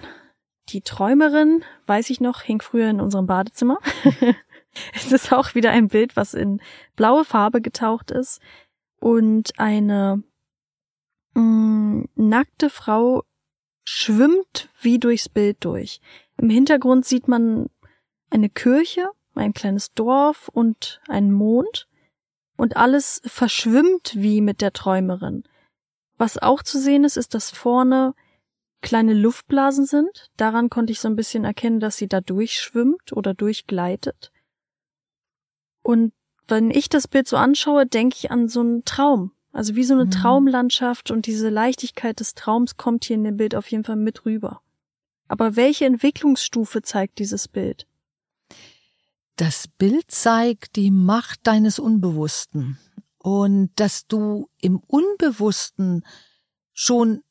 Die 0.69 0.81
Träumerin, 0.81 1.65
weiß 1.87 2.11
ich 2.11 2.21
noch, 2.21 2.43
hing 2.43 2.61
früher 2.61 2.91
in 2.91 3.01
unserem 3.01 3.27
Badezimmer. 3.27 3.79
es 4.95 5.13
ist 5.13 5.33
auch 5.33 5.55
wieder 5.55 5.71
ein 5.71 5.89
Bild, 5.89 6.17
was 6.17 6.35
in 6.35 6.61
blaue 6.97 7.25
Farbe 7.25 7.61
getaucht 7.61 8.11
ist. 8.11 8.41
Und 8.99 9.59
eine 9.59 10.23
mh, 11.35 12.07
nackte 12.17 12.71
Frau 12.71 13.23
schwimmt 13.85 14.69
wie 14.81 14.99
durchs 14.99 15.29
Bild 15.29 15.65
durch. 15.65 16.01
Im 16.37 16.51
Hintergrund 16.51 17.05
sieht 17.05 17.29
man 17.29 17.71
eine 18.31 18.49
Kirche, 18.49 19.09
ein 19.35 19.55
kleines 19.55 19.93
Dorf 19.93 20.49
und 20.49 21.01
einen 21.09 21.31
Mond 21.31 21.89
und 22.57 22.77
alles 22.77 23.23
verschwimmt 23.25 24.15
wie 24.17 24.41
mit 24.41 24.61
der 24.61 24.73
Träumerin. 24.73 25.45
Was 26.19 26.39
auch 26.39 26.63
zu 26.63 26.81
sehen 26.81 27.05
ist, 27.05 27.17
ist, 27.17 27.35
dass 27.35 27.51
vorne 27.51 28.15
kleine 28.83 29.15
Luftblasen 29.15 29.87
sind. 29.87 30.31
Daran 30.37 30.71
konnte 30.71 30.93
ich 30.93 31.01
so 31.01 31.09
ein 31.09 31.17
bisschen 31.17 31.45
erkennen, 31.45 31.81
dass 31.81 31.97
sie 31.97 32.09
da 32.09 32.21
durchschwimmt 32.21 33.13
oder 33.13 33.35
durchgleitet. 33.35 34.33
Und 35.83 36.13
wenn 36.49 36.71
ich 36.71 36.89
das 36.89 37.09
Bild 37.09 37.27
so 37.29 37.37
anschaue, 37.37 37.87
denke 37.87 38.17
ich 38.19 38.31
an 38.31 38.49
so 38.49 38.61
einen 38.61 38.85
Traum. 38.85 39.33
Also 39.53 39.75
wie 39.75 39.85
so 39.85 39.95
eine 39.95 40.05
Mhm. 40.05 40.11
Traumlandschaft 40.11 41.11
und 41.11 41.27
diese 41.27 41.49
Leichtigkeit 41.49 42.21
des 42.21 42.35
Traums 42.35 42.77
kommt 42.77 43.05
hier 43.05 43.17
in 43.17 43.25
dem 43.25 43.37
Bild 43.37 43.55
auf 43.55 43.71
jeden 43.71 43.85
Fall 43.85 43.97
mit 43.97 44.25
rüber. 44.27 44.61
Aber 45.29 45.57
welche 45.57 45.87
Entwicklungsstufe 45.87 46.83
zeigt 46.83 47.19
dieses 47.19 47.49
Bild? 47.49 47.87
Das 49.37 49.67
Bild 49.67 50.11
zeigt 50.11 50.77
die 50.77 50.91
Macht 50.91 51.41
deines 51.45 51.79
Unbewussten 51.79 52.79
und 53.19 53.71
dass 53.77 54.07
du 54.07 54.49
im 54.61 54.79
Unbewussten 54.87 56.05
schon 56.73 57.23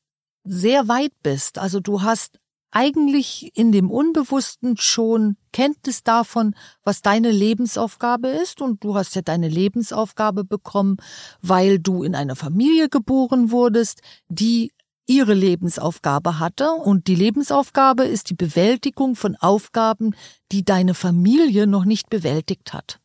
sehr 0.46 0.88
weit 0.88 1.12
bist. 1.24 1.58
Also 1.58 1.80
du 1.80 2.02
hast 2.02 2.40
eigentlich 2.72 3.52
in 3.56 3.72
dem 3.72 3.90
Unbewussten 3.90 4.76
schon 4.78 5.38
Kenntnis 5.54 6.04
davon, 6.04 6.56
was 6.84 7.02
deine 7.02 7.32
Lebensaufgabe 7.32 8.28
ist. 8.28 8.62
Und 8.62 8.84
du 8.84 8.96
hast 8.96 9.16
ja 9.16 9.22
deine 9.22 9.48
Lebensaufgabe 9.48 10.44
bekommen, 10.44 10.98
weil 11.42 11.80
du 11.80 12.04
in 12.04 12.16
einer 12.16 12.36
Familie 12.36 12.90
geboren 12.90 13.50
wurdest, 13.52 14.02
die 14.28 14.72
ihre 15.08 15.34
Lebensaufgabe 15.34 16.40
hatte. 16.40 16.72
Und 16.72 17.08
die 17.08 17.16
Lebensaufgabe 17.16 18.04
ist 18.04 18.30
die 18.30 18.36
Bewältigung 18.36 19.16
von 19.16 19.38
Aufgaben, 19.38 20.14
die 20.52 20.66
deine 20.66 20.96
Familie 20.96 21.68
noch 21.68 21.86
nicht 21.86 22.10
bewältigt 22.10 22.74
hat. 22.74 23.00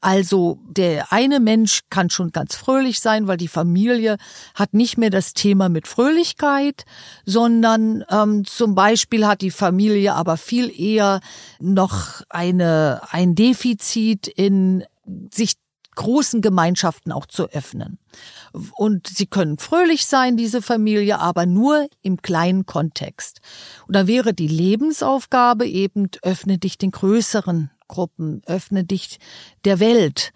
Also 0.00 0.58
der 0.68 1.12
eine 1.12 1.40
Mensch 1.40 1.82
kann 1.90 2.10
schon 2.10 2.32
ganz 2.32 2.56
fröhlich 2.56 3.00
sein, 3.00 3.26
weil 3.26 3.36
die 3.36 3.48
Familie 3.48 4.16
hat 4.54 4.74
nicht 4.74 4.98
mehr 4.98 5.10
das 5.10 5.34
Thema 5.34 5.68
mit 5.68 5.88
Fröhlichkeit, 5.88 6.84
sondern 7.24 8.04
ähm, 8.10 8.44
zum 8.44 8.74
Beispiel 8.74 9.26
hat 9.26 9.40
die 9.40 9.50
Familie 9.50 10.14
aber 10.14 10.36
viel 10.36 10.70
eher 10.78 11.20
noch 11.60 12.22
eine 12.28 13.00
ein 13.10 13.34
Defizit 13.34 14.28
in 14.28 14.84
sich 15.32 15.54
großen 15.94 16.40
Gemeinschaften 16.40 17.12
auch 17.12 17.26
zu 17.26 17.48
öffnen. 17.50 17.98
Und 18.76 19.06
sie 19.06 19.26
können 19.26 19.58
fröhlich 19.58 20.06
sein, 20.06 20.36
diese 20.36 20.62
Familie, 20.62 21.18
aber 21.18 21.46
nur 21.46 21.86
im 22.02 22.20
kleinen 22.22 22.66
Kontext. 22.66 23.40
Und 23.86 23.96
da 23.96 24.06
wäre 24.06 24.34
die 24.34 24.48
Lebensaufgabe 24.48 25.66
eben, 25.66 26.08
öffne 26.22 26.58
dich 26.58 26.78
den 26.78 26.90
größeren 26.90 27.70
Gruppen, 27.92 28.40
öffne 28.46 28.84
dich 28.84 29.18
der 29.66 29.78
Welt. 29.78 30.32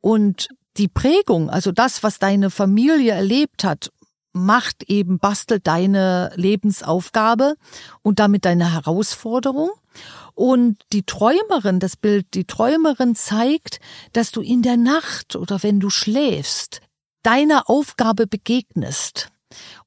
Und 0.00 0.48
die 0.76 0.88
Prägung, 0.88 1.48
also 1.48 1.72
das, 1.72 2.02
was 2.02 2.18
deine 2.18 2.50
Familie 2.50 3.12
erlebt 3.12 3.64
hat, 3.64 3.90
macht 4.34 4.84
eben, 4.84 5.18
bastelt 5.18 5.66
deine 5.66 6.30
Lebensaufgabe 6.36 7.56
und 8.02 8.18
damit 8.18 8.44
deine 8.44 8.74
Herausforderung. 8.74 9.70
Und 10.34 10.84
die 10.92 11.02
Träumerin, 11.02 11.80
das 11.80 11.96
Bild, 11.96 12.26
die 12.34 12.44
Träumerin 12.44 13.16
zeigt, 13.16 13.80
dass 14.12 14.30
du 14.30 14.42
in 14.42 14.62
der 14.62 14.76
Nacht 14.76 15.34
oder 15.34 15.62
wenn 15.62 15.80
du 15.80 15.88
schläfst, 15.88 16.82
deiner 17.22 17.68
Aufgabe 17.70 18.26
begegnest. 18.26 19.30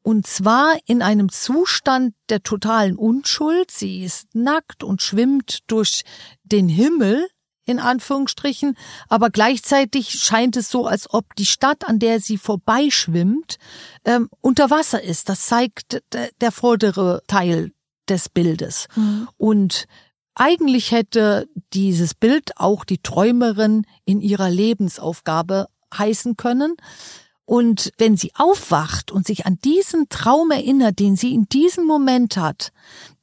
Und 0.03 0.25
zwar 0.25 0.77
in 0.85 1.01
einem 1.01 1.29
Zustand 1.29 2.13
der 2.29 2.41
totalen 2.41 2.95
Unschuld. 2.95 3.71
Sie 3.71 4.03
ist 4.03 4.33
nackt 4.33 4.83
und 4.83 5.01
schwimmt 5.01 5.59
durch 5.67 6.03
den 6.43 6.67
Himmel, 6.67 7.27
in 7.65 7.79
Anführungsstrichen, 7.79 8.75
aber 9.07 9.29
gleichzeitig 9.29 10.11
scheint 10.11 10.57
es 10.57 10.69
so, 10.69 10.87
als 10.87 11.13
ob 11.13 11.35
die 11.35 11.45
Stadt, 11.45 11.87
an 11.87 11.99
der 11.99 12.19
sie 12.19 12.37
vorbeischwimmt, 12.37 13.57
ähm, 14.03 14.29
unter 14.41 14.69
Wasser 14.71 15.01
ist. 15.01 15.29
Das 15.29 15.45
zeigt 15.45 16.01
der 16.41 16.51
vordere 16.51 17.21
Teil 17.27 17.71
des 18.09 18.29
Bildes. 18.29 18.87
Mhm. 18.95 19.29
Und 19.37 19.85
eigentlich 20.33 20.91
hätte 20.91 21.47
dieses 21.73 22.13
Bild 22.13 22.57
auch 22.57 22.83
die 22.83 22.97
Träumerin 22.97 23.85
in 24.05 24.21
ihrer 24.21 24.49
Lebensaufgabe 24.49 25.67
heißen 25.93 26.37
können. 26.37 26.75
Und 27.51 27.91
wenn 27.97 28.15
sie 28.15 28.31
aufwacht 28.35 29.11
und 29.11 29.27
sich 29.27 29.45
an 29.45 29.59
diesen 29.59 30.07
Traum 30.07 30.51
erinnert, 30.51 30.99
den 30.99 31.17
sie 31.17 31.33
in 31.33 31.49
diesem 31.49 31.85
Moment 31.85 32.37
hat, 32.37 32.71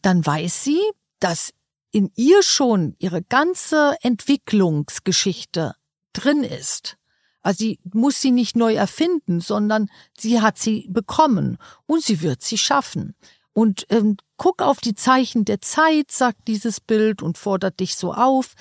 dann 0.02 0.26
weiß 0.26 0.64
sie, 0.64 0.82
dass 1.18 1.54
in 1.92 2.12
ihr 2.14 2.42
schon 2.42 2.94
ihre 2.98 3.22
ganze 3.22 3.96
Entwicklungsgeschichte 4.02 5.76
drin 6.12 6.44
ist. 6.44 6.98
Also 7.40 7.60
sie 7.60 7.80
muss 7.90 8.20
sie 8.20 8.30
nicht 8.30 8.54
neu 8.54 8.74
erfinden, 8.74 9.40
sondern 9.40 9.88
sie 10.14 10.42
hat 10.42 10.58
sie 10.58 10.86
bekommen 10.90 11.56
und 11.86 12.04
sie 12.04 12.20
wird 12.20 12.42
sie 12.42 12.58
schaffen. 12.58 13.14
Und 13.54 13.86
ähm, 13.88 14.18
guck 14.36 14.60
auf 14.60 14.80
die 14.80 14.94
Zeichen 14.94 15.46
der 15.46 15.62
Zeit, 15.62 16.10
sagt 16.10 16.48
dieses 16.48 16.80
Bild 16.80 17.22
und 17.22 17.38
fordert 17.38 17.80
dich 17.80 17.96
so 17.96 18.12
auf, 18.12 18.52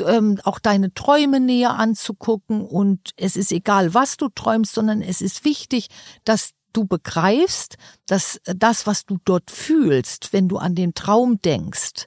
ähm, 0.00 0.40
auch 0.44 0.58
deine 0.58 0.92
Träume 0.94 1.40
näher 1.40 1.74
anzugucken. 1.74 2.62
Und 2.62 3.10
es 3.16 3.36
ist 3.36 3.52
egal, 3.52 3.94
was 3.94 4.16
du 4.16 4.28
träumst, 4.28 4.74
sondern 4.74 5.02
es 5.02 5.20
ist 5.20 5.44
wichtig, 5.44 5.88
dass 6.24 6.50
du 6.72 6.86
begreifst, 6.86 7.76
dass 8.06 8.40
das, 8.44 8.86
was 8.86 9.06
du 9.06 9.18
dort 9.24 9.50
fühlst, 9.50 10.32
wenn 10.32 10.48
du 10.48 10.58
an 10.58 10.74
den 10.74 10.94
Traum 10.94 11.40
denkst, 11.40 12.06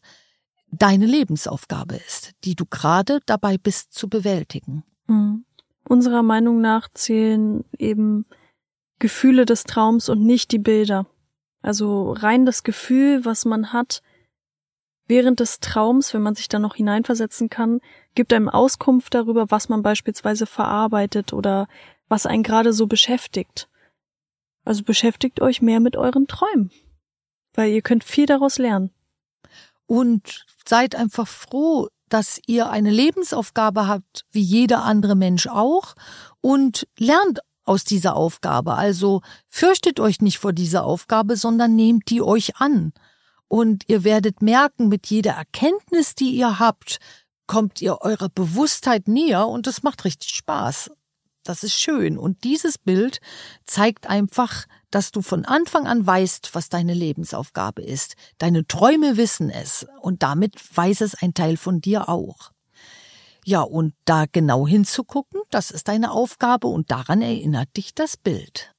deine 0.72 1.06
Lebensaufgabe 1.06 1.96
ist, 1.96 2.34
die 2.44 2.56
du 2.56 2.66
gerade 2.66 3.20
dabei 3.26 3.58
bist 3.58 3.94
zu 3.94 4.10
bewältigen. 4.10 4.84
Mhm. 5.08 5.46
Unserer 5.88 6.22
Meinung 6.22 6.60
nach 6.60 6.90
zählen 6.94 7.64
eben 7.78 8.26
Gefühle 9.00 9.46
des 9.46 9.64
Traums 9.64 10.10
und 10.10 10.26
nicht 10.26 10.52
die 10.52 10.60
Bilder. 10.60 11.06
Also 11.62 12.12
rein 12.12 12.46
das 12.46 12.64
Gefühl, 12.64 13.24
was 13.24 13.46
man 13.46 13.72
hat 13.72 14.02
während 15.08 15.40
des 15.40 15.60
Traums, 15.60 16.14
wenn 16.14 16.22
man 16.22 16.36
sich 16.36 16.50
da 16.50 16.60
noch 16.60 16.76
hineinversetzen 16.76 17.50
kann, 17.50 17.80
gibt 18.16 18.34
einem 18.34 18.50
Auskunft 18.50 19.14
darüber, 19.14 19.50
was 19.52 19.70
man 19.70 19.82
beispielsweise 19.84 20.46
verarbeitet 20.46 21.34
oder 21.34 21.68
was 22.10 22.26
einen 22.26 22.44
gerade 22.44 22.74
so 22.74 22.88
beschäftigt. 22.88 23.70
Also 24.66 24.84
beschäftigt 24.84 25.42
euch 25.42 25.62
mehr 25.62 25.80
mit 25.80 25.96
euren 25.96 26.28
Träumen, 26.28 26.72
weil 27.54 27.72
ihr 27.72 27.82
könnt 27.82 28.04
viel 28.04 28.26
daraus 28.26 28.58
lernen. 28.58 28.92
Und 29.86 30.46
seid 30.68 30.96
einfach 30.96 31.28
froh, 31.28 31.88
dass 32.10 32.42
ihr 32.46 32.70
eine 32.70 32.92
Lebensaufgabe 32.92 33.88
habt, 33.88 34.26
wie 34.32 34.42
jeder 34.42 34.84
andere 34.84 35.16
Mensch 35.16 35.48
auch, 35.48 35.96
und 36.42 36.88
lernt 36.98 37.40
aus 37.64 37.84
dieser 37.84 38.16
Aufgabe. 38.16 38.76
Also 38.76 39.22
fürchtet 39.50 40.00
euch 40.00 40.22
nicht 40.22 40.38
vor 40.40 40.54
dieser 40.54 40.86
Aufgabe, 40.86 41.36
sondern 41.36 41.76
nehmt 41.76 42.10
die 42.10 42.22
euch 42.22 42.58
an. 42.58 42.94
Und 43.48 43.84
ihr 43.88 44.04
werdet 44.04 44.42
merken, 44.42 44.90
mit 44.90 45.08
jeder 45.08 45.34
Erkenntnis, 45.34 46.16
die 46.16 46.32
ihr 46.32 46.60
habt, 46.60 47.00
kommt 47.48 47.82
ihr 47.82 48.02
eurer 48.02 48.30
Bewusstheit 48.30 49.08
näher 49.08 49.48
und 49.48 49.68
es 49.68 49.84
macht 49.84 50.04
richtig 50.06 50.30
Spaß. 50.30 50.92
Das 51.44 51.64
ist 51.64 51.80
schön. 51.80 52.18
Und 52.18 52.44
dieses 52.44 52.78
Bild 52.78 53.22
zeigt 53.66 54.08
einfach, 54.08 54.66
dass 54.92 55.12
du 55.12 55.22
von 55.22 55.46
Anfang 55.46 55.88
an 55.88 56.06
weißt, 56.06 56.54
was 56.54 56.68
deine 56.68 56.94
Lebensaufgabe 56.94 57.82
ist. 57.82 58.16
Deine 58.38 58.68
Träume 58.68 59.16
wissen 59.16 59.50
es 59.50 59.86
und 60.02 60.24
damit 60.24 60.56
weiß 60.76 61.02
es 61.02 61.16
ein 61.16 61.34
Teil 61.34 61.56
von 61.56 61.80
dir 61.80 62.10
auch. 62.10 62.52
Ja, 63.46 63.62
und 63.62 63.94
da 64.04 64.26
genau 64.30 64.68
hinzugucken, 64.68 65.40
das 65.50 65.72
ist 65.72 65.88
deine 65.88 66.12
Aufgabe 66.12 66.68
und 66.68 66.92
daran 66.92 67.22
erinnert 67.22 67.78
dich 67.78 67.96
das 67.96 68.18
Bild. 68.18 68.74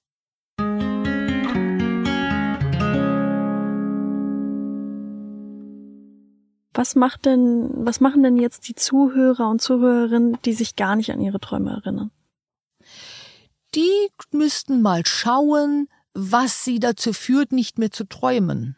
Was 6.79 6.95
macht 6.95 7.27
denn, 7.27 7.71
was 7.75 7.99
machen 7.99 8.23
denn 8.23 8.37
jetzt 8.37 8.69
die 8.69 8.77
Zuhörer 8.77 9.49
und 9.49 9.61
Zuhörerinnen, 9.61 10.39
die 10.45 10.53
sich 10.53 10.77
gar 10.77 10.95
nicht 10.95 11.11
an 11.11 11.21
ihre 11.21 11.41
Träume 11.41 11.73
erinnern? 11.73 12.13
Die 13.75 14.11
müssten 14.31 14.81
mal 14.81 15.05
schauen, 15.05 15.89
was 16.15 16.63
sie 16.63 16.79
dazu 16.79 17.13
führt, 17.13 17.51
nicht 17.51 17.81
mehr 17.81 17.91
zu 17.91 18.05
träumen. 18.05 18.77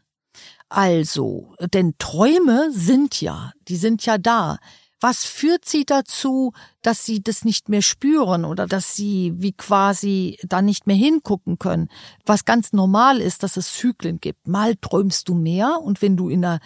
Also, 0.71 1.55
denn 1.75 1.93
Träume 1.99 2.71
sind 2.73 3.21
ja, 3.21 3.53
die 3.69 3.77
sind 3.77 4.07
ja 4.07 4.17
da. 4.17 4.57
Was 4.99 5.27
führt 5.27 5.67
sie 5.67 5.85
dazu, 5.85 6.55
dass 6.81 7.05
sie 7.05 7.23
das 7.23 7.45
nicht 7.45 7.69
mehr 7.69 7.83
spüren 7.83 8.47
oder 8.47 8.67
dass 8.67 8.97
sie 8.97 9.35
wie 9.37 9.53
quasi 9.53 10.39
da 10.49 10.63
nicht 10.63 10.87
mehr 10.87 10.97
hingucken 10.97 11.59
können? 11.59 11.91
Was 12.25 12.47
ganz 12.47 12.73
normal 12.73 13.21
ist, 13.21 13.43
dass 13.43 13.59
es 13.59 13.75
Zyklen 13.75 14.21
gibt. 14.21 14.49
Mal 14.49 14.77
träumst 14.77 15.29
du 15.29 15.35
mehr 15.35 15.81
und 15.83 16.01
wenn 16.01 16.17
du 16.17 16.31
in 16.31 16.47
einer 16.47 16.61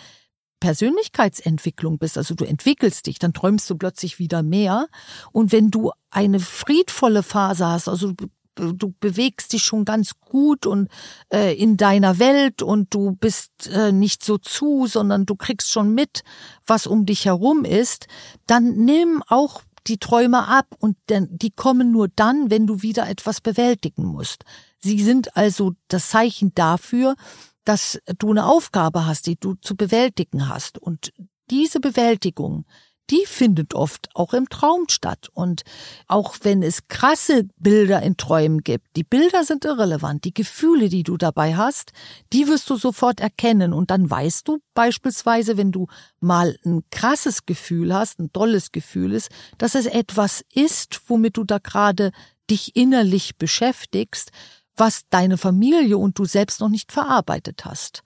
Persönlichkeitsentwicklung 0.64 1.98
bist, 1.98 2.16
also 2.16 2.34
du 2.34 2.46
entwickelst 2.46 3.06
dich, 3.06 3.18
dann 3.18 3.34
träumst 3.34 3.68
du 3.68 3.76
plötzlich 3.76 4.18
wieder 4.18 4.42
mehr. 4.42 4.88
Und 5.30 5.52
wenn 5.52 5.70
du 5.70 5.92
eine 6.10 6.40
friedvolle 6.40 7.22
Phase 7.22 7.66
hast, 7.66 7.86
also 7.86 8.14
du 8.54 8.94
bewegst 8.98 9.52
dich 9.52 9.62
schon 9.62 9.84
ganz 9.84 10.12
gut 10.20 10.64
und 10.64 10.88
äh, 11.30 11.54
in 11.54 11.76
deiner 11.76 12.18
Welt 12.18 12.62
und 12.62 12.94
du 12.94 13.12
bist 13.12 13.50
äh, 13.66 13.92
nicht 13.92 14.24
so 14.24 14.38
zu, 14.38 14.86
sondern 14.86 15.26
du 15.26 15.36
kriegst 15.36 15.70
schon 15.70 15.92
mit, 15.92 16.22
was 16.66 16.86
um 16.86 17.04
dich 17.04 17.26
herum 17.26 17.66
ist, 17.66 18.06
dann 18.46 18.86
nimm 18.86 19.22
auch 19.28 19.60
die 19.86 19.98
Träume 19.98 20.48
ab 20.48 20.68
und 20.78 20.96
denn, 21.10 21.28
die 21.30 21.50
kommen 21.50 21.92
nur 21.92 22.08
dann, 22.08 22.48
wenn 22.48 22.66
du 22.66 22.80
wieder 22.80 23.06
etwas 23.06 23.42
bewältigen 23.42 24.06
musst. 24.06 24.46
Sie 24.78 25.02
sind 25.02 25.36
also 25.36 25.72
das 25.88 26.08
Zeichen 26.08 26.54
dafür, 26.54 27.16
dass 27.64 27.98
du 28.18 28.30
eine 28.30 28.46
Aufgabe 28.46 29.06
hast, 29.06 29.26
die 29.26 29.36
du 29.36 29.54
zu 29.54 29.76
bewältigen 29.76 30.48
hast. 30.48 30.78
Und 30.78 31.12
diese 31.50 31.80
Bewältigung, 31.80 32.64
die 33.10 33.24
findet 33.26 33.74
oft 33.74 34.08
auch 34.14 34.32
im 34.32 34.48
Traum 34.48 34.88
statt. 34.88 35.28
Und 35.32 35.62
auch 36.06 36.36
wenn 36.42 36.62
es 36.62 36.88
krasse 36.88 37.46
Bilder 37.58 38.02
in 38.02 38.16
Träumen 38.16 38.60
gibt, 38.62 38.96
die 38.96 39.04
Bilder 39.04 39.44
sind 39.44 39.64
irrelevant. 39.64 40.24
Die 40.24 40.32
Gefühle, 40.32 40.88
die 40.88 41.02
du 41.02 41.16
dabei 41.16 41.56
hast, 41.56 41.92
die 42.32 42.48
wirst 42.48 42.68
du 42.70 42.76
sofort 42.76 43.20
erkennen. 43.20 43.72
Und 43.72 43.90
dann 43.90 44.08
weißt 44.08 44.48
du 44.48 44.58
beispielsweise, 44.72 45.56
wenn 45.56 45.70
du 45.70 45.86
mal 46.20 46.56
ein 46.64 46.82
krasses 46.90 47.44
Gefühl 47.44 47.94
hast, 47.94 48.18
ein 48.20 48.32
tolles 48.32 48.72
Gefühl 48.72 49.12
ist, 49.12 49.30
dass 49.58 49.74
es 49.74 49.86
etwas 49.86 50.42
ist, 50.52 51.02
womit 51.08 51.36
du 51.36 51.44
da 51.44 51.58
gerade 51.58 52.10
dich 52.50 52.76
innerlich 52.76 53.36
beschäftigst, 53.36 54.30
was 54.76 55.02
deine 55.10 55.38
Familie 55.38 55.98
und 55.98 56.18
du 56.18 56.24
selbst 56.24 56.60
noch 56.60 56.68
nicht 56.68 56.92
verarbeitet 56.92 57.64
hast 57.64 58.02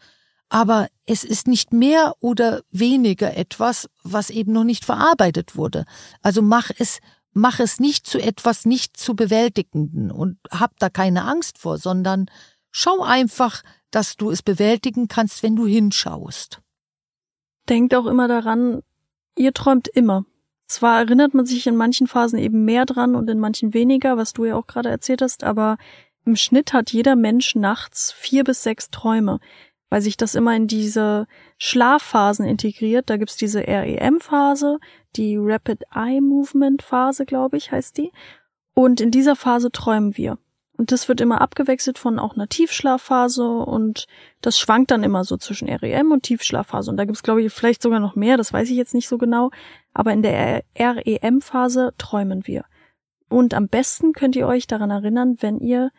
aber 0.48 0.88
es 1.06 1.24
ist 1.24 1.46
nicht 1.46 1.72
mehr 1.72 2.14
oder 2.20 2.62
weniger 2.70 3.36
etwas, 3.36 3.88
was 4.02 4.30
eben 4.30 4.52
noch 4.52 4.64
nicht 4.64 4.84
verarbeitet 4.84 5.56
wurde. 5.56 5.84
Also 6.22 6.42
mach 6.42 6.70
es, 6.78 7.00
mach 7.32 7.60
es 7.60 7.80
nicht 7.80 8.06
zu 8.06 8.18
etwas 8.18 8.64
nicht 8.64 8.96
zu 8.96 9.14
bewältigenden 9.14 10.10
und 10.10 10.38
hab 10.50 10.78
da 10.78 10.88
keine 10.88 11.24
Angst 11.24 11.58
vor, 11.58 11.78
sondern 11.78 12.26
schau 12.70 13.02
einfach, 13.02 13.62
dass 13.90 14.16
du 14.16 14.30
es 14.30 14.42
bewältigen 14.42 15.08
kannst, 15.08 15.42
wenn 15.42 15.56
du 15.56 15.66
hinschaust. 15.66 16.60
Denkt 17.68 17.94
auch 17.94 18.06
immer 18.06 18.28
daran, 18.28 18.82
ihr 19.36 19.52
träumt 19.52 19.88
immer. 19.88 20.24
Zwar 20.66 20.98
erinnert 20.98 21.32
man 21.32 21.46
sich 21.46 21.66
in 21.66 21.76
manchen 21.76 22.06
Phasen 22.06 22.38
eben 22.38 22.64
mehr 22.64 22.84
dran 22.84 23.14
und 23.14 23.28
in 23.28 23.38
manchen 23.38 23.72
weniger, 23.72 24.18
was 24.18 24.34
du 24.34 24.44
ja 24.44 24.54
auch 24.54 24.66
gerade 24.66 24.90
erzählt 24.90 25.22
hast, 25.22 25.44
aber 25.44 25.78
im 26.28 26.36
Schnitt 26.36 26.74
hat 26.74 26.92
jeder 26.92 27.16
Mensch 27.16 27.54
nachts 27.56 28.12
vier 28.12 28.44
bis 28.44 28.62
sechs 28.62 28.90
Träume. 28.90 29.40
weil 29.90 30.02
sich 30.02 30.18
das 30.18 30.34
immer 30.34 30.54
in 30.54 30.66
diese 30.66 31.26
Schlafphasen 31.56 32.44
integriert. 32.44 33.08
Da 33.08 33.16
gibt's 33.16 33.36
diese 33.36 33.60
REM-Phase, 33.60 34.78
die 35.16 35.38
Rapid 35.38 35.84
Eye 35.94 36.20
Movement 36.20 36.82
Phase, 36.82 37.24
glaube 37.24 37.56
ich, 37.56 37.72
heißt 37.72 37.96
die. 37.96 38.12
Und 38.74 39.00
in 39.00 39.10
dieser 39.10 39.34
Phase 39.34 39.72
träumen 39.72 40.18
wir. 40.18 40.36
Und 40.76 40.92
das 40.92 41.08
wird 41.08 41.22
immer 41.22 41.40
abgewechselt 41.40 41.98
von 41.98 42.18
auch 42.18 42.34
einer 42.34 42.48
Tiefschlafphase 42.48 43.48
und 43.48 44.06
das 44.42 44.58
schwankt 44.58 44.90
dann 44.90 45.02
immer 45.04 45.24
so 45.24 45.38
zwischen 45.38 45.68
REM 45.70 46.12
und 46.12 46.22
Tiefschlafphase. 46.22 46.90
Und 46.90 46.98
da 46.98 47.06
gibt's 47.06 47.22
glaube 47.22 47.42
ich, 47.42 47.50
vielleicht 47.50 47.80
sogar 47.80 47.98
noch 47.98 48.14
mehr, 48.14 48.36
das 48.36 48.52
weiß 48.52 48.68
ich 48.68 48.76
jetzt 48.76 48.94
nicht 48.94 49.08
so 49.08 49.16
genau. 49.16 49.50
Aber 49.94 50.12
in 50.12 50.22
der 50.22 50.64
REM-Phase 50.78 51.94
träumen 51.96 52.46
wir. 52.46 52.66
Und 53.30 53.54
am 53.54 53.68
besten 53.68 54.12
könnt 54.12 54.36
ihr 54.36 54.46
euch 54.46 54.66
daran 54.66 54.90
erinnern, 54.90 55.38
wenn 55.40 55.58
ihr 55.60 55.90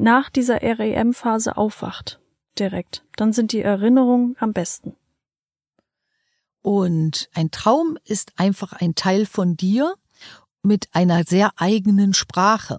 nach 0.00 0.30
dieser 0.30 0.62
REM-Phase 0.62 1.56
aufwacht. 1.56 2.20
Direkt. 2.58 3.04
Dann 3.16 3.32
sind 3.32 3.52
die 3.52 3.60
Erinnerungen 3.60 4.36
am 4.38 4.52
besten. 4.52 4.96
Und 6.62 7.30
ein 7.34 7.50
Traum 7.50 7.96
ist 8.04 8.32
einfach 8.36 8.72
ein 8.72 8.94
Teil 8.94 9.24
von 9.26 9.56
dir 9.56 9.94
mit 10.62 10.88
einer 10.92 11.24
sehr 11.24 11.52
eigenen 11.56 12.12
Sprache. 12.12 12.78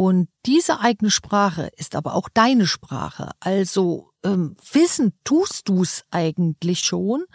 Und 0.00 0.30
diese 0.46 0.80
eigene 0.80 1.10
Sprache 1.10 1.68
ist 1.76 1.94
aber 1.94 2.14
auch 2.14 2.30
deine 2.32 2.66
Sprache. 2.66 3.32
Also 3.38 4.14
ähm, 4.24 4.56
wissen 4.72 5.12
tust 5.24 5.68
du's 5.68 6.04
eigentlich 6.10 6.80
schon, 6.80 7.26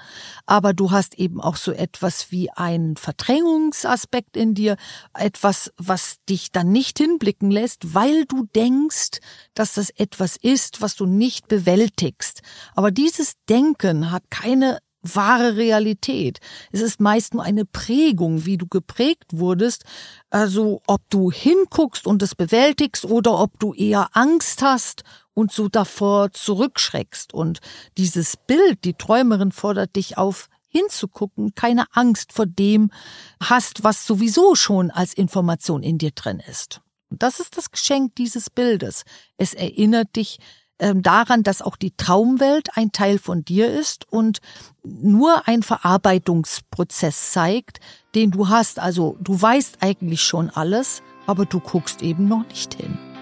aber 0.48 0.74
du 0.74 0.90
hast 0.90 1.14
eben 1.20 1.40
auch 1.40 1.58
so 1.58 1.72
etwas 1.72 2.32
wie 2.32 2.50
einen 2.50 2.98
Verdrängungsaspekt 2.98 4.36
in 4.36 4.56
dir, 4.56 4.78
etwas, 5.14 5.74
was 5.78 6.18
dich 6.28 6.52
dann 6.52 6.72
nicht 6.72 6.98
hinblicken 6.98 7.52
lässt, 7.52 7.94
weil 7.94 8.26
du 8.26 8.48
denkst, 8.56 9.20
dass 9.54 9.74
das 9.74 9.92
etwas 9.92 10.36
ist, 10.36 10.82
was 10.82 10.96
du 10.96 11.06
nicht 11.06 11.48
bewältigst. 11.48 12.42
Aber 12.74 12.90
dieses 12.90 13.34
Denken 13.48 14.10
hat 14.10 14.24
keine 14.32 14.80
wahre 15.14 15.56
Realität. 15.56 16.40
Es 16.72 16.82
ist 16.82 17.00
meist 17.00 17.34
nur 17.34 17.44
eine 17.44 17.66
Prägung, 17.66 18.46
wie 18.46 18.58
du 18.58 18.68
geprägt 18.68 19.26
wurdest. 19.32 19.84
Also 20.30 20.82
ob 20.88 21.02
du 21.10 21.32
hinguckst 21.32 22.08
und 22.08 22.22
es 22.24 22.36
bewältigst 22.36 23.06
oder 23.06 23.40
ob 23.40 23.60
du 23.60 23.74
eher 23.74 24.10
Angst 24.14 24.62
hast 24.62 25.04
und 25.34 25.52
so 25.52 25.68
davor 25.68 26.32
zurückschreckst. 26.32 27.34
Und 27.34 27.60
dieses 27.98 28.38
Bild, 28.38 28.84
die 28.84 28.94
Träumerin 28.94 29.52
fordert 29.52 29.96
dich 29.96 30.18
auf, 30.18 30.50
hinzugucken, 30.68 31.56
keine 31.56 31.86
Angst 31.94 32.34
vor 32.34 32.46
dem 32.46 32.92
hast, 33.42 33.84
was 33.84 34.06
sowieso 34.06 34.56
schon 34.56 34.92
als 34.92 35.14
Information 35.14 35.84
in 35.84 35.98
dir 35.98 36.12
drin 36.12 36.42
ist. 36.50 36.82
Und 37.10 37.24
das 37.24 37.40
ist 37.40 37.56
das 37.58 37.72
Geschenk 37.72 38.16
dieses 38.16 38.50
Bildes. 38.50 39.04
Es 39.38 39.54
erinnert 39.54 40.16
dich 40.16 40.40
daran, 40.78 41.44
dass 41.44 41.62
auch 41.62 41.78
die 41.78 41.96
Traumwelt 41.96 42.70
ein 42.76 42.92
Teil 42.92 43.18
von 43.18 43.46
dir 43.46 43.72
ist 43.72 44.12
und 44.12 44.40
nur 44.84 45.48
ein 45.48 45.64
Verarbeitungsprozess 45.64 47.32
zeigt, 47.32 47.80
den 48.14 48.32
du 48.32 48.50
hast. 48.50 48.80
Also 48.80 49.18
du 49.22 49.42
weißt 49.42 49.78
eigentlich 49.82 50.22
schon 50.22 50.50
alles, 50.50 51.02
aber 51.28 51.46
du 51.46 51.60
guckst 51.60 52.02
eben 52.02 52.28
noch 52.28 52.46
nicht 52.48 52.74
hin. 52.74 53.15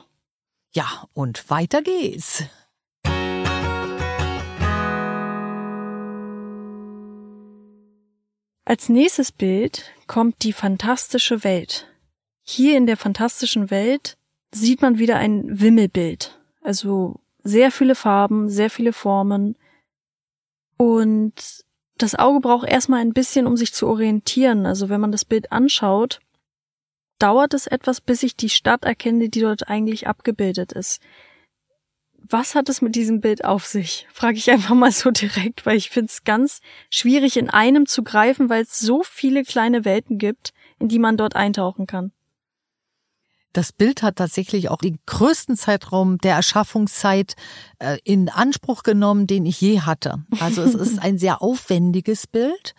Ja, 0.72 0.86
und 1.12 1.50
weiter 1.50 1.82
geht's. 1.82 2.44
Als 8.64 8.88
nächstes 8.88 9.30
Bild 9.30 9.92
kommt 10.06 10.42
die 10.42 10.52
fantastische 10.52 11.44
Welt. 11.44 11.86
Hier 12.42 12.76
in 12.76 12.86
der 12.86 12.96
fantastischen 12.96 13.70
Welt 13.70 14.16
sieht 14.52 14.80
man 14.80 14.98
wieder 14.98 15.16
ein 15.16 15.60
Wimmelbild. 15.60 16.40
Also 16.62 17.20
sehr 17.42 17.70
viele 17.70 17.94
Farben, 17.94 18.48
sehr 18.48 18.70
viele 18.70 18.94
Formen. 18.94 19.56
Und 20.78 21.64
das 21.98 22.14
Auge 22.14 22.40
braucht 22.40 22.66
erstmal 22.66 23.00
ein 23.00 23.12
bisschen, 23.12 23.46
um 23.46 23.56
sich 23.56 23.74
zu 23.74 23.86
orientieren. 23.86 24.64
Also 24.64 24.88
wenn 24.88 25.00
man 25.00 25.12
das 25.12 25.26
Bild 25.26 25.52
anschaut, 25.52 26.20
dauert 27.18 27.52
es 27.52 27.66
etwas, 27.66 28.00
bis 28.00 28.22
ich 28.22 28.34
die 28.34 28.48
Stadt 28.48 28.84
erkenne, 28.84 29.28
die 29.28 29.40
dort 29.40 29.68
eigentlich 29.68 30.06
abgebildet 30.06 30.72
ist 30.72 31.00
was 32.26 32.54
hat 32.54 32.68
es 32.68 32.80
mit 32.80 32.94
diesem 32.94 33.20
Bild 33.20 33.44
auf 33.44 33.66
sich? 33.66 34.06
Frage 34.12 34.38
ich 34.38 34.50
einfach 34.50 34.74
mal 34.74 34.92
so 34.92 35.10
direkt, 35.10 35.66
weil 35.66 35.76
ich 35.76 35.90
finde 35.90 36.10
es 36.10 36.24
ganz 36.24 36.60
schwierig 36.88 37.36
in 37.36 37.50
einem 37.50 37.86
zu 37.86 38.02
greifen, 38.02 38.48
weil 38.48 38.62
es 38.62 38.80
so 38.80 39.02
viele 39.02 39.42
kleine 39.44 39.84
Welten 39.84 40.18
gibt, 40.18 40.52
in 40.78 40.88
die 40.88 40.98
man 40.98 41.16
dort 41.16 41.36
eintauchen 41.36 41.86
kann. 41.86 42.12
Das 43.52 43.72
Bild 43.72 44.02
hat 44.02 44.16
tatsächlich 44.16 44.68
auch 44.68 44.78
den 44.78 44.98
größten 45.06 45.56
Zeitraum 45.56 46.18
der 46.18 46.34
Erschaffungszeit 46.34 47.36
äh, 47.78 47.98
in 48.02 48.28
Anspruch 48.28 48.82
genommen, 48.82 49.28
den 49.28 49.46
ich 49.46 49.60
je 49.60 49.82
hatte. 49.82 50.24
Also 50.40 50.62
es 50.62 50.74
ist 50.74 50.98
ein 51.02 51.18
sehr 51.18 51.40
aufwendiges 51.40 52.26
Bild 52.26 52.74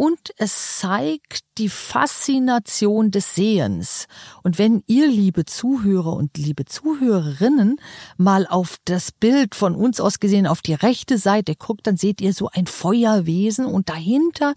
und 0.00 0.32
es 0.38 0.78
zeigt 0.78 1.40
die 1.58 1.68
Faszination 1.68 3.10
des 3.10 3.34
Sehens. 3.34 4.06
Und 4.42 4.56
wenn 4.56 4.82
ihr, 4.86 5.06
liebe 5.06 5.44
Zuhörer 5.44 6.14
und 6.14 6.38
liebe 6.38 6.64
Zuhörerinnen, 6.64 7.78
mal 8.16 8.46
auf 8.46 8.78
das 8.86 9.12
Bild 9.12 9.54
von 9.54 9.74
uns 9.74 10.00
aus 10.00 10.18
gesehen 10.18 10.46
auf 10.46 10.62
die 10.62 10.72
rechte 10.72 11.18
Seite 11.18 11.54
guckt, 11.54 11.86
dann 11.86 11.98
seht 11.98 12.22
ihr 12.22 12.32
so 12.32 12.48
ein 12.50 12.66
Feuerwesen 12.66 13.66
und 13.66 13.90
dahinter 13.90 14.54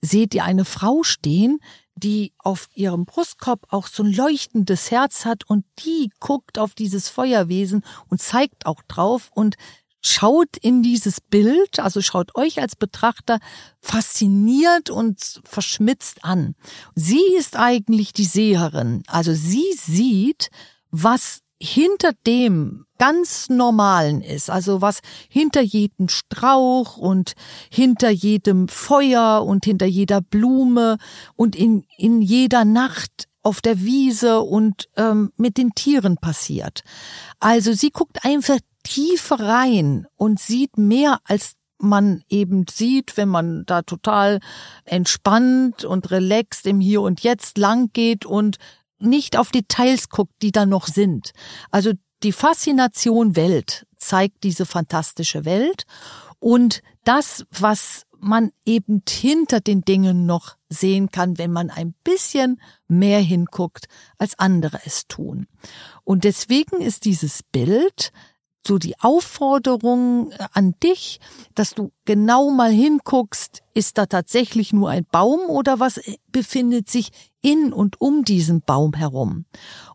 seht 0.00 0.32
ihr 0.32 0.44
eine 0.44 0.64
Frau 0.64 1.02
stehen, 1.02 1.58
die 1.96 2.32
auf 2.38 2.68
ihrem 2.74 3.04
Brustkorb 3.04 3.66
auch 3.70 3.88
so 3.88 4.04
ein 4.04 4.12
leuchtendes 4.12 4.92
Herz 4.92 5.24
hat 5.24 5.42
und 5.50 5.64
die 5.84 6.12
guckt 6.20 6.56
auf 6.56 6.76
dieses 6.76 7.08
Feuerwesen 7.08 7.82
und 8.10 8.22
zeigt 8.22 8.66
auch 8.66 8.82
drauf 8.86 9.32
und 9.34 9.56
schaut 10.04 10.56
in 10.60 10.82
dieses 10.82 11.20
Bild, 11.20 11.80
also 11.80 12.02
schaut 12.02 12.34
euch 12.36 12.60
als 12.60 12.76
Betrachter 12.76 13.38
fasziniert 13.80 14.90
und 14.90 15.40
verschmitzt 15.44 16.24
an. 16.24 16.54
Sie 16.94 17.22
ist 17.36 17.56
eigentlich 17.56 18.12
die 18.12 18.24
Seherin. 18.24 19.02
Also 19.06 19.32
sie 19.32 19.64
sieht, 19.74 20.50
was 20.90 21.40
hinter 21.60 22.12
dem 22.26 22.84
ganz 22.98 23.48
Normalen 23.48 24.20
ist, 24.20 24.50
also 24.50 24.80
was 24.80 25.00
hinter 25.28 25.62
jedem 25.62 26.08
Strauch 26.08 26.96
und 26.96 27.32
hinter 27.70 28.10
jedem 28.10 28.68
Feuer 28.68 29.44
und 29.44 29.64
hinter 29.64 29.86
jeder 29.86 30.20
Blume 30.20 30.98
und 31.36 31.56
in, 31.56 31.84
in 31.96 32.20
jeder 32.20 32.64
Nacht 32.64 33.28
auf 33.42 33.60
der 33.60 33.80
Wiese 33.82 34.40
und 34.40 34.88
ähm, 34.96 35.32
mit 35.36 35.56
den 35.56 35.74
Tieren 35.74 36.16
passiert. 36.16 36.82
Also 37.40 37.72
sie 37.72 37.90
guckt 37.90 38.24
einfach 38.24 38.58
tiefer 38.84 39.40
rein 39.40 40.06
und 40.16 40.38
sieht 40.38 40.78
mehr 40.78 41.18
als 41.24 41.56
man 41.78 42.22
eben 42.28 42.66
sieht, 42.70 43.16
wenn 43.16 43.28
man 43.28 43.64
da 43.66 43.82
total 43.82 44.40
entspannt 44.84 45.84
und 45.84 46.10
relaxed 46.10 46.66
im 46.66 46.80
Hier 46.80 47.02
und 47.02 47.22
Jetzt 47.22 47.58
lang 47.58 47.90
geht 47.92 48.24
und 48.24 48.58
nicht 48.98 49.36
auf 49.36 49.50
Details 49.50 50.08
guckt, 50.08 50.34
die 50.40 50.52
da 50.52 50.66
noch 50.66 50.86
sind. 50.86 51.32
Also 51.70 51.92
die 52.22 52.32
Faszination 52.32 53.36
Welt 53.36 53.86
zeigt 53.96 54.44
diese 54.44 54.66
fantastische 54.66 55.44
Welt 55.44 55.84
und 56.38 56.80
das, 57.04 57.44
was 57.50 58.06
man 58.18 58.50
eben 58.64 59.02
hinter 59.06 59.60
den 59.60 59.82
Dingen 59.82 60.24
noch 60.24 60.56
sehen 60.70 61.10
kann, 61.10 61.36
wenn 61.36 61.52
man 61.52 61.68
ein 61.68 61.94
bisschen 62.04 62.60
mehr 62.88 63.20
hinguckt, 63.20 63.86
als 64.16 64.38
andere 64.38 64.80
es 64.86 65.06
tun. 65.06 65.46
Und 66.04 66.24
deswegen 66.24 66.80
ist 66.80 67.04
dieses 67.04 67.42
Bild 67.42 68.12
so 68.66 68.78
die 68.78 68.98
Aufforderung 69.00 70.32
äh, 70.32 70.46
an 70.52 70.74
dich, 70.82 71.20
dass 71.54 71.74
du 71.74 71.92
genau 72.04 72.50
mal 72.50 72.70
hinguckst, 72.70 73.62
ist 73.74 73.98
da 73.98 74.06
tatsächlich 74.06 74.72
nur 74.72 74.90
ein 74.90 75.06
Baum 75.10 75.40
oder 75.48 75.80
was 75.80 75.98
äh, 75.98 76.16
befindet 76.32 76.88
sich 76.88 77.10
in 77.42 77.72
und 77.72 78.00
um 78.00 78.24
diesen 78.24 78.62
Baum 78.62 78.94
herum? 78.94 79.44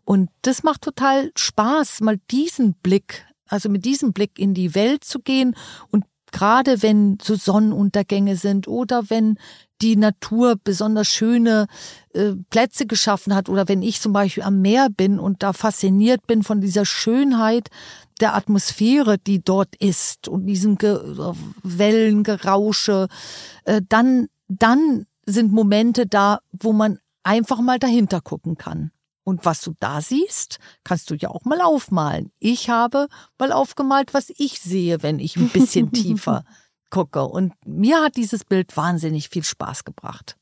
Und 0.04 0.30
das 0.42 0.62
macht 0.62 0.82
total 0.82 1.30
Spaß, 1.36 2.00
mal 2.00 2.18
diesen 2.30 2.74
Blick, 2.74 3.26
also 3.46 3.68
mit 3.68 3.84
diesem 3.84 4.12
Blick 4.12 4.38
in 4.38 4.54
die 4.54 4.74
Welt 4.74 5.04
zu 5.04 5.20
gehen 5.20 5.56
und 5.90 6.04
gerade 6.32 6.82
wenn 6.82 7.18
so 7.20 7.34
Sonnenuntergänge 7.34 8.36
sind 8.36 8.68
oder 8.68 9.10
wenn 9.10 9.36
die 9.82 9.96
Natur 9.96 10.56
besonders 10.62 11.08
schöne 11.08 11.66
äh, 12.12 12.32
Plätze 12.50 12.86
geschaffen 12.86 13.34
hat 13.34 13.48
oder 13.48 13.68
wenn 13.68 13.82
ich 13.82 14.00
zum 14.00 14.12
Beispiel 14.12 14.42
am 14.42 14.60
Meer 14.60 14.88
bin 14.90 15.18
und 15.18 15.42
da 15.42 15.52
fasziniert 15.52 16.26
bin 16.26 16.42
von 16.42 16.60
dieser 16.60 16.84
Schönheit 16.84 17.68
der 18.20 18.34
Atmosphäre, 18.34 19.18
die 19.18 19.42
dort 19.42 19.74
ist 19.76 20.28
und 20.28 20.46
diesem 20.46 20.76
Ge 20.76 20.98
Wellengerausche, 21.62 23.08
äh, 23.64 23.80
dann, 23.88 24.28
dann 24.48 25.06
sind 25.26 25.52
Momente 25.52 26.06
da, 26.06 26.40
wo 26.52 26.72
man 26.72 26.98
einfach 27.22 27.60
mal 27.60 27.78
dahinter 27.78 28.20
gucken 28.20 28.56
kann. 28.56 28.90
Und 29.22 29.44
was 29.44 29.60
du 29.60 29.74
da 29.78 30.00
siehst, 30.00 30.58
kannst 30.82 31.10
du 31.10 31.14
ja 31.14 31.28
auch 31.28 31.44
mal 31.44 31.60
aufmalen. 31.60 32.32
Ich 32.38 32.70
habe 32.70 33.06
mal 33.38 33.52
aufgemalt, 33.52 34.14
was 34.14 34.32
ich 34.36 34.60
sehe, 34.60 35.02
wenn 35.02 35.18
ich 35.18 35.36
ein 35.36 35.50
bisschen 35.50 35.92
tiefer 35.92 36.44
gucke. 36.88 37.24
Und 37.24 37.52
mir 37.66 38.02
hat 38.02 38.16
dieses 38.16 38.44
Bild 38.44 38.76
wahnsinnig 38.76 39.28
viel 39.28 39.44
Spaß 39.44 39.84
gebracht. 39.84 40.36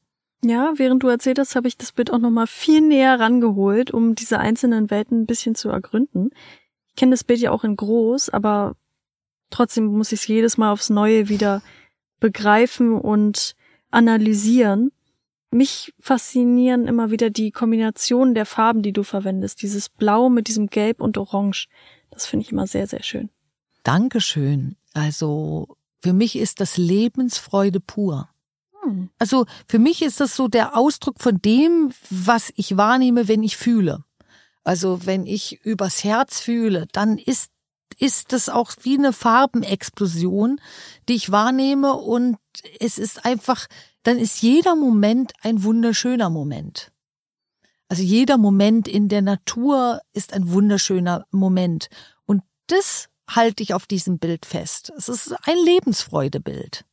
Ja, 0.44 0.72
während 0.76 1.02
du 1.02 1.08
erzählt 1.08 1.38
hast, 1.40 1.56
habe 1.56 1.66
ich 1.66 1.76
das 1.76 1.92
Bild 1.92 2.12
auch 2.12 2.18
nochmal 2.18 2.46
viel 2.46 2.80
näher 2.80 3.18
rangeholt, 3.18 3.90
um 3.90 4.14
diese 4.14 4.38
einzelnen 4.38 4.90
Welten 4.90 5.22
ein 5.22 5.26
bisschen 5.26 5.56
zu 5.56 5.68
ergründen. 5.68 6.30
Ich 6.98 7.00
kenne 7.00 7.12
das 7.12 7.22
Bild 7.22 7.38
ja 7.38 7.52
auch 7.52 7.62
in 7.62 7.76
groß, 7.76 8.30
aber 8.30 8.74
trotzdem 9.50 9.84
muss 9.84 10.10
ich 10.10 10.22
es 10.22 10.26
jedes 10.26 10.58
Mal 10.58 10.72
aufs 10.72 10.90
Neue 10.90 11.28
wieder 11.28 11.62
begreifen 12.18 13.00
und 13.00 13.54
analysieren. 13.92 14.90
Mich 15.52 15.94
faszinieren 16.00 16.88
immer 16.88 17.12
wieder 17.12 17.30
die 17.30 17.52
Kombinationen 17.52 18.34
der 18.34 18.46
Farben, 18.46 18.82
die 18.82 18.92
du 18.92 19.04
verwendest. 19.04 19.62
Dieses 19.62 19.88
Blau 19.88 20.28
mit 20.28 20.48
diesem 20.48 20.66
Gelb 20.66 21.00
und 21.00 21.18
Orange. 21.18 21.68
Das 22.10 22.26
finde 22.26 22.44
ich 22.44 22.50
immer 22.50 22.66
sehr, 22.66 22.88
sehr 22.88 23.04
schön. 23.04 23.30
Dankeschön. 23.84 24.74
Also 24.92 25.76
für 26.02 26.12
mich 26.12 26.34
ist 26.34 26.58
das 26.58 26.78
Lebensfreude 26.78 27.78
pur. 27.78 28.28
Hm. 28.82 29.08
Also 29.20 29.46
für 29.68 29.78
mich 29.78 30.02
ist 30.02 30.18
das 30.18 30.34
so 30.34 30.48
der 30.48 30.76
Ausdruck 30.76 31.20
von 31.20 31.40
dem, 31.40 31.92
was 32.10 32.52
ich 32.56 32.76
wahrnehme, 32.76 33.28
wenn 33.28 33.44
ich 33.44 33.56
fühle. 33.56 34.02
Also 34.64 35.06
wenn 35.06 35.26
ich 35.26 35.64
übers 35.64 36.04
Herz 36.04 36.40
fühle, 36.40 36.86
dann 36.92 37.18
ist 37.18 37.50
ist 37.96 38.32
das 38.32 38.48
auch 38.48 38.72
wie 38.82 38.96
eine 38.96 39.12
Farbenexplosion, 39.12 40.60
die 41.08 41.14
ich 41.14 41.32
wahrnehme 41.32 41.94
und 41.94 42.36
es 42.78 42.96
ist 42.96 43.24
einfach, 43.24 43.66
dann 44.04 44.18
ist 44.18 44.40
jeder 44.40 44.76
Moment 44.76 45.32
ein 45.42 45.64
wunderschöner 45.64 46.30
Moment. 46.30 46.92
Also 47.88 48.02
jeder 48.02 48.36
Moment 48.36 48.86
in 48.86 49.08
der 49.08 49.22
Natur 49.22 50.00
ist 50.12 50.32
ein 50.32 50.50
wunderschöner 50.52 51.26
Moment. 51.30 51.88
Und 52.26 52.42
das 52.66 53.08
halte 53.28 53.62
ich 53.62 53.74
auf 53.74 53.86
diesem 53.86 54.18
Bild 54.18 54.44
fest. 54.44 54.92
Es 54.96 55.08
ist 55.08 55.34
ein 55.46 55.56
Lebensfreudebild. 55.56 56.84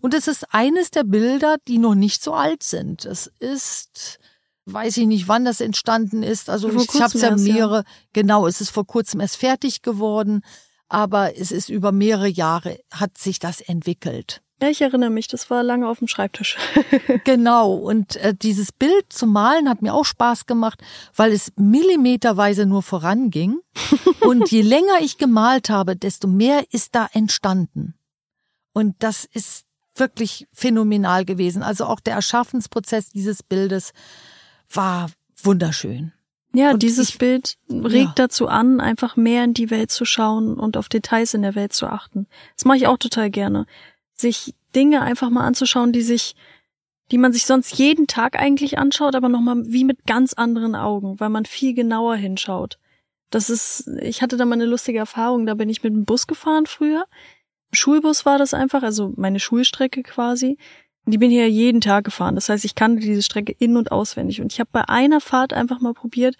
Und 0.00 0.14
es 0.14 0.28
ist 0.28 0.54
eines 0.54 0.90
der 0.90 1.02
Bilder, 1.02 1.56
die 1.66 1.78
noch 1.78 1.94
nicht 1.94 2.22
so 2.22 2.34
alt 2.34 2.62
sind. 2.62 3.04
Es 3.04 3.26
ist, 3.38 4.18
weiß 4.66 4.96
ich 4.98 5.06
nicht, 5.06 5.28
wann 5.28 5.44
das 5.44 5.60
entstanden 5.60 6.22
ist. 6.22 6.48
Also 6.48 6.70
vor 6.70 6.82
ich 6.82 7.00
habe 7.00 7.16
es 7.16 7.22
ja 7.22 7.36
mehrere, 7.36 7.78
ja. 7.78 7.84
genau, 8.12 8.46
es 8.46 8.60
ist 8.60 8.70
vor 8.70 8.86
kurzem 8.86 9.20
erst 9.20 9.36
fertig 9.36 9.82
geworden, 9.82 10.42
aber 10.88 11.36
es 11.36 11.52
ist 11.52 11.68
über 11.68 11.92
mehrere 11.92 12.28
Jahre 12.28 12.78
hat 12.90 13.18
sich 13.18 13.38
das 13.38 13.60
entwickelt. 13.60 14.42
Ja, 14.62 14.68
ich 14.68 14.80
erinnere 14.80 15.10
mich, 15.10 15.26
das 15.26 15.50
war 15.50 15.64
lange 15.64 15.88
auf 15.88 15.98
dem 15.98 16.06
Schreibtisch. 16.06 16.56
genau, 17.24 17.74
und 17.74 18.14
äh, 18.16 18.32
dieses 18.32 18.70
Bild 18.70 19.12
zu 19.12 19.26
malen 19.26 19.68
hat 19.68 19.82
mir 19.82 19.92
auch 19.92 20.04
Spaß 20.04 20.46
gemacht, 20.46 20.80
weil 21.16 21.32
es 21.32 21.52
millimeterweise 21.56 22.64
nur 22.64 22.82
voranging. 22.82 23.58
und 24.20 24.52
je 24.52 24.62
länger 24.62 25.00
ich 25.00 25.18
gemalt 25.18 25.68
habe, 25.68 25.96
desto 25.96 26.28
mehr 26.28 26.64
ist 26.70 26.94
da 26.94 27.08
entstanden. 27.12 27.94
Und 28.72 28.94
das 29.00 29.24
ist 29.24 29.64
wirklich 29.96 30.46
phänomenal 30.52 31.24
gewesen. 31.24 31.64
Also 31.64 31.86
auch 31.86 31.98
der 31.98 32.14
Erschaffensprozess 32.14 33.08
dieses 33.08 33.42
Bildes 33.42 33.92
war 34.72 35.10
wunderschön. 35.42 36.12
Ja, 36.54 36.72
und 36.72 36.82
dieses 36.82 37.10
ich, 37.10 37.18
Bild 37.18 37.56
regt 37.70 37.94
ja. 37.94 38.12
dazu 38.14 38.46
an, 38.46 38.80
einfach 38.80 39.16
mehr 39.16 39.44
in 39.44 39.54
die 39.54 39.70
Welt 39.70 39.90
zu 39.90 40.04
schauen 40.04 40.58
und 40.58 40.76
auf 40.76 40.90
Details 40.90 41.32
in 41.32 41.42
der 41.42 41.54
Welt 41.54 41.72
zu 41.72 41.86
achten. 41.86 42.26
Das 42.56 42.66
mache 42.66 42.76
ich 42.76 42.86
auch 42.86 42.98
total 42.98 43.30
gerne 43.30 43.66
sich 44.22 44.54
Dinge 44.74 45.02
einfach 45.02 45.28
mal 45.28 45.44
anzuschauen, 45.44 45.92
die 45.92 46.00
sich, 46.00 46.34
die 47.10 47.18
man 47.18 47.34
sich 47.34 47.44
sonst 47.44 47.74
jeden 47.74 48.06
Tag 48.06 48.38
eigentlich 48.38 48.78
anschaut, 48.78 49.14
aber 49.14 49.28
nochmal 49.28 49.62
wie 49.66 49.84
mit 49.84 50.06
ganz 50.06 50.32
anderen 50.32 50.74
Augen, 50.74 51.20
weil 51.20 51.28
man 51.28 51.44
viel 51.44 51.74
genauer 51.74 52.16
hinschaut. 52.16 52.78
Das 53.28 53.50
ist, 53.50 53.88
ich 54.00 54.22
hatte 54.22 54.38
da 54.38 54.46
mal 54.46 54.54
eine 54.54 54.64
lustige 54.64 54.98
Erfahrung, 54.98 55.44
da 55.44 55.54
bin 55.54 55.68
ich 55.68 55.82
mit 55.82 55.92
dem 55.92 56.06
Bus 56.06 56.26
gefahren 56.26 56.64
früher. 56.64 57.04
Schulbus 57.72 58.24
war 58.24 58.38
das 58.38 58.54
einfach, 58.54 58.82
also 58.82 59.12
meine 59.16 59.40
Schulstrecke 59.40 60.02
quasi. 60.02 60.58
Die 61.06 61.18
bin 61.18 61.30
hier 61.30 61.50
jeden 61.50 61.80
Tag 61.80 62.04
gefahren. 62.04 62.36
Das 62.36 62.48
heißt, 62.48 62.64
ich 62.64 62.74
kannte 62.74 63.02
diese 63.02 63.22
Strecke 63.22 63.54
in- 63.58 63.76
und 63.76 63.90
auswendig. 63.90 64.40
Und 64.40 64.52
ich 64.52 64.60
habe 64.60 64.70
bei 64.72 64.88
einer 64.88 65.20
Fahrt 65.20 65.52
einfach 65.52 65.80
mal 65.80 65.94
probiert, 65.94 66.36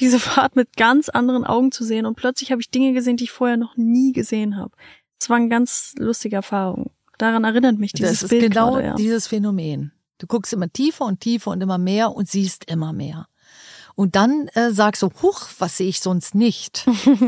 diese 0.00 0.18
Fahrt 0.20 0.56
mit 0.56 0.76
ganz 0.76 1.08
anderen 1.08 1.44
Augen 1.44 1.72
zu 1.72 1.84
sehen. 1.84 2.06
Und 2.06 2.16
plötzlich 2.16 2.50
habe 2.50 2.60
ich 2.60 2.70
Dinge 2.70 2.92
gesehen, 2.92 3.16
die 3.16 3.24
ich 3.24 3.30
vorher 3.30 3.56
noch 3.56 3.76
nie 3.76 4.12
gesehen 4.12 4.56
habe. 4.56 4.72
Es 5.20 5.30
war 5.30 5.36
eine 5.36 5.48
ganz 5.48 5.94
lustige 5.98 6.36
Erfahrung. 6.36 6.90
Daran 7.18 7.44
erinnert 7.44 7.78
mich 7.78 7.92
dieses 7.92 8.20
das 8.20 8.30
Bild. 8.30 8.42
Das 8.42 8.48
ist 8.48 8.54
genau 8.54 8.72
gerade, 8.72 8.86
ja. 8.86 8.94
dieses 8.94 9.28
Phänomen. 9.28 9.92
Du 10.18 10.26
guckst 10.26 10.52
immer 10.52 10.72
tiefer 10.72 11.04
und 11.04 11.20
tiefer 11.20 11.52
und 11.52 11.60
immer 11.60 11.78
mehr 11.78 12.12
und 12.12 12.28
siehst 12.28 12.68
immer 12.70 12.92
mehr. 12.92 13.28
Und 13.94 14.16
dann 14.16 14.48
äh, 14.54 14.70
sagst 14.70 15.02
du, 15.02 15.10
huch, 15.22 15.48
was 15.58 15.76
sehe 15.76 15.88
ich 15.88 16.00
sonst 16.00 16.34
nicht? 16.34 16.86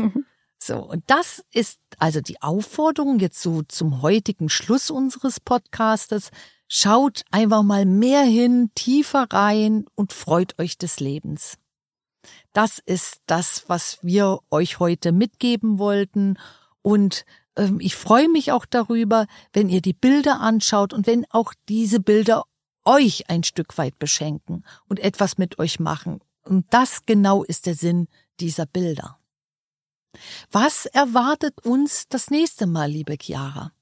so, 0.57 0.77
und 0.79 1.03
das 1.07 1.43
ist 1.51 1.79
also 1.99 2.21
die 2.21 2.41
Aufforderung 2.41 3.19
jetzt 3.19 3.41
so 3.41 3.61
zum 3.63 4.01
heutigen 4.01 4.49
Schluss 4.49 4.89
unseres 4.89 5.39
Podcastes. 5.39 6.31
Schaut 6.67 7.23
einfach 7.31 7.63
mal 7.63 7.85
mehr 7.85 8.23
hin, 8.23 8.71
tiefer 8.75 9.27
rein 9.31 9.85
und 9.95 10.13
freut 10.13 10.57
euch 10.59 10.77
des 10.77 10.99
Lebens. 10.99 11.57
Das 12.53 12.79
ist 12.79 13.21
das, 13.27 13.65
was 13.67 13.99
wir 14.01 14.39
euch 14.49 14.79
heute 14.79 15.11
mitgeben 15.11 15.77
wollten. 15.77 16.37
Und 16.81 17.25
ähm, 17.55 17.79
ich 17.79 17.95
freue 17.95 18.29
mich 18.29 18.51
auch 18.51 18.65
darüber, 18.65 19.27
wenn 19.53 19.69
ihr 19.69 19.81
die 19.81 19.93
Bilder 19.93 20.39
anschaut 20.39 20.93
und 20.93 21.05
wenn 21.05 21.25
auch 21.29 21.53
diese 21.69 21.99
Bilder 21.99 22.43
euch 22.83 23.29
ein 23.29 23.43
Stück 23.43 23.77
weit 23.77 23.99
beschenken 23.99 24.63
und 24.87 24.99
etwas 24.99 25.37
mit 25.37 25.59
euch 25.59 25.79
machen. 25.79 26.21
Und 26.43 26.65
das 26.71 27.05
genau 27.05 27.43
ist 27.43 27.65
der 27.65 27.75
Sinn 27.75 28.07
dieser 28.39 28.65
Bilder. 28.65 29.19
Was 30.51 30.85
erwartet 30.85 31.65
uns 31.65 32.07
das 32.07 32.29
nächste 32.29 32.67
Mal, 32.67 32.89
liebe 32.89 33.17
Chiara? 33.19 33.73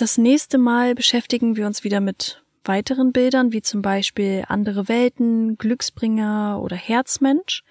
Das 0.00 0.16
nächste 0.16 0.56
Mal 0.56 0.94
beschäftigen 0.94 1.56
wir 1.56 1.66
uns 1.66 1.84
wieder 1.84 2.00
mit 2.00 2.42
weiteren 2.64 3.12
Bildern, 3.12 3.52
wie 3.52 3.60
zum 3.60 3.82
Beispiel 3.82 4.46
andere 4.48 4.88
Welten, 4.88 5.58
Glücksbringer 5.58 6.58
oder 6.62 6.74
Herzmensch. 6.74 7.62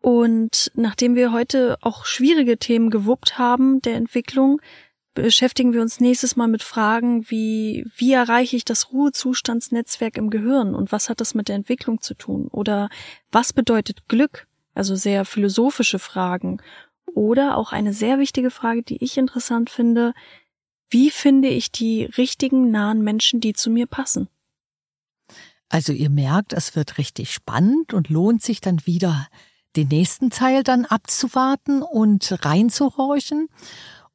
Und 0.00 0.72
nachdem 0.74 1.14
wir 1.14 1.30
heute 1.30 1.78
auch 1.80 2.06
schwierige 2.06 2.58
Themen 2.58 2.90
gewuppt 2.90 3.38
haben 3.38 3.80
der 3.82 3.94
Entwicklung, 3.94 4.60
beschäftigen 5.14 5.72
wir 5.72 5.80
uns 5.80 6.00
nächstes 6.00 6.34
Mal 6.34 6.48
mit 6.48 6.64
Fragen 6.64 7.30
wie, 7.30 7.86
wie 7.94 8.14
erreiche 8.14 8.56
ich 8.56 8.64
das 8.64 8.90
Ruhezustandsnetzwerk 8.90 10.16
im 10.16 10.30
Gehirn 10.30 10.74
und 10.74 10.90
was 10.90 11.08
hat 11.08 11.20
das 11.20 11.34
mit 11.34 11.46
der 11.46 11.54
Entwicklung 11.54 12.00
zu 12.00 12.14
tun? 12.14 12.48
Oder 12.48 12.88
was 13.30 13.52
bedeutet 13.52 14.08
Glück? 14.08 14.48
Also 14.74 14.96
sehr 14.96 15.24
philosophische 15.24 16.00
Fragen. 16.00 16.60
Oder 17.14 17.56
auch 17.56 17.72
eine 17.72 17.92
sehr 17.92 18.18
wichtige 18.18 18.50
Frage, 18.50 18.82
die 18.82 19.04
ich 19.04 19.18
interessant 19.18 19.70
finde. 19.70 20.14
Wie 20.90 21.10
finde 21.10 21.48
ich 21.48 21.70
die 21.70 22.04
richtigen 22.04 22.70
nahen 22.70 23.02
Menschen, 23.02 23.40
die 23.40 23.52
zu 23.52 23.70
mir 23.70 23.86
passen? 23.86 24.28
Also 25.68 25.92
ihr 25.92 26.10
merkt, 26.10 26.52
es 26.52 26.74
wird 26.74 26.98
richtig 26.98 27.32
spannend 27.32 27.94
und 27.94 28.08
lohnt 28.08 28.42
sich 28.42 28.60
dann 28.60 28.84
wieder 28.86 29.28
den 29.76 29.86
nächsten 29.86 30.30
Teil 30.30 30.64
dann 30.64 30.84
abzuwarten 30.84 31.82
und 31.82 32.44
reinzuhorchen. 32.44 33.48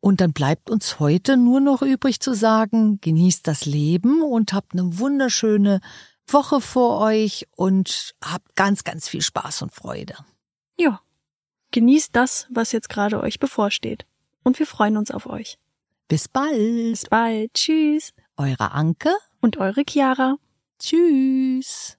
Und 0.02 0.20
dann 0.20 0.34
bleibt 0.34 0.70
uns 0.70 1.00
heute 1.00 1.38
nur 1.38 1.62
noch 1.62 1.82
übrig 1.82 2.20
zu 2.20 2.34
sagen, 2.34 3.00
genießt 3.00 3.48
das 3.48 3.66
Leben 3.66 4.22
und 4.22 4.52
habt 4.52 4.74
eine 4.74 5.00
wunderschöne 5.00 5.80
Woche 6.28 6.60
vor 6.60 7.00
euch 7.00 7.48
und 7.56 8.16
habt 8.22 8.56
ganz, 8.56 8.84
ganz 8.84 9.08
viel 9.08 9.22
Spaß 9.22 9.62
und 9.62 9.74
Freude. 9.74 10.16
Ja, 10.78 11.00
genießt 11.72 12.10
das, 12.14 12.48
was 12.50 12.74
jetzt 12.74 12.90
gerade 12.90 13.22
euch 13.22 13.40
bevorsteht. 13.40 14.06
Und 14.44 14.60
wir 14.60 14.68
freuen 14.68 14.98
uns 14.98 15.10
auf 15.10 15.26
euch. 15.26 15.58
Bis 16.08 16.28
bald. 16.28 16.52
Bis 16.54 17.06
bald. 17.10 17.52
Tschüss. 17.56 18.14
Eure 18.38 18.74
Anke 18.74 19.10
und 19.42 19.58
eure 19.58 19.82
Chiara. 19.90 20.36
Tschüss. 20.78 21.98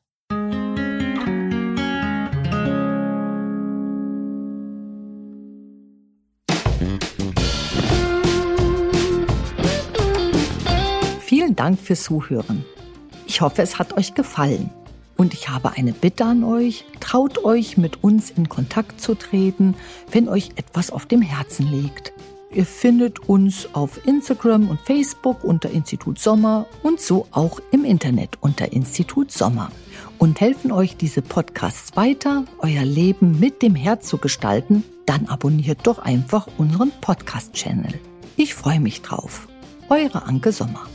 Vielen 11.20 11.57
Dank 11.57 11.80
fürs 11.80 12.04
Zuhören. 12.04 12.64
Ich 13.26 13.40
hoffe, 13.40 13.62
es 13.62 13.80
hat 13.80 13.94
euch 13.94 14.14
gefallen. 14.14 14.70
Und 15.16 15.34
ich 15.34 15.48
habe 15.48 15.72
eine 15.72 15.92
Bitte 15.92 16.26
an 16.26 16.44
euch. 16.44 16.84
Traut 17.00 17.44
euch, 17.44 17.76
mit 17.76 18.04
uns 18.04 18.30
in 18.30 18.48
Kontakt 18.48 19.00
zu 19.00 19.16
treten, 19.16 19.74
wenn 20.12 20.28
euch 20.28 20.50
etwas 20.54 20.92
auf 20.92 21.07
dem 21.07 21.22
Herzen 21.22 21.66
liegt. 21.66 22.12
Ihr 22.57 22.64
findet 22.64 23.28
uns 23.28 23.68
auf 23.74 24.07
Instagram 24.07 24.70
und 24.70 24.80
Facebook 24.80 25.44
unter 25.44 25.68
Institut 25.68 26.18
Sommer 26.18 26.64
und 26.82 27.02
so 27.02 27.26
auch 27.30 27.61
im 27.70 27.84
Internet 27.84 28.38
unter 28.40 28.72
Institut 28.72 29.30
Sommer 29.30 29.70
und 30.16 30.40
helfen 30.40 30.72
euch 30.72 30.96
diese 30.96 31.20
Podcasts 31.20 31.94
weiter, 31.96 32.46
euer 32.61 32.86
Leben 32.86 33.38
mit 33.38 33.61
dem 33.61 33.74
Herz 33.74 34.09
zu 34.09 34.16
gestalten, 34.16 34.84
dann 35.04 35.26
abonniert 35.26 35.80
doch 35.82 35.98
einfach 35.98 36.48
unseren 36.57 36.92
Podcast-Channel. 37.02 37.92
Ich 38.36 38.54
freue 38.54 38.80
mich 38.80 39.02
drauf. 39.02 39.48
Eure 39.90 40.22
Anke 40.22 40.50
Sommer. 40.50 40.86